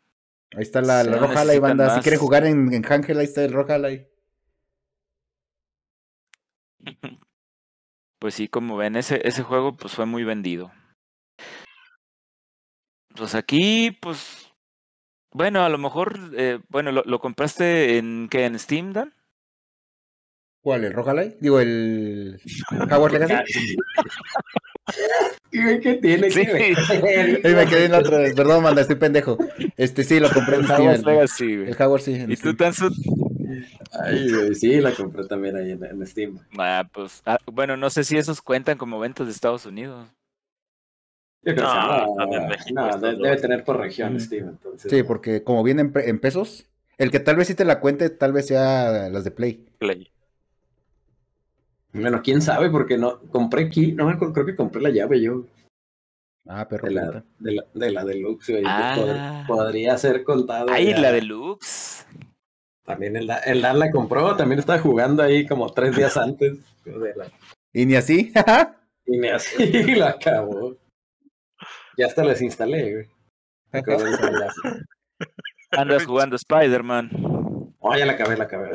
[0.55, 1.97] Ahí está la, la Roja banda.
[1.97, 3.79] Si quieren jugar en, en Hangel, ahí está el Roja.
[8.19, 10.73] Pues sí, como ven, ese, ese juego pues fue muy vendido.
[13.15, 14.55] Pues aquí, pues,
[15.33, 19.16] bueno, a lo mejor, eh, bueno, ¿lo, ¿lo, compraste en qué, en Steam, Dan?
[20.67, 20.83] ¿Cuál?
[20.83, 21.37] ¿El Rojalai?
[21.39, 22.41] Digo, el
[22.91, 23.77] Howard Legacy.
[25.53, 26.45] ¿Qué tiene sí.
[26.45, 26.75] que
[27.55, 28.35] me quedé en la otra vez.
[28.35, 29.39] Perdón, manda, estoy pendejo.
[29.77, 30.89] Este sí, lo compré en Steam.
[30.89, 32.25] El, Legacy, el Howard sí.
[32.27, 32.91] ¿Y tú, Tansu?
[33.93, 36.41] Ay, güey, sí, la compré también ahí en, Steam.
[36.59, 40.09] Ah, pues, ah, bueno, no sé si esos cuentan como ventas de Estados Unidos.
[41.45, 42.17] Yo creo no,
[42.67, 44.91] que no, debe tener por región Steam, entonces.
[44.91, 46.67] Sí, porque como vienen en pesos,
[46.99, 49.65] el que tal vez sí te la cuente, tal vez sea las de Play.
[49.79, 50.11] Play.
[52.01, 55.45] Bueno, quién sabe, porque no compré aquí, no creo que compré la llave yo.
[56.49, 59.45] Ah, pero de la, de la, de la deluxe, ah.
[59.49, 60.71] podría ser contado.
[60.71, 62.07] Ahí la deluxe.
[62.85, 66.59] También el, el Dan la compró, también estaba jugando ahí como tres días antes.
[67.73, 68.33] ¿Y ni así?
[69.07, 70.77] y ni así la acabó.
[71.97, 73.83] Ya hasta les instalé, güey.
[75.73, 77.11] Andas jugando Spider-Man.
[77.79, 78.71] Oh, ya la acabé, la acabé.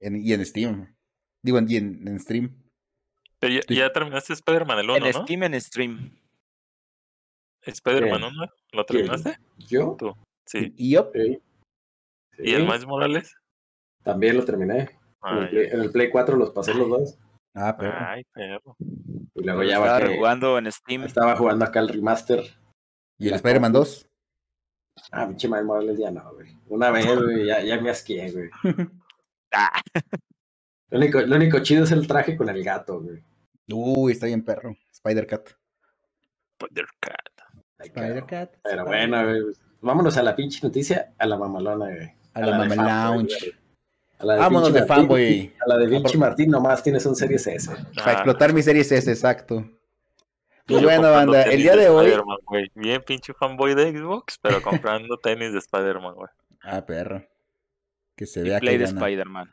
[0.00, 0.94] y en Steam.
[1.42, 1.68] Digo, en,
[2.06, 2.54] en, stream.
[3.38, 6.18] Pero ya, terminaste Spider-Man el 1, En Steam, en stream.
[7.62, 8.46] ¿Spider-Man 1?
[8.72, 9.38] ¿Lo terminaste?
[9.56, 9.96] ¿Yo?
[9.98, 10.14] Tú,
[10.46, 10.74] sí.
[10.76, 11.10] ¿Y yo?
[12.38, 13.34] ¿Y el Miles Morales?
[14.02, 14.90] También lo terminé.
[15.22, 17.18] en, el Play, 4 los pasé los dos.
[17.54, 17.98] Ah, perro.
[17.98, 18.76] Ay, perro.
[19.34, 21.04] Y luego ya estaba jugando en Steam.
[21.04, 22.44] Estaba jugando acá el remaster.
[23.18, 24.06] ¿Y el Spider-Man 2?
[25.12, 26.56] Ah, pinche Miles Morales ya no, güey.
[26.68, 28.50] Una vez, güey, ya, ya me asqué, güey.
[29.52, 29.80] ah.
[30.90, 33.22] Lo único, lo único chido es el traje con el gato, güey.
[33.72, 34.76] Uy, está bien perro.
[34.92, 35.50] Spider-Cat.
[36.58, 37.54] Spider-Cat.
[37.78, 38.50] Spider-Cat.
[38.62, 39.42] Pero bueno, güey.
[39.80, 42.12] Vámonos a la pinche noticia, a la mamalona, güey.
[42.34, 43.54] A, la, la Lounge.
[44.18, 45.54] Vámonos de fanboy.
[45.64, 47.70] A la de Vinci Martín nomás tienes un Series S.
[47.94, 49.64] Para explotar mi Series S, exacto.
[50.66, 52.12] Pues bueno, banda, el día de hoy.
[52.74, 56.30] Bien pinche fanboy de Xbox, pero comprando tenis de Spider-Man, güey.
[56.62, 57.24] Ah, perro.
[58.14, 59.50] Que se vea play de Spider-Man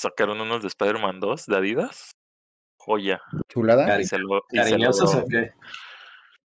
[0.00, 2.12] sacaron unos de Spider-Man 2 de Adidas.
[2.78, 3.20] Joya.
[3.48, 3.86] Chulada.
[3.86, 5.52] ¿Cariñosos o qué?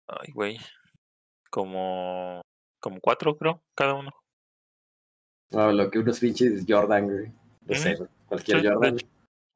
[0.06, 0.58] Ay, güey.
[1.50, 2.40] Como.
[2.80, 4.10] Como cuatro, creo, cada uno.
[5.50, 7.32] No, lo que unos pinches Jordan, güey.
[7.62, 7.96] No sé,
[8.26, 8.98] cualquier Jordan.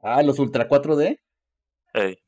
[0.01, 1.19] Ah, los Ultra 4D.
[1.93, 2.19] Hey.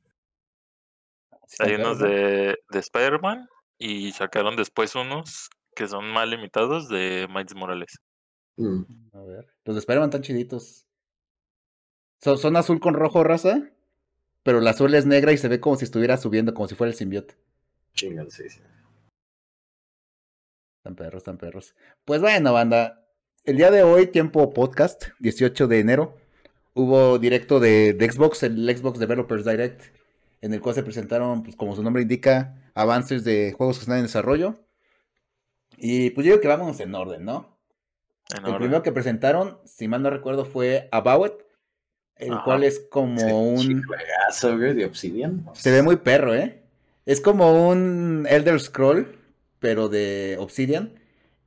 [1.60, 7.54] Hay unos de, de Spider-Man y sacaron después unos que son más limitados de Miles
[7.54, 7.98] Morales.
[8.56, 8.82] Mm.
[9.12, 10.86] A ver, los de Spider-Man están chiditos.
[12.22, 13.70] Son, azul con rojo, raza.
[14.42, 16.90] Pero la suela es negra y se ve como si estuviera subiendo, como si fuera
[16.90, 17.36] el simbiote.
[17.94, 18.60] Chingan, sí, sí.
[20.78, 21.74] Están perros, están perros.
[22.04, 23.04] Pues bueno, banda.
[23.44, 26.16] El día de hoy, tiempo podcast, 18 de enero,
[26.74, 29.82] hubo directo de, Xbox, el Xbox Developers Direct,
[30.40, 33.98] en el cual se presentaron, pues como su nombre indica, avances de juegos que están
[33.98, 34.58] en desarrollo.
[35.76, 37.58] Y pues yo digo que vámonos en orden, ¿no?
[38.46, 41.49] el primero que presentaron, si mal no recuerdo, fue About
[42.20, 43.82] el cual es como un...
[43.82, 45.46] Juegazo, de Obsidian.
[45.54, 46.62] Se ve muy perro, ¿eh?
[47.06, 49.18] Es como un Elder Scroll,
[49.58, 50.94] pero de Obsidian.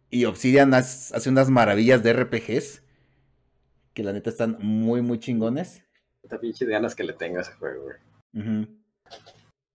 [0.10, 2.82] Y Obsidian hace unas maravillas de RPGs.
[3.94, 5.84] Que la neta están muy, muy chingones.
[6.24, 8.68] Esta pinche de ganas que le tenga ese juego, güey.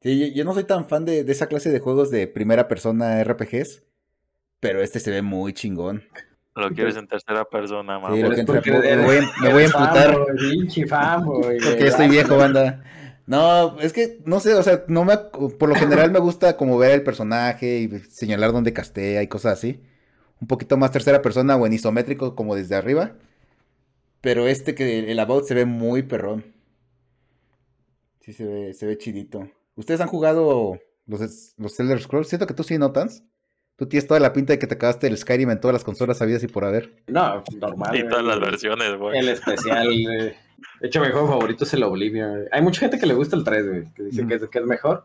[0.03, 3.23] Sí, yo, no soy tan fan de, de, esa clase de juegos de primera persona
[3.23, 3.83] RPGs.
[4.61, 6.03] Pero este se ve muy chingón.
[6.59, 8.15] Lo quieres en tercera persona, mamá.
[8.15, 10.17] Sí, lo que me, voy, me voy a emputar.
[11.25, 12.83] porque estoy viejo, banda.
[13.27, 16.79] No, es que, no sé, o sea, no me, por lo general me gusta como
[16.79, 19.83] ver el personaje y señalar dónde castea y cosas así.
[20.41, 23.13] Un poquito más tercera persona o en isométrico como desde arriba.
[24.21, 26.45] Pero este que el About se ve muy perrón.
[28.21, 29.49] Sí, se ve, se ve chidito.
[29.77, 32.29] ¿Ustedes han jugado los, los Elder Scrolls?
[32.29, 33.23] Siento que tú sí notas.
[33.79, 36.19] Tú tienes toda la pinta de que te acabaste el Skyrim en todas las consolas
[36.19, 36.97] sabidas y por haber.
[37.07, 37.97] No, normal.
[37.97, 39.21] Y todas las versiones, güey.
[39.21, 39.89] El especial,
[40.81, 42.47] De hecho, mi juego favorito es el Oblivion.
[42.51, 43.93] Hay mucha gente que le gusta el 3, güey.
[43.95, 45.05] Que dice que, es, que, es, mejor.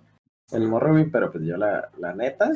[0.51, 2.49] el Morrowind, pero pues yo la, la neta.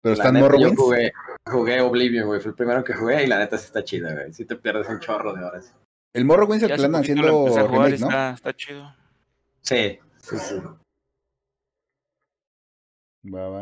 [0.00, 0.76] Pero está en Morrowind.
[0.76, 1.12] Jugué,
[1.50, 2.40] jugué Oblivion, güey.
[2.40, 4.32] Fue el primero que jugué y la neta sí está chida, güey.
[4.32, 5.74] Sí te pierdes un chorro de horas.
[6.12, 8.06] El Morrowind es el que andan haciendo remake, ¿no?
[8.06, 8.94] Está, está chido.
[9.62, 10.54] Sí, sí, sí.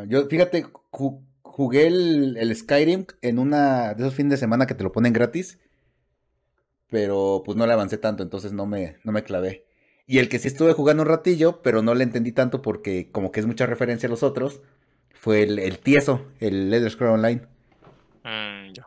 [0.09, 0.67] Yo, fíjate,
[1.61, 5.13] jugué el, el, Skyrim en una de esos fines de semana que te lo ponen
[5.13, 5.59] gratis.
[6.89, 9.67] Pero pues no le avancé tanto, entonces no me, no me clavé.
[10.07, 13.31] Y el que sí estuve jugando un ratillo, pero no le entendí tanto porque como
[13.31, 14.63] que es mucha referencia a los otros,
[15.13, 17.43] fue el, el tieso, el Elder Scrolls Online.
[18.25, 18.85] Mm, yo.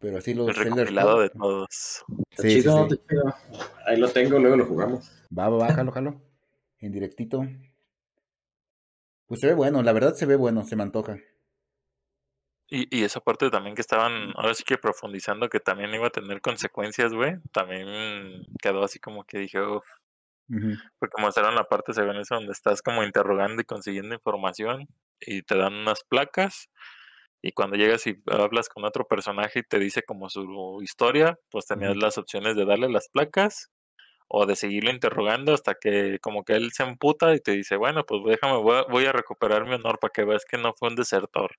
[0.00, 2.04] Pero así los El recopilado de todos.
[2.38, 2.96] Sí, sí, sí.
[3.86, 5.12] Ahí lo tengo, luego lo jugamos.
[5.38, 6.20] Va, va, va, jalo, jalo.
[6.80, 7.46] En directito.
[9.26, 11.18] Pues se ve bueno, la verdad se ve bueno, se me antoja.
[12.68, 16.10] Y, y esa parte también que estaban, ahora sí que profundizando, que también iba a
[16.10, 19.86] tener consecuencias, güey, también quedó así como que dije, uff.
[20.98, 24.86] Porque mostraron la parte, se ven eso, donde estás como interrogando y consiguiendo información
[25.20, 26.68] y te dan unas placas.
[27.42, 31.66] Y cuando llegas y hablas con otro personaje y te dice como su historia, pues
[31.66, 33.70] tenías las opciones de darle las placas
[34.34, 38.04] o de seguirlo interrogando hasta que como que él se emputa y te dice, bueno,
[38.06, 40.96] pues déjame, voy voy a recuperar mi honor para que veas que no fue un
[40.96, 41.52] desertor.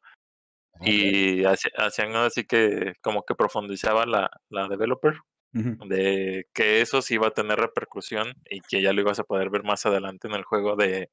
[0.82, 5.14] Y hacían así que como que profundizaba la, la developer
[5.54, 9.52] de que eso sí iba a tener repercusión y que ya lo ibas a poder
[9.52, 11.12] ver más adelante en el juego de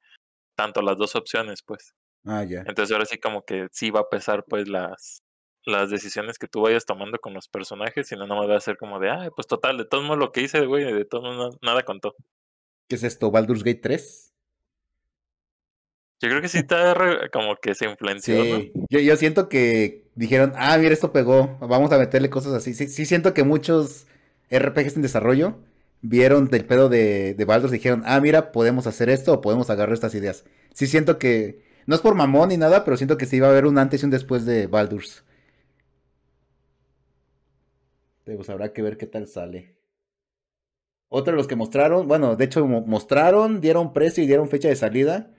[0.56, 1.94] tanto las dos opciones, pues.
[2.24, 2.60] Ah, ya.
[2.60, 5.22] Entonces ahora sí como que sí va a pesar pues las
[5.64, 8.76] las decisiones que tú vayas tomando con los personajes y no no va a ser
[8.76, 11.58] como de, ah, pues total, de todo modo lo que hice, güey, de todo modo
[11.62, 12.14] nada contó.
[12.88, 13.30] ¿Qué es esto?
[13.30, 14.32] ¿Baldur's Gate 3?
[16.22, 18.42] Yo creo que sí está como que se influenció.
[18.42, 22.74] Sí, yo, yo siento que dijeron, ah, mira, esto pegó, vamos a meterle cosas así.
[22.74, 24.06] Sí, sí siento que muchos
[24.50, 25.58] RPGs en desarrollo
[26.02, 29.70] vieron del pedo de, de Baldur's y dijeron, ah, mira, podemos hacer esto o podemos
[29.70, 30.44] agarrar estas ideas.
[30.74, 33.50] Sí siento que, no es por mamón ni nada, pero siento que sí va a
[33.50, 35.24] haber un antes y un después de Baldur's.
[38.36, 39.76] Pues habrá que ver qué tal sale.
[41.08, 44.76] Otro de los que mostraron, bueno, de hecho mostraron, dieron precio y dieron fecha de
[44.76, 45.30] salida.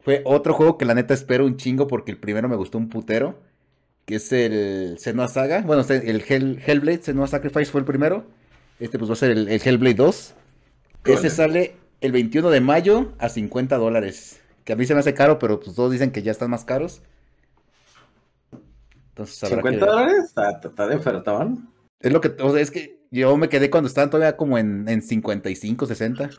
[0.00, 2.88] Fue otro juego que la neta espero un chingo porque el primero me gustó un
[2.88, 3.38] putero.
[4.06, 5.62] Que es el Senua Saga.
[5.62, 8.24] Bueno, el Hellblade Senua Sacrifice fue el primero.
[8.78, 10.34] Este pues va a ser el, Hellblade 2.
[11.04, 14.40] Ese sale el 21 de mayo a 50 dólares.
[14.64, 16.64] Que a mí se me hace caro, pero pues todos dicen que ya están más
[16.64, 17.02] caros.
[19.10, 20.34] Entonces, ¿50 dólares?
[20.64, 21.68] ¿Está, de ofertón?
[22.00, 24.88] Es lo que, o sea, es que yo me quedé cuando estaban todavía como en,
[24.88, 26.24] en 55, 60.
[26.24, 26.38] Es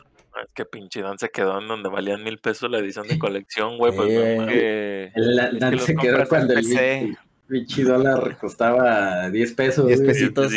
[0.54, 3.94] que pinche Dan se quedó en donde valían mil pesos la edición de colección, güey.
[3.94, 5.12] Pues eh,
[5.58, 7.16] Dan se quedó cuando el
[7.48, 9.86] pinche dólar costaba 10 pesos.
[9.86, 10.52] 10 pesitos.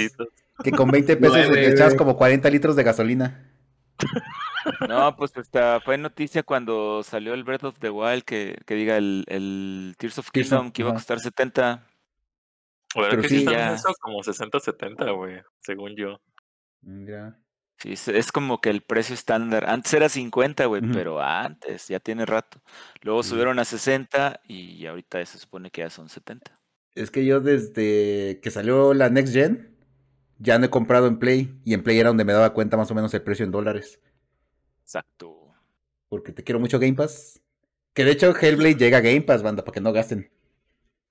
[0.63, 3.51] Que con 20 pesos le echabas como 40 litros de gasolina.
[4.87, 8.97] No, pues esta fue noticia cuando salió el Breath of the Wild que, que diga
[8.97, 11.85] el, el Tears of Kingdom que iba a costar 70.
[12.95, 13.73] Pero que sí, ya...
[13.73, 16.19] eso como 60, 70, güey, según yo.
[16.81, 17.37] Ya.
[17.77, 19.69] Sí, es, como que el precio estándar.
[19.69, 22.61] Antes era 50, güey, pero antes, ya tiene rato.
[23.01, 26.53] Luego subieron a 60 y ahorita se supone que ya son 70.
[26.95, 29.75] Es que yo desde que salió la Next Gen,
[30.39, 31.59] ya no he comprado en Play.
[31.65, 33.99] Y en Play era donde me daba cuenta más o menos el precio en dólares.
[34.81, 35.53] Exacto.
[36.07, 37.41] Porque te quiero mucho Game Pass.
[37.93, 40.31] Que de hecho Hellblade llega a Game Pass, banda, para que no gasten.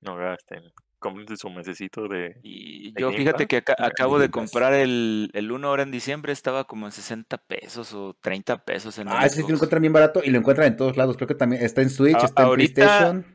[0.04, 0.72] No gasten
[1.36, 2.38] su mesecito de.
[2.42, 6.86] Y yo fíjate que acabo de comprar el, el 1 ahora en diciembre, estaba como
[6.86, 10.38] en 60 pesos o 30 pesos en Ah, sí, lo encuentran bien barato y lo
[10.38, 11.16] encuentran en todos lados.
[11.16, 13.26] Creo que también está en Switch, está en PlayStation.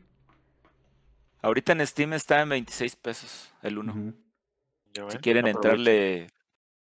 [1.42, 4.14] Ahorita en Steam está en 26 pesos el 1.
[5.10, 6.28] Si quieren entrarle.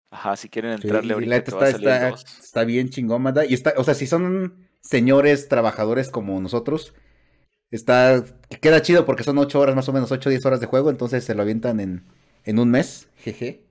[0.09, 1.35] Ajá, si quieren entrarle ahorita.
[1.37, 3.45] está, está, está, bien chingón, manda.
[3.45, 6.93] Y está, o sea, si son señores trabajadores como nosotros
[7.71, 8.23] Está,
[8.61, 10.89] queda chido porque son 8 horas, más o menos 8 o 10 horas de juego,
[10.89, 12.05] entonces se lo avientan en,
[12.43, 13.65] en un mes, jeje.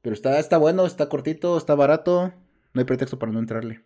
[0.00, 2.32] Pero está, está bueno, está cortito, está barato,
[2.72, 3.84] no hay pretexto para no entrarle.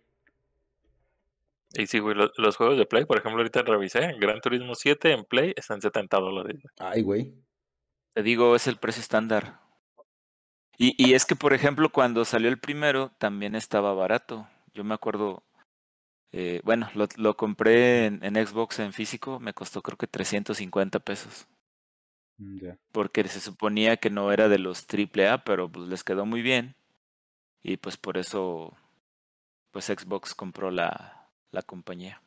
[1.73, 5.25] Y sí, güey, los, juegos de Play, por ejemplo, ahorita revisé, Gran Turismo 7 en
[5.25, 6.61] Play están 70 dólares.
[6.79, 7.33] Ay, güey.
[8.13, 9.59] Te digo, es el precio estándar.
[10.77, 14.47] Y, y es que, por ejemplo, cuando salió el primero, también estaba barato.
[14.73, 15.44] Yo me acuerdo,
[16.31, 20.99] eh, bueno, lo, lo compré en, en, Xbox en físico, me costó creo que 350
[20.99, 21.47] pesos.
[22.37, 26.41] Mm, Porque se suponía que no era de los AAA, pero pues les quedó muy
[26.41, 26.75] bien.
[27.63, 28.77] Y pues por eso,
[29.71, 32.21] pues Xbox compró la, la compañía.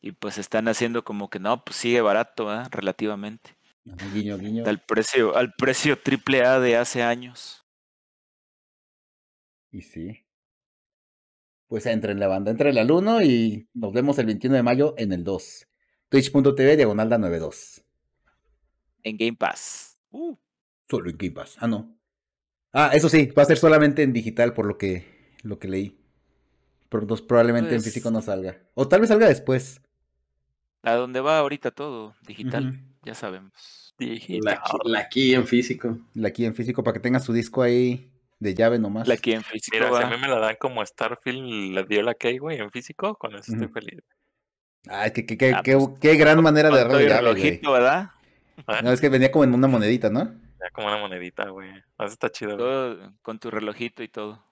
[0.00, 2.64] Y pues están haciendo como que no, pues sigue barato, ¿eh?
[2.70, 3.56] relativamente.
[3.84, 4.64] Guiño, guiño.
[4.66, 7.64] Al precio, al precio AAA de hace años.
[9.70, 10.21] Y sí.
[11.72, 15.10] Pues entren la banda, entren al 1 y nos vemos el 21 de mayo en
[15.10, 15.66] el 2.
[16.10, 17.82] Twitch.tv diagonalda 92.
[19.02, 19.98] En Game Pass.
[20.10, 20.36] Uh.
[20.86, 21.56] Solo en Game Pass.
[21.60, 21.96] Ah, no.
[22.74, 25.98] Ah, eso sí, va a ser solamente en digital por lo que, lo que leí.
[26.90, 28.58] Pero probablemente en pues físico no salga.
[28.74, 29.80] O tal vez salga después.
[30.82, 33.94] A dónde va ahorita todo, digital, ya sabemos.
[33.98, 34.60] Digital.
[34.84, 36.00] La, aquí en físico.
[36.12, 38.11] La aquí en físico para que tenga su disco ahí
[38.42, 39.08] de llave nomás.
[39.08, 39.76] La aquí en físico.
[39.76, 42.70] Mira, si a mí me la dan como Starfield le dio la key, güey, en
[42.70, 44.02] físico, con eso estoy feliz.
[44.88, 48.10] Ay, qué, qué, qué, ah, pues, qué, gran manera de darle llave, ¿verdad?
[48.84, 50.24] No, es que venía como en una monedita, ¿no?
[50.24, 51.70] Venía como una monedita, güey.
[51.70, 53.14] Eso está chido.
[53.22, 54.44] con tu relojito y todo.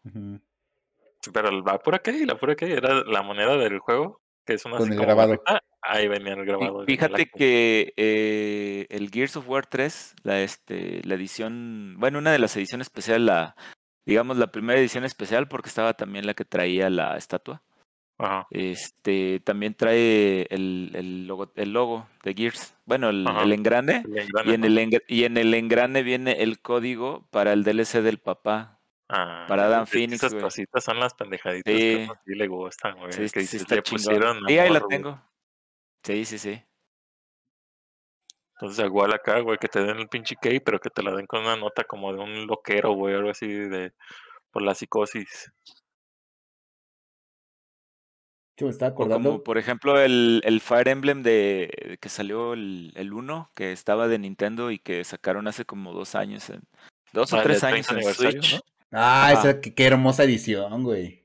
[1.32, 4.78] Pero la pura key, la pura key era la moneda del juego, que es una
[4.78, 5.42] Con el grabado.
[5.82, 6.84] Ahí venía el grabado.
[6.84, 12.38] Fíjate que eh, el Gears of War 3, la, este, la edición, bueno, una de
[12.38, 13.56] las ediciones especiales, la,
[14.06, 17.62] digamos la primera edición especial, porque estaba también la que traía la estatua.
[18.18, 18.46] Ajá.
[18.50, 22.76] Este también trae el, el, logo, el logo de Gears.
[22.84, 24.04] Bueno, el, el engrane.
[24.44, 28.78] y, en el y en el engrane viene el código para el DLC del papá.
[29.08, 30.22] Ah, para Dan Phoenix.
[30.22, 33.12] Esas cositas son las pendejaditas que a ti le gustan, güey.
[33.12, 34.46] Sí, que sí, está pusieron.
[34.46, 35.20] ahí la tengo.
[36.04, 36.62] Sí, sí, sí.
[38.60, 41.26] Entonces, igual acá, güey, que te den el pinche key, pero que te la den
[41.26, 43.94] con una nota como de un loquero, güey, algo así de
[44.50, 45.50] por la psicosis.
[48.58, 49.30] Yo me estaba acordando.
[49.30, 54.08] como, por ejemplo, el, el, Fire Emblem de que salió el, el 1, que estaba
[54.08, 56.60] de Nintendo y que sacaron hace como dos años, en,
[57.14, 58.60] dos o ah, tres años en Switch.
[58.92, 61.24] Ah, esa, qué hermosa edición, güey.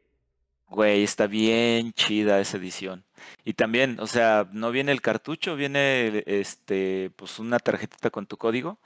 [0.70, 3.05] Güey, está bien chida esa edición.
[3.44, 8.38] Y también, o sea, no viene el cartucho, viene este, pues una tarjetita con tu
[8.38, 8.80] código.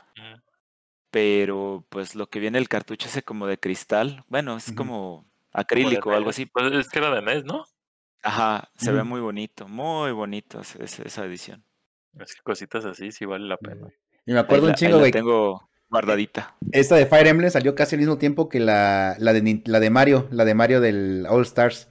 [1.11, 4.23] Pero pues lo que viene el cartucho es como de cristal.
[4.27, 6.45] Bueno, es como acrílico o algo así.
[6.45, 7.65] Pues es que era de NES, ¿no?
[8.21, 11.63] Ajá, se ve muy bonito, muy bonito esa, edición.
[12.19, 13.87] Es que cositas así sí vale la pena.
[14.25, 15.11] Y me acuerdo un chingo, güey.
[15.11, 16.55] tengo guardadita.
[16.71, 19.89] Esta de Fire Emblem salió casi al mismo tiempo que la, la, de, la de
[19.89, 21.87] Mario, la de Mario del All Stars.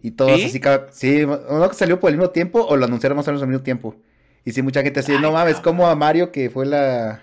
[0.00, 0.60] Y todos así,
[0.92, 3.48] sí, uno que salió por el mismo tiempo o lo anunciaron más o menos al
[3.48, 3.96] mismo tiempo.
[4.44, 7.22] Y sí, mucha gente así, no mames, como a Mario que fue la...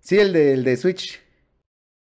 [0.00, 1.20] Sí, el de, el de Switch.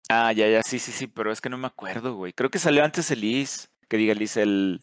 [0.10, 2.34] Ah, ya, ya, sí, sí, sí, pero es que no me acuerdo, güey.
[2.34, 4.82] Creo que salió antes el Is, que diga el Is, el,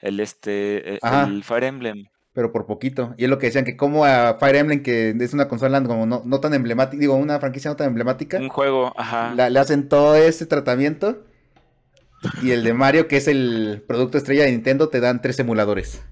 [0.00, 2.08] el, este, e, el Fire Emblem
[2.38, 3.16] pero por poquito.
[3.16, 6.06] Y es lo que decían, que como a Fire Emblem, que es una consola como
[6.06, 8.38] no, no tan emblemática, digo, una franquicia no tan emblemática.
[8.38, 9.34] Un juego, ajá.
[9.34, 11.24] le hacen todo ese tratamiento.
[12.42, 16.02] Y el de Mario, que es el producto estrella de Nintendo, te dan tres emuladores.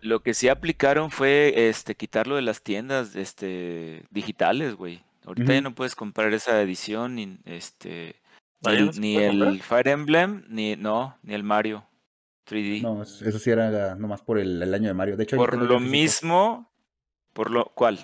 [0.00, 5.02] Lo que sí aplicaron fue este quitarlo de las tiendas este digitales, güey.
[5.24, 8.16] Ahorita ya no puedes comprar esa edición ni este
[8.98, 11.84] ni, el Fire Emblem ni no, ni el Mario.
[12.48, 12.82] 3D.
[12.82, 15.16] No, eso sí era nomás por el, año de Mario.
[15.16, 16.68] De hecho, por lo mismo,
[17.32, 18.00] por lo ¿cuál?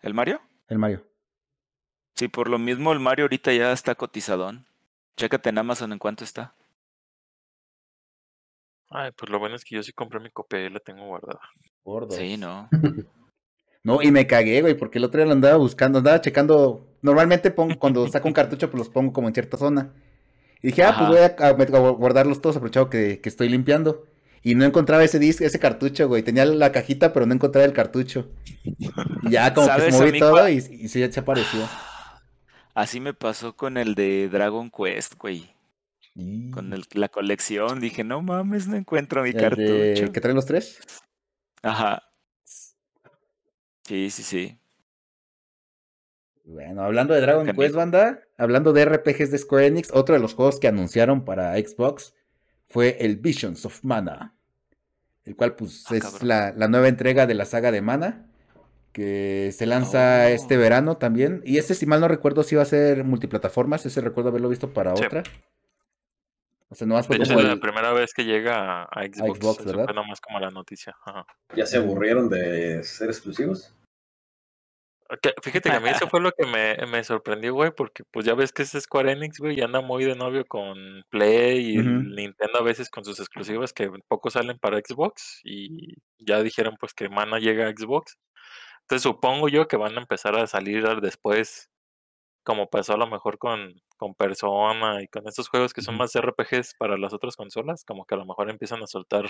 [0.00, 0.40] ¿El Mario?
[0.68, 1.04] El Mario.
[2.14, 4.66] Sí, por lo mismo el Mario ahorita ya está cotizadón.
[5.20, 6.54] Chécate en Amazon en cuánto está.
[8.88, 11.40] Ay, pues lo bueno es que yo sí compré mi copia y la tengo guardada.
[12.08, 12.70] Sí, no.
[13.84, 16.86] no, y me cagué, güey, porque el otro día lo andaba buscando, andaba checando.
[17.02, 19.92] Normalmente pongo, cuando saco un cartucho, pues los pongo como en cierta zona.
[20.62, 24.06] Y dije, ah, pues voy a, guardarlos todos aprovechado que, que, estoy limpiando.
[24.42, 26.22] Y no encontraba ese disco, ese cartucho, güey.
[26.22, 28.30] Tenía la cajita, pero no encontraba el cartucho.
[28.64, 28.88] Y
[29.28, 31.60] ya como que se moví todo y, y se, ya se apareció.
[32.74, 35.54] Así me pasó con el de Dragon Quest, güey.
[36.52, 37.80] Con el, la colección.
[37.80, 40.12] Dije, no mames, no encuentro mi cartucho.
[40.12, 40.80] ¿Que trae los tres?
[41.62, 42.02] Ajá.
[43.84, 44.60] Sí, sí, sí.
[46.44, 50.34] Bueno, hablando de Dragon Quest, banda, hablando de RPGs de Square Enix, otro de los
[50.34, 52.14] juegos que anunciaron para Xbox
[52.68, 54.36] fue el Visions of Mana,
[55.24, 58.29] el cual pues ah, es la, nueva entrega de la saga de Mana,
[58.92, 60.28] que se lanza oh.
[60.28, 61.42] este verano también.
[61.44, 64.72] Y este, si mal no recuerdo, si iba a ser multiplataformas, ese recuerdo haberlo visto
[64.72, 65.22] para otra.
[66.68, 69.86] O sea, nomás fue de como la primera vez que llega a Xbox, ¿verdad?
[69.86, 70.94] Fue nomás como la noticia.
[71.56, 73.74] ¿Ya se aburrieron de ser exclusivos?
[75.42, 78.34] fíjate que a mí eso fue lo que me, me sorprendió, güey, porque pues ya
[78.34, 82.58] ves que es Square Enix, güey, y anda muy de novio con Play y Nintendo
[82.58, 87.08] a veces con sus exclusivas que poco salen para Xbox y ya dijeron pues que
[87.08, 88.18] Mana llega a Xbox.
[88.90, 91.70] Entonces supongo yo que van a empezar a salir después,
[92.42, 96.12] como pasó a lo mejor con, con Persona y con estos juegos que son más
[96.18, 99.26] RPGs para las otras consolas, como que a lo mejor empiezan a soltar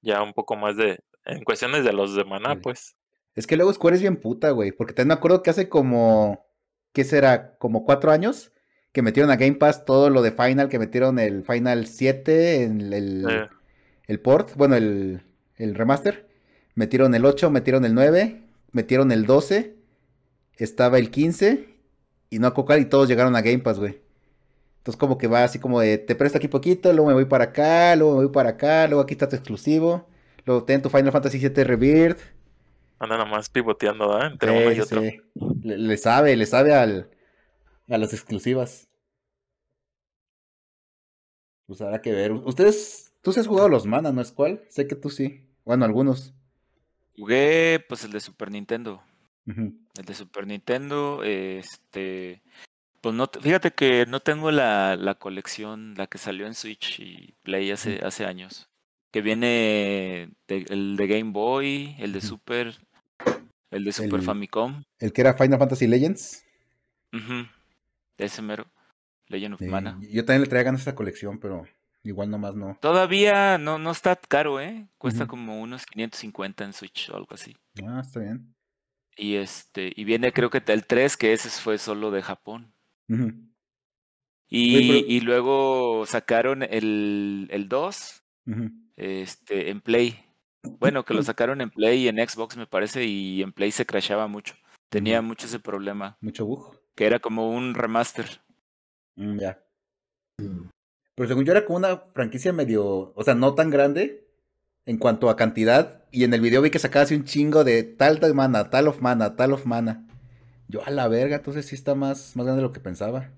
[0.00, 2.96] ya un poco más de, en cuestiones de los de Mana, pues.
[3.36, 4.72] Es que luego Square es bien puta, güey.
[4.72, 6.44] Porque también me acuerdo que hace como.
[6.92, 7.56] ¿Qué será?
[7.58, 8.50] Como cuatro años.
[8.92, 12.92] que metieron a Game Pass todo lo de Final, que metieron el Final 7 en
[12.92, 13.48] el,
[14.08, 15.22] el, port, bueno, el,
[15.54, 16.28] el remaster.
[16.74, 18.43] Metieron el 8, metieron el 9,
[18.74, 19.76] metieron el 12,
[20.56, 21.68] estaba el 15
[22.28, 24.02] y no a Coca y todos llegaron a Game Pass, güey.
[24.78, 27.44] Entonces como que va así como de, te presto aquí poquito, luego me voy para
[27.44, 30.06] acá, luego me voy para acá, luego aquí está tu exclusivo,
[30.44, 32.20] luego ten tu Final Fantasy VII Rebirth.
[32.98, 34.26] Anda nomás pivoteando, ¿eh?
[34.26, 35.02] Entre uno y otro.
[35.62, 37.10] Le, sabe, le sabe al,
[37.88, 38.88] a las exclusivas.
[41.66, 42.32] Pues habrá que ver.
[42.32, 44.62] Ustedes, tú sí has jugado los Mana, ¿no es cuál?
[44.68, 45.48] Sé que tú sí.
[45.64, 46.34] Bueno, algunos.
[47.16, 49.02] Jugué, pues el de Super Nintendo.
[49.46, 52.42] El de Super Nintendo, este,
[53.02, 57.34] pues no, fíjate que no tengo la, la colección, la que salió en Switch y
[57.42, 58.70] Play hace, hace años.
[59.10, 62.74] Que viene el de Game Boy, el de Super,
[63.70, 64.82] el de Super Famicom.
[64.98, 66.44] El que era Final Fantasy Legends.
[68.16, 68.66] Ese mero.
[69.28, 69.98] Legend of Mana.
[70.00, 71.66] Yo también le traía ganas a esta colección, pero
[72.04, 72.78] igual nomás no.
[72.80, 74.86] Todavía no, no está caro, ¿eh?
[74.98, 77.56] Cuesta como unos 550 en Switch o algo así.
[77.84, 78.54] Ah, está bien.
[79.16, 82.72] Y este, y viene creo que el 3, que ese fue solo de Japón.
[84.48, 88.24] y, y, luego sacaron el, el 2
[88.96, 90.18] este, en Play.
[90.62, 93.86] Bueno, que lo sacaron en Play y en Xbox me parece, y en Play se
[93.86, 94.54] crashaba mucho.
[94.88, 96.16] Tenía mucho ese problema.
[96.20, 96.80] Mucho bug.
[96.94, 98.26] Que era como un remaster.
[99.16, 99.60] Mm, ya.
[101.14, 104.24] Pero según yo era como una franquicia medio, o sea, no tan grande,
[104.86, 106.04] en cuanto a cantidad.
[106.10, 108.88] Y en el video vi que sacaba así un chingo de tal de mana, tal
[108.88, 110.06] of mana, tal of mana.
[110.68, 113.30] Yo a la verga, entonces sí está más, más grande de lo que pensaba.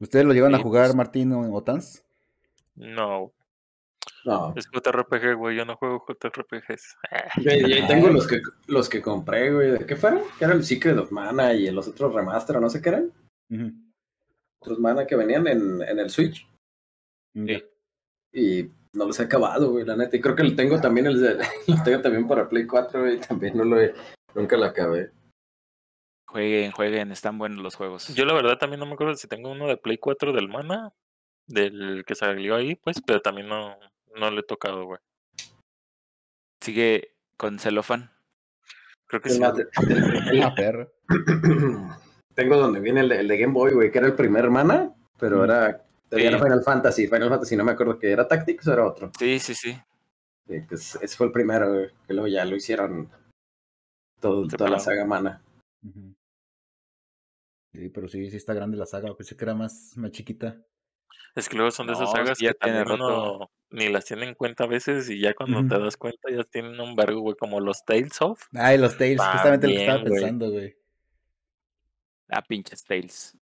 [0.00, 2.04] ¿Ustedes lo llevan a jugar, pues Martín o Tans?
[2.74, 3.32] No.
[4.24, 4.52] No.
[4.56, 5.56] Es JRPG, güey.
[5.56, 6.96] Yo no juego JRPGs.
[7.38, 9.70] Y ahí tengo los que, los que compré, güey.
[9.72, 10.22] ¿De qué fueron?
[10.38, 13.12] Que era el Secret of Mana y los otros remaster, o no sé qué eran.
[14.64, 16.48] Otros Mana que venían en, en el Switch.
[17.34, 17.62] Sí.
[18.32, 20.16] Y no los he acabado, güey, la neta.
[20.16, 21.36] Y creo que lo tengo también, el, lo
[21.84, 23.94] tengo también para Play 4, y también no lo he,
[24.34, 25.12] nunca lo acabé.
[26.26, 28.14] Jueguen, jueguen, están buenos los juegos.
[28.14, 30.94] Yo la verdad también no me acuerdo si tengo uno de Play 4 del Mana,
[31.46, 33.76] del que salió ahí, pues, pero también no,
[34.16, 35.00] no le he tocado, güey.
[36.62, 38.10] Sigue con celofán.
[39.08, 39.40] Creo que sí.
[39.40, 40.88] La perra.
[42.34, 44.94] Tengo donde viene el de, el de Game Boy, güey, que era el primer Mana,
[45.18, 48.86] pero era era Final Fantasy, Final Fantasy, no me acuerdo que era Tactics o era
[48.86, 49.10] otro.
[49.18, 49.76] Sí, sí, sí.
[50.46, 53.10] pues ese fue el primero, que luego ya lo hicieron
[54.20, 55.42] todo, toda la saga Mana.
[57.72, 60.62] Sí, pero sí, sí está grande la saga, pensé que era más, más chiquita.
[61.34, 64.64] Es que luego son de esas sagas que también uno ni las tienen en cuenta
[64.64, 67.84] a veces y ya cuando te das cuenta ya tienen un vergo, güey, como los
[67.84, 68.40] Tales of.
[68.52, 70.76] Ay, los Tales, justamente lo que estaba pensando, güey.
[72.28, 73.36] Ah, pinches Tales.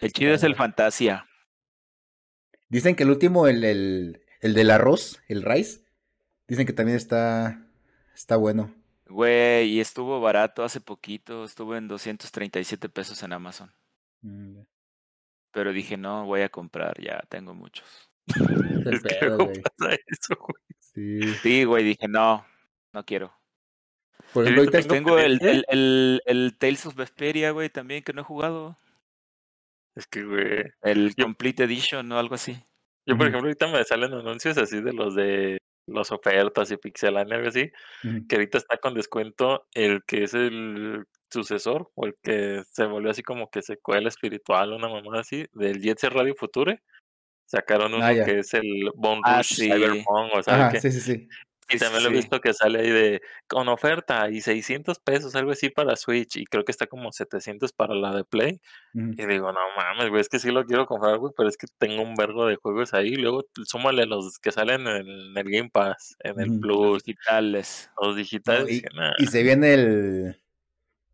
[0.00, 1.26] El chido es el Fantasia.
[2.68, 5.84] Dicen que el último, el, el, el del arroz, el rice,
[6.48, 7.66] dicen que también está,
[8.14, 8.74] está bueno.
[9.08, 13.72] Güey, y estuvo barato hace poquito, estuvo en 237 pesos en Amazon.
[14.22, 14.62] Mm,
[15.52, 18.10] Pero dije, no, voy a comprar, ya tengo muchos.
[20.80, 21.64] Sí.
[21.64, 22.44] güey, dije, no,
[22.92, 23.32] no quiero.
[24.36, 28.24] Por ejemplo, tengo el, el, el, el, Tales of Vesperia, güey, también que no he
[28.24, 28.76] jugado.
[29.94, 30.64] Es que, güey.
[30.82, 32.54] El Complete Edition o algo así.
[33.06, 35.56] Yo, por ejemplo, ahorita me salen anuncios así de los de
[35.86, 37.70] las ofertas y Pixelania, algo así,
[38.28, 43.10] que ahorita está con descuento el que es el sucesor o el que se volvió
[43.10, 46.82] así como que secuela espiritual, una mamá así, del Jet Set Radio Future.
[47.48, 51.00] Sacaron uno ah, que es el Bone ah, Rush Cyberpunk, o sea, que, sí, sí,
[51.00, 51.28] sí.
[51.68, 55.50] Y también lo he visto que sale ahí de con oferta y 600 pesos, algo
[55.50, 56.36] así para Switch.
[56.36, 58.60] Y creo que está como 700 para la de Play.
[58.94, 61.66] Y digo, no mames, güey, es que sí lo quiero comprar, güey, pero es que
[61.78, 63.16] tengo un vergo de juegos ahí.
[63.16, 66.76] Luego súmale los que salen en el Game Pass, en el Plus.
[66.76, 67.90] Los digitales.
[68.00, 68.82] Los digitales.
[69.18, 70.40] y, se viene el,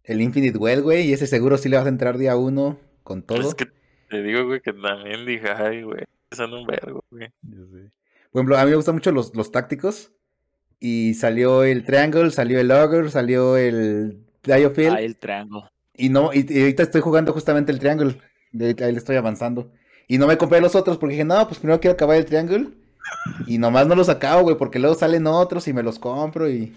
[0.05, 3.23] el Infinite Well, güey, y ese seguro sí le vas a entrar día uno con
[3.23, 3.41] todo.
[3.41, 3.67] Es que
[4.11, 7.31] te digo, güey, que también dije, ay, güey, son un vergo, güey.
[8.31, 10.13] Por ejemplo, a mí me gustan mucho los, los tácticos.
[10.85, 14.97] Y salió el Triangle, salió el Ogre, salió el Diofield.
[14.97, 15.63] Ah, el Triangle.
[15.95, 18.21] Y no, y, ahorita estoy jugando justamente el Triangle.
[18.53, 19.71] Ahí le estoy avanzando.
[20.09, 22.71] Y no me compré los otros porque dije, no, pues primero quiero acabar el Triangle.
[23.47, 26.75] Y nomás no los acabo, güey, porque luego salen otros y me los compro y.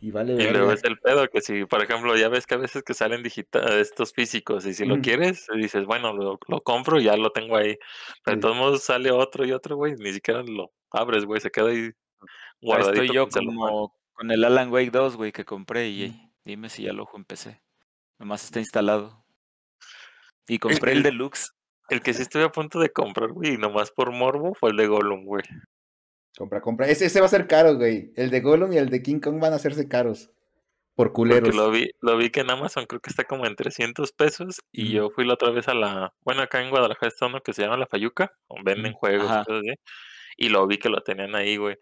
[0.00, 2.58] Y vale, Y luego es el pedo que si, por ejemplo, ya ves que a
[2.58, 7.00] veces que salen digital estos físicos y si lo quieres, dices, bueno, lo, lo, compro
[7.00, 7.76] y ya lo tengo ahí.
[8.22, 11.50] Pero de todos modos sale otro y otro, güey, ni siquiera lo abres, güey, se
[11.50, 11.90] queda ahí
[12.60, 16.92] estoy yo como con el Alan Wake 2, güey, que compré y dime si ya
[16.92, 17.62] lo empecé.
[18.18, 19.24] Nomás está instalado.
[20.48, 21.52] Y compré el, deluxe.
[21.88, 24.86] El que sí estoy a punto de comprar, güey, nomás por morbo, fue el de
[24.86, 25.44] Gollum, güey.
[26.36, 26.88] Compra, compra.
[26.88, 28.12] Ese, ese va a ser caro, güey.
[28.16, 30.30] El de Gollum y el de King Kong van a hacerse caros.
[30.94, 31.50] Por culeros.
[31.50, 34.60] Porque lo vi, lo vi que en Amazon creo que está como en 300 pesos.
[34.72, 36.12] Y yo fui la otra vez a la.
[36.24, 38.32] Bueno, acá en Guadalajara está uno que se llama La Fayuca.
[38.64, 39.74] Venden juegos y cosas así.
[40.36, 41.76] Y lo vi que lo tenían ahí, güey.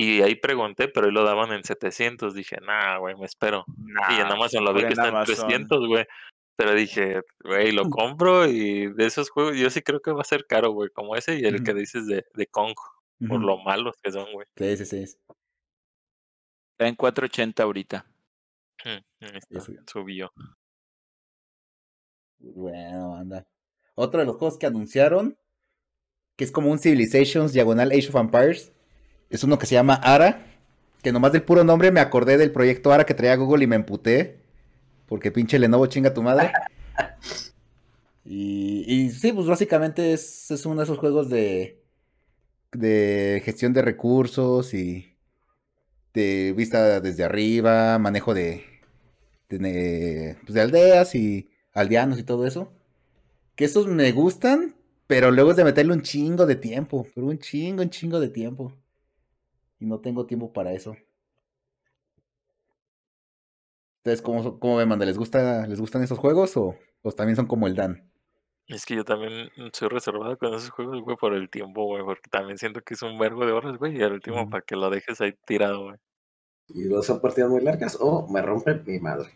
[0.00, 2.32] Y ahí pregunté, pero ahí lo daban en 700.
[2.32, 3.64] Dije, nah, güey, me espero.
[4.10, 6.06] y en Amazon lo vi que está en 300, güey.
[6.54, 10.24] Pero dije, güey, lo compro y de esos juegos yo sí creo que va a
[10.24, 12.74] ser caro, güey, como ese y el que dices de, de Kong,
[13.28, 14.46] por lo malos que son, güey.
[14.54, 15.02] Sí, sí, sí.
[15.02, 18.06] Está en 480 ahorita.
[19.88, 20.32] subió.
[22.38, 23.48] Bueno, anda.
[23.96, 25.36] Otro de los juegos que anunciaron,
[26.36, 28.72] que es como un Civilizations diagonal Age of Empires,
[29.30, 30.46] es uno que se llama Ara,
[31.02, 33.76] que nomás del puro nombre me acordé del proyecto Ara que traía Google y me
[33.76, 34.38] emputé
[35.08, 36.52] porque pinche Lenovo chinga tu madre.
[38.30, 41.82] Y, y sí, pues básicamente es, es, uno de esos juegos de,
[42.72, 45.16] de gestión de recursos y
[46.12, 48.64] de vista desde arriba, manejo de,
[49.48, 52.70] de, pues de aldeas y aldeanos y todo eso.
[53.54, 54.74] Que esos me gustan,
[55.06, 58.28] pero luego es de meterle un chingo de tiempo, pero un chingo, un chingo de
[58.28, 58.74] tiempo.
[59.78, 60.96] Y no tengo tiempo para eso.
[63.98, 65.04] ¿Ustedes cómo, cómo ven, Manda?
[65.04, 66.76] ¿Les, gusta, ¿Les gustan esos juegos o,
[67.16, 68.10] también son como el Dan?
[68.66, 72.28] Es que yo también soy reservado con esos juegos, güey, por el tiempo, güey, porque
[72.30, 74.90] también siento que es un verbo de horas, güey, y al último para que lo
[74.90, 75.96] dejes ahí tirado, güey.
[76.68, 79.30] Y luego son partidas muy largas o me rompen mi madre.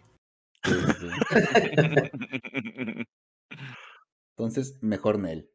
[4.36, 5.51] Entonces, mejor Nel.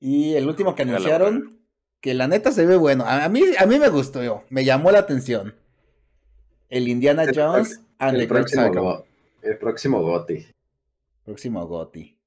[0.00, 1.61] Y el último que anunciaron,
[2.02, 3.04] que la neta se ve bueno.
[3.06, 5.54] A mí, a mí me gustó, me llamó la atención.
[6.68, 9.04] El Indiana Jones and el, próximo,
[9.40, 10.46] el próximo Gotti.
[11.24, 12.18] Próximo Gotti.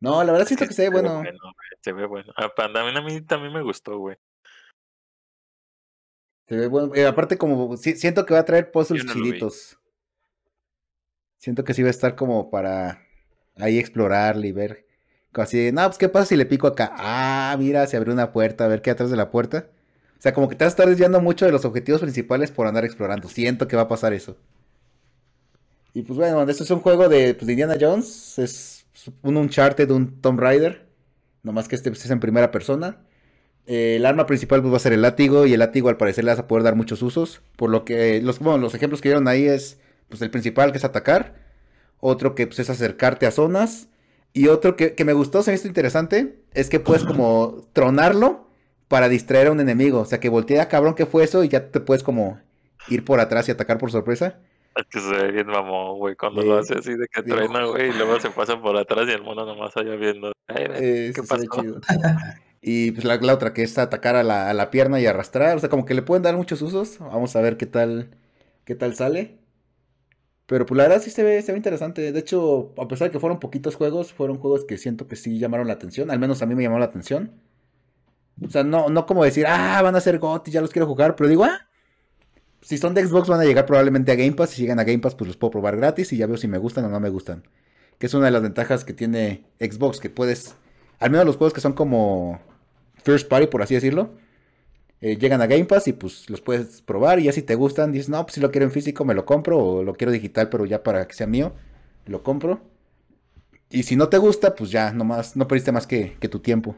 [0.00, 1.22] No, la verdad siento que, se ve bueno.
[1.82, 2.32] Se ve bueno.
[2.36, 4.16] A, a mí también me gustó, güey.
[6.48, 6.94] Se ve bueno.
[6.94, 9.78] Eh, aparte, como siento que va a traer puzzles chiditos.
[11.36, 13.02] Siento que sí va a estar como para
[13.56, 14.87] ahí explorarle y ver.
[15.34, 16.92] Así, no, pues qué pasa si le pico acá.
[16.96, 19.66] Ah, mira, se abrió una puerta, a ver qué hay atrás de la puerta.
[20.18, 22.66] O sea, como que te vas a estar desviando mucho de los objetivos principales por
[22.66, 23.28] andar explorando.
[23.28, 24.36] Siento que va a pasar eso.
[25.94, 28.38] Y pues bueno, esto es un juego de, pues, Indiana Jones.
[28.38, 28.86] Es
[29.22, 30.88] un Uncharted, un Tomb Raider.
[31.44, 32.98] Nomás que este pues, es en primera persona.
[33.66, 35.46] Eh, el arma principal pues, va a ser el látigo.
[35.46, 37.40] Y el látigo al parecer le vas a poder dar muchos usos.
[37.56, 39.78] Por lo que los, los ejemplos que dieron ahí es
[40.08, 41.36] pues el principal que es atacar.
[42.00, 43.88] Otro que pues, es acercarte a zonas.
[44.32, 46.40] Y otro que, que me gustó, se me hizo interesante.
[46.52, 48.48] Es que puedes como tronarlo
[48.88, 50.00] para distraer a un enemigo.
[50.00, 51.44] O sea, que voltea, cabrón, ¿qué fue eso?
[51.44, 52.40] Y ya te puedes como
[52.88, 54.38] ir por atrás y atacar por sorpresa.
[54.74, 57.90] Es que se ve bien mamón, güey, cuando lo hace así de que truena, güey,
[57.90, 60.32] y luego se pasa por atrás y el mono nomás allá viendo.
[60.46, 61.42] ¿Qué pasó?
[62.60, 65.56] y pues la, otra que es atacar a la, a la, pierna y arrastrar.
[65.56, 66.98] O sea, como que le pueden dar muchos usos.
[67.00, 68.10] Vamos a ver qué tal,
[68.64, 69.38] qué tal sale.
[70.48, 72.10] Pero pues la verdad sí se ve, se ve interesante.
[72.10, 75.38] De hecho, a pesar de que fueron poquitos juegos, fueron juegos que siento que sí
[75.38, 76.10] llamaron la atención.
[76.10, 77.32] Al menos a mí me llamó la atención.
[78.42, 81.16] O sea, no, no como decir, ah, van a ser GOTY, ya los quiero jugar,
[81.16, 81.68] pero digo, ah,
[82.62, 85.00] si son de Xbox van a llegar probablemente a Game Pass, si llegan a Game
[85.00, 87.10] Pass pues los puedo probar gratis y ya veo si me gustan o no me
[87.10, 87.46] gustan.
[87.98, 90.54] Que es una de las ventajas que tiene Xbox, que puedes,
[90.98, 92.40] al menos los juegos que son como
[93.04, 94.12] first party, por así decirlo,
[95.00, 97.92] eh, llegan a Game Pass y pues los puedes probar y ya si te gustan,
[97.92, 100.48] dices, no, pues si lo quiero en físico me lo compro o lo quiero digital
[100.48, 101.52] pero ya para que sea mío,
[102.06, 102.60] lo compro.
[103.70, 106.74] Y si no te gusta, pues ya, nomás, no perdiste más que, que tu tiempo.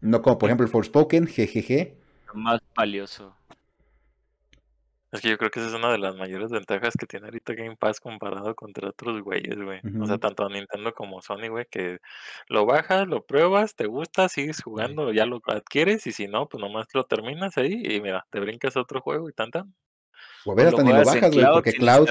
[0.00, 1.94] No como por ejemplo el Forspoken, GGG.
[2.34, 3.34] Más valioso.
[5.12, 7.54] Es que yo creo que esa es una de las mayores ventajas que tiene ahorita
[7.54, 9.80] Game Pass comparado contra otros güeyes, güey.
[10.00, 11.98] O sea, tanto Nintendo como Sony, güey, que
[12.48, 16.60] lo bajas, lo pruebas, te gusta, sigues jugando, ya lo adquieres y si no, pues
[16.60, 19.74] nomás lo terminas ahí y mira, te brincas a otro juego y tan tan.
[20.44, 22.08] O a ver, hasta ni lo bajas, güey, porque Cloud,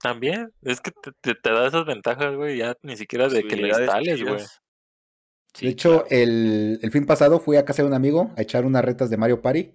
[0.00, 0.90] También, es que
[1.20, 4.42] te, te, da esas ventajas, güey, ya ni siquiera de que le instales, güey
[5.60, 8.84] de hecho, el, el, fin pasado fui a casa de un amigo a echar unas
[8.84, 9.72] retas de Mario Party.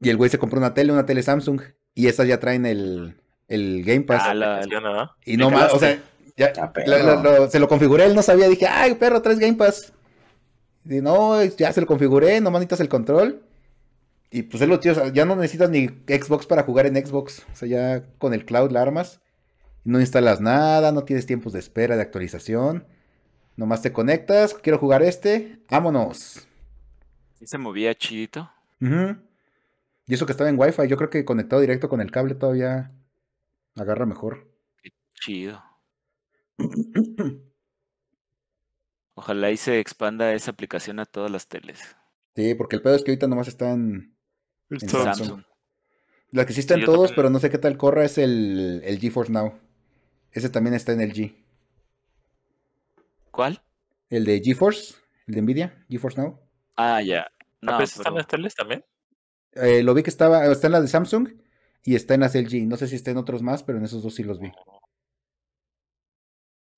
[0.00, 1.60] Y el güey se compró una tele, una tele Samsung.
[1.94, 3.16] Y esas ya traen el,
[3.48, 4.22] el Game Pass.
[4.24, 5.98] Ah, y no más, o sea,
[6.36, 8.48] ya, ah, se lo configuré, él no sabía.
[8.48, 9.92] Dije, ay, perro, traes Game Pass.
[10.84, 13.42] Y no, ya se lo configuré, no manitas el control.
[14.30, 17.44] Y pues es lo tío, ya no necesitas ni Xbox para jugar en Xbox.
[17.52, 19.20] O sea, ya con el cloud la armas.
[19.84, 22.84] No instalas nada, no tienes tiempos de espera de actualización.
[23.56, 26.46] Nomás te conectas, quiero jugar este, vámonos.
[27.40, 28.50] ¿Y se movía chidito?
[30.08, 32.90] Y eso que estaba en Wi-Fi, yo creo que conectado directo con el cable todavía
[33.76, 34.50] agarra mejor.
[35.12, 35.62] chido.
[39.14, 41.96] Ojalá y se expanda esa aplicación a todas las teles.
[42.34, 44.16] Sí, porque el pedo es que ahorita nomás está en,
[44.70, 45.42] Samsung.
[46.30, 48.98] La que sí está en todos, pero no sé qué tal corra, es el, el
[48.98, 49.58] GeForce Now.
[50.32, 51.34] Ese también está en el G.
[53.30, 53.60] ¿Cuál?
[54.08, 54.94] El de GeForce,
[55.26, 56.40] el de Nvidia, GeForce Now.
[56.76, 57.30] Ah, ya.
[57.60, 58.84] No, ¿Está en las teles también?
[59.52, 61.28] Eh, lo vi que estaba, está en la de Samsung
[61.84, 62.66] y está en las LG.
[62.66, 64.52] No sé si está en otros más, pero en esos dos sí los vi.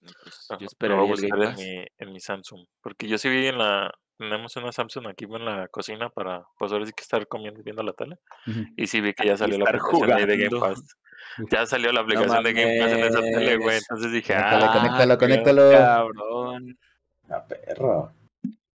[0.00, 2.64] Pues, yo espero en mi, en mi Samsung.
[2.80, 3.92] Porque yo sí vi en la.
[4.18, 7.82] Tenemos una Samsung aquí en la cocina para, pues ahora sí que estar comiendo viendo
[7.82, 8.18] la tele.
[8.76, 10.84] Y sí vi que ya salió la aplicación de Game Pass.
[11.50, 13.78] Ya salió la aplicación de Game Pass en esa tele, güey.
[13.78, 15.70] Entonces dije, ah, conéctalo, conéctalo.
[15.70, 16.78] Cabrón.
[17.28, 18.12] La perro.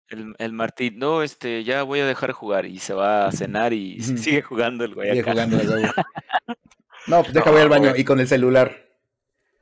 [0.10, 3.74] El, el Martín, no, este, ya voy a dejar jugar y se va a cenar
[3.74, 5.10] y sigue jugando el güey.
[5.10, 5.84] Sigue jugando el güey.
[7.08, 8.90] No, pues deja voy al baño y con el celular.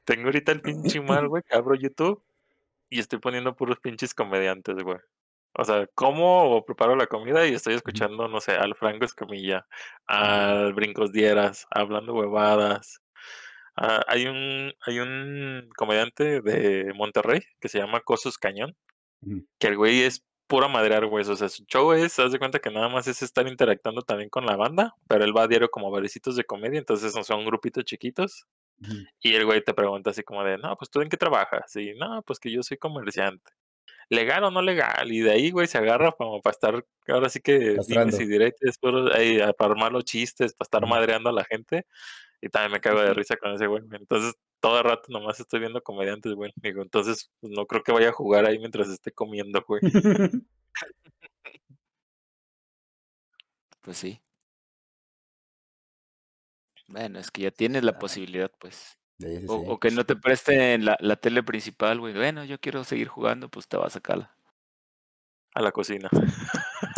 [0.06, 2.24] Tengo ahorita el pinche mal, güey, que abro YouTube
[2.90, 5.00] y estoy poniendo puros pinches comediantes, güey.
[5.56, 9.68] O sea, como o preparo la comida y estoy escuchando, no sé, al Franco Escamilla,
[10.08, 13.02] al Brincos Dieras, hablando huevadas.
[13.76, 18.76] Ah, hay un hay un comediante de Monterrey que se llama Cosos Cañón,
[19.60, 21.28] que el güey es pura madrear, güey.
[21.28, 24.30] O sea, su show es, haz de cuenta que nada más es estar interactuando también
[24.30, 27.46] con la banda, pero él va a diario como a barecitos de comedia, entonces son
[27.46, 28.48] grupitos chiquitos
[29.22, 31.76] y el güey te pregunta así como de, no, pues tú en qué trabajas?
[31.76, 33.52] Y no, pues que yo soy comerciante.
[34.10, 35.12] ¿Legal o no legal?
[35.12, 38.78] Y de ahí, güey, se agarra como para estar, ahora sí que dimes y directos,
[38.78, 41.86] para armar los chistes, para estar madreando a la gente.
[42.42, 43.84] Y también me cago de risa con ese güey.
[43.92, 44.34] Entonces,
[44.64, 46.54] todo el rato nomás estoy viendo comediantes, güey.
[46.56, 49.82] Digo, entonces, pues, no creo que vaya a jugar ahí mientras esté comiendo, güey.
[53.82, 54.22] pues sí.
[56.88, 58.98] Bueno, es que ya tienes la posibilidad, pues.
[59.50, 62.14] o, que no te presten la, la tele principal, güey.
[62.14, 64.34] Bueno, yo quiero seguir jugando, pues te vas a sacarla.
[65.56, 66.10] A la cocina.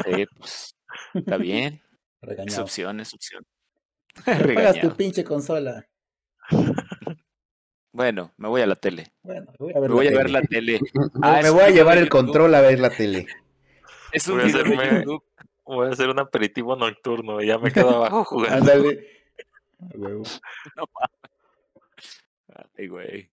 [0.05, 0.75] Sí, pues.
[1.15, 1.81] Está bien.
[2.21, 3.43] Es opción, es opción.
[4.23, 5.83] Pagas tu pinche consola.
[7.95, 9.13] Bueno, me voy a la tele.
[9.23, 10.81] Bueno, me voy a ver, me voy a ver la tele.
[11.21, 13.25] Ah, me voy a llevar el control a ver la tele.
[14.11, 15.05] Es un voy, a hacerme,
[15.63, 18.57] voy a hacer un aperitivo nocturno y ya me quedo abajo jugando.
[18.57, 19.07] Ándale.
[19.95, 20.23] No
[22.77, 23.29] Ay, güey.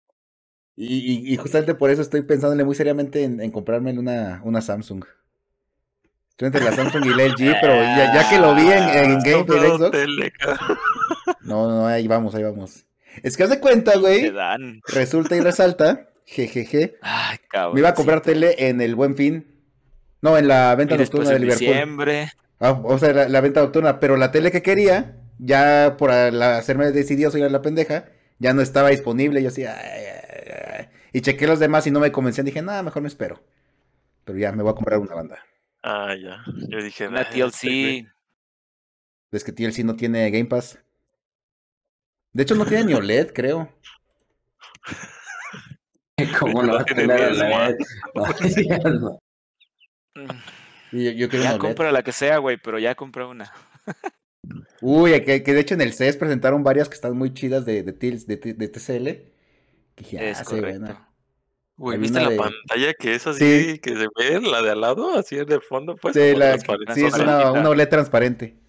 [0.76, 5.04] Y, y, justamente por eso estoy pensándole muy seriamente en, comprarme una, una Samsung.
[6.30, 9.70] Estoy entre la Samsung y la LG, pero ya, que lo vi en, en gameplay
[9.70, 9.98] Xbox.
[11.40, 12.86] No, no, ahí vamos, ahí vamos.
[13.22, 14.32] Es que haz de cuenta, güey.
[14.86, 16.08] Resulta y resalta.
[16.24, 16.96] Jejeje.
[17.02, 17.74] Ay, cabrón.
[17.74, 19.46] Me iba a comprar tele en el Buen Fin.
[20.20, 21.66] No, en la venta nocturna de Liverpool.
[21.66, 22.32] Diciembre.
[22.60, 23.98] Ah, o sea, la, la, venta nocturna.
[23.98, 28.06] Pero la tele que quería ya por hacerme decidioso ir a la pendeja,
[28.38, 29.42] ya no estaba disponible.
[29.42, 29.64] Yo así,
[31.12, 32.46] y chequé los demás y no me convencían.
[32.46, 33.42] Dije, nada, mejor me espero.
[34.24, 35.44] Pero ya me voy a comprar una banda.
[35.82, 36.42] Ah, ya.
[36.68, 38.06] Yo dije, una TLC.
[39.32, 40.78] Es que TLC no tiene Game Pass.
[42.32, 43.68] De hecho, no tiene ni OLED, creo.
[46.38, 47.76] ¿Cómo lo va a tener OLED?
[50.92, 53.52] yo, yo ya compra la que sea, güey, pero ya compra una.
[54.80, 57.92] Uy, que, de hecho en el CES presentaron varias que están muy chidas de, de,
[57.92, 59.06] de, TCL.
[59.94, 60.98] Que dije, es ah, correcto.
[61.76, 65.36] Güey, ¿viste la pantalla que es así, que se ve, la de al lado, así
[65.36, 65.96] de fondo?
[65.96, 68.61] Pues, sí, la, sí es una, una OLED transparente.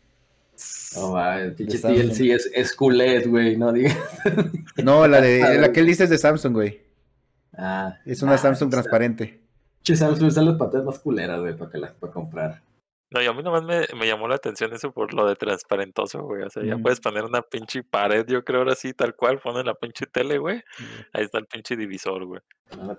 [0.96, 3.98] No, va, el pinche TLC es, es QLED, güey, no digas.
[4.84, 6.82] No, la de la que él dice es de Samsung, güey.
[7.56, 7.98] Ah.
[8.06, 9.42] Es una ah, Samsung transparente.
[9.84, 12.62] Che, Samsung están las pantallas más culeras, güey, para, que las, para comprar.
[13.12, 16.24] No, y a mí nomás me, me llamó la atención eso por lo de transparentoso,
[16.24, 16.42] güey.
[16.42, 19.66] O sea, ya puedes poner una pinche pared, yo creo ahora sí, tal cual, pones
[19.66, 20.64] la pinche tele, güey.
[21.14, 22.42] Ahí está el pinche divisor, güey.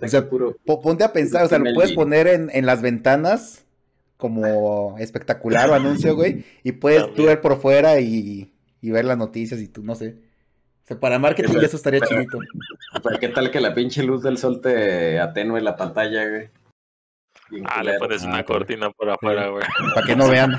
[0.01, 3.65] o sea, puro, ponte a pensar, o sea, lo puedes poner en, en las ventanas
[4.17, 6.45] como espectacular o anuncio, güey.
[6.63, 10.17] Y puedes tú ver por fuera y, y, ver las noticias y tú, no sé.
[10.85, 12.01] O sea, para marketing eso estaría.
[12.01, 16.51] Pero qué tal que la pinche luz del sol te atenue la pantalla, güey
[17.65, 19.65] ah, le pones una ah, cortina por afuera, güey.
[19.95, 20.59] Para que no vean.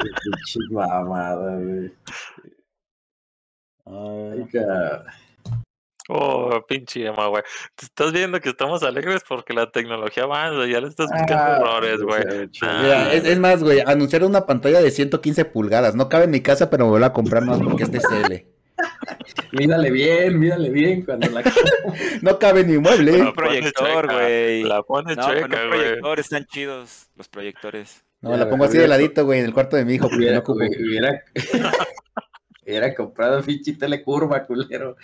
[0.00, 1.92] Qué mamada, güey.
[3.86, 4.46] Ay,
[6.12, 7.44] Oh, pinche Emma, güey.
[7.76, 11.56] Te estás viendo que estamos alegres porque la tecnología avanza, ya le estás buscando ah,
[11.60, 12.24] errores, güey.
[12.82, 15.94] Mira, es, más, güey, anunciaron una pantalla de 115 pulgadas.
[15.94, 18.44] No cabe en mi casa, pero me voy a comprar más porque es TCL.
[19.52, 21.42] mírale bien, mírale bien cuando la
[22.22, 23.22] No cabe ni mueble.
[23.22, 24.64] Un proyector, güey.
[24.64, 25.68] La pones no, chueca, güey.
[25.68, 28.04] proyector están chidos los proyectores.
[28.20, 30.08] No, la pongo así de ladito, güey, en el cuarto de mi hijo.
[30.08, 30.42] Hubiera,
[32.66, 34.96] Hubiera comprado pinche telecurva, culero.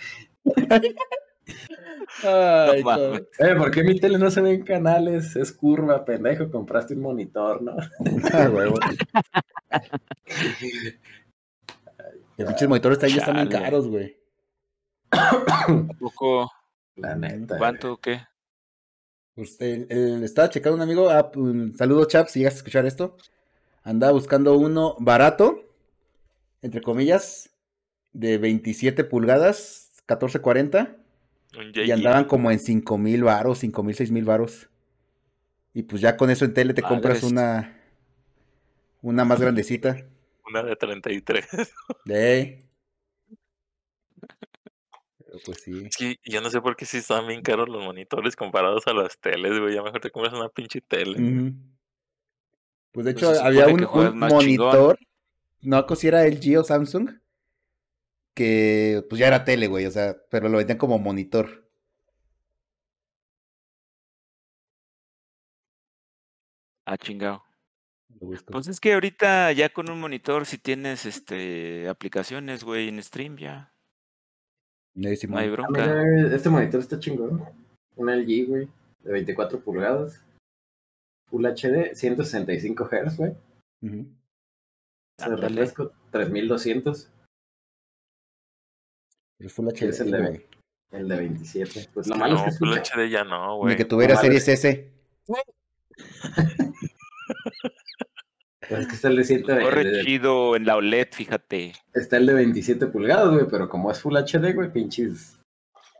[2.23, 2.83] Ay,
[3.39, 5.35] eh, ¿Por qué mi tele no se ve en canales?
[5.35, 6.49] Es curva, pendejo.
[6.49, 7.75] Compraste un monitor, ¿no?
[8.33, 8.79] ah, huevo.
[12.37, 14.17] Los pinches monitores ahí están bien caros, güey.
[15.67, 16.51] ¿Un poco?
[16.95, 17.57] La neta.
[17.57, 18.21] ¿Cuánto o qué?
[19.35, 21.09] Pues el, estaba checando un amigo.
[21.09, 21.31] Ah,
[21.77, 23.17] saludos, chaps, si llegas a escuchar esto.
[23.83, 25.63] Andaba buscando uno barato,
[26.61, 27.51] entre comillas,
[28.11, 30.95] de 27 pulgadas, 1440.
[31.73, 34.69] Y andaban como en 5 mil varos, 5 mil, 6 mil varos.
[35.73, 37.79] Y pues ya con eso en tele te compras una,
[39.01, 40.05] una más grandecita.
[40.49, 41.45] Una de 33.
[42.05, 42.63] De.
[45.25, 45.87] Pero pues sí.
[45.91, 49.19] Sí, yo no sé por qué sí están bien caros los monitores comparados a las
[49.19, 49.75] teles, güey.
[49.75, 51.53] Ya mejor te compras una pinche tele.
[52.91, 54.97] Pues de hecho había un, monitor,
[55.61, 57.11] no si era LG o Samsung,
[58.37, 61.67] que pues ya era tele, güey, o sea, pero lo vendían como monitor.
[66.85, 67.43] Ah, chingado.
[68.51, 73.37] Pues es que ahorita ya con un monitor si tienes este aplicaciones, güey, en stream
[73.37, 73.73] ya.
[74.93, 76.03] No hay bronca.
[76.31, 77.43] este monitor está chingón.
[77.95, 78.67] Un LG, güey,
[79.03, 80.23] de 24 pulgadas.
[81.31, 83.31] Full HD, 165 Hz, güey.
[83.81, 84.05] Uh -huh.
[85.39, 87.09] refresco, 3200.
[89.39, 89.83] El Full HD.
[89.83, 90.47] Es el de,
[90.91, 91.89] el de 27.
[91.93, 93.73] Pues lo malo es que Full HD ya no, güey.
[93.73, 94.91] Ni que tuviera series S.
[98.69, 99.43] Pues es que está el de 100.
[99.43, 101.73] Corre chido en la OLED, fíjate.
[101.93, 105.39] Está el de 27 pulgadas, güey, pero como es Full HD, güey, pinches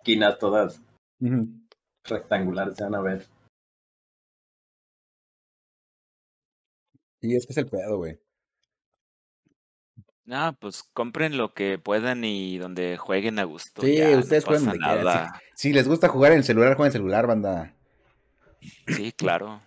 [0.03, 0.81] quinas todas
[2.03, 3.27] rectangulares se van a ver.
[7.22, 8.19] Y es que es el pedo, güey.
[10.28, 13.82] No, pues compren lo que puedan y donde jueguen a gusto.
[13.82, 15.30] Sí, ustedes jueguen donde quieran.
[15.56, 17.74] Si, si, les gusta jugar en el celular, jueguen en celular, banda.
[18.88, 19.62] Sí, claro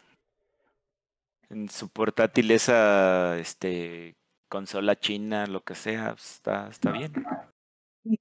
[1.51, 4.17] en su portátil esa este
[4.49, 7.13] consola china, lo que sea, está, está bien.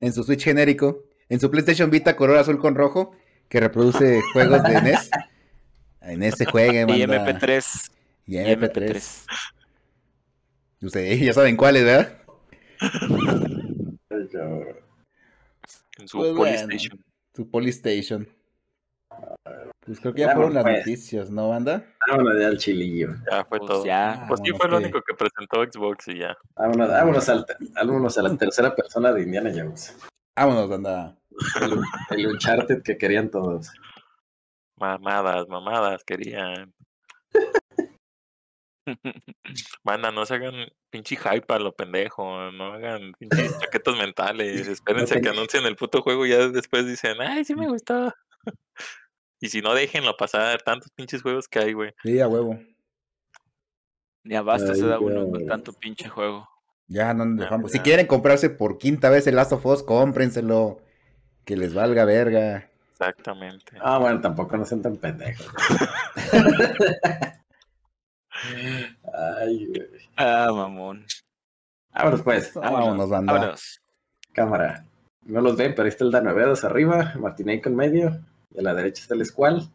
[0.01, 3.15] En su Switch genérico, en su PlayStation Vita color azul con rojo,
[3.47, 5.09] que reproduce juegos de NES.
[6.01, 7.91] En ese juegue, Y MP3.
[8.25, 9.25] Y MP3.
[10.81, 12.18] Ustedes ya saben cuáles, ¿verdad?
[15.99, 17.03] En su pues Polystation.
[17.35, 18.27] su Polystation.
[19.85, 21.85] Pues creo que ya, fueron las noticias, ¿no, banda?
[22.09, 23.09] Vámonos ya al chilillo.
[23.29, 23.85] Ya fue pues todo.
[23.85, 26.37] Ya, pues sí fue lo único que presentó Xbox y ya.
[26.55, 29.97] Vámonos, vámonos, a la tercera persona de Indiana Jones.
[30.37, 31.17] Vámonos, banda.
[31.61, 31.79] El,
[32.17, 33.71] el Uncharted que querían todos.
[34.77, 36.73] Mamadas, mamadas querían.
[39.83, 45.21] Manda, no se hagan pinche hype a lo pendejo, no hagan pinches chaquetas mentales, espérense
[45.21, 48.13] que anuncien el puto juego y ya después dicen, ay, sí me gustó.
[49.41, 50.61] Y si no, déjenlo pasar.
[50.61, 51.93] Tantos pinches juegos que hay, güey.
[52.03, 52.59] Sí, a huevo.
[54.25, 56.47] Ya basta, se da uno con tanto pinche juego.
[56.87, 57.71] Ya no nos dejamos.
[57.71, 60.81] Si quieren comprarse por quinta vez el Last of Us, cómprenselo.
[61.45, 62.69] Que les valga verga.
[62.91, 63.77] Exactamente.
[63.81, 65.47] Ah, bueno, tampoco no sean tan pendejos.
[69.39, 69.87] Ay, güey.
[70.15, 71.05] Ah, mamón.
[71.93, 72.53] Vámonos, pues.
[72.53, 73.33] Vámonos, banda.
[73.33, 73.81] Vámonos.
[74.33, 74.85] Cámara.
[75.25, 77.13] No los ven, pero ahí está el Danovedos arriba,
[77.63, 78.19] con medio.
[78.49, 79.69] De la derecha está el Squall.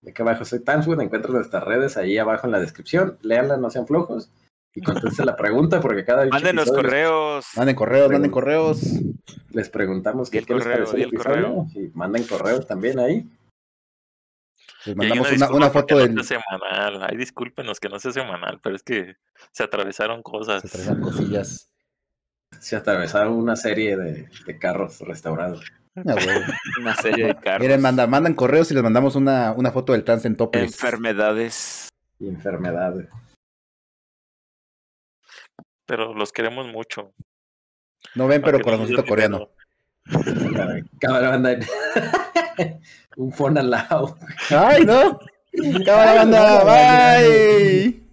[0.00, 1.00] De acá abajo soy Tanswood.
[1.00, 3.18] Encuentran nuestras redes ahí abajo en la descripción.
[3.22, 4.30] Leanla, no sean flojos.
[4.74, 7.46] Y contesten la pregunta porque cada Manden los correos.
[7.56, 8.80] Manden correos, manden correos.
[9.50, 11.66] Les preguntamos qué, les parece el episodio.
[11.74, 13.28] Y manden correos también ahí.
[14.88, 16.14] Les mandamos una, una, foto del.
[16.14, 17.02] No semanal.
[17.02, 19.16] Ay, discúlpenos que no sea semanal, pero es que
[19.52, 20.62] se atravesaron cosas.
[20.62, 21.70] Se atravesaron cosillas.
[22.58, 25.62] Se atravesaron una serie de, de carros restaurados.
[26.80, 27.60] Una serie de carros.
[27.60, 30.62] Miren, mandan correos y les mandamos una, una foto del trans en topes.
[30.62, 31.88] Enfermedades.
[32.20, 33.08] Y enfermedades.
[35.86, 37.12] Pero los queremos mucho.
[38.14, 39.50] No ven, pero corazoncito coreano.
[41.00, 41.58] Cámara banda.
[43.16, 44.16] Un phone al lado.
[44.50, 45.18] Ay, no.
[45.84, 46.64] Cámara banda.
[46.64, 48.07] Bye.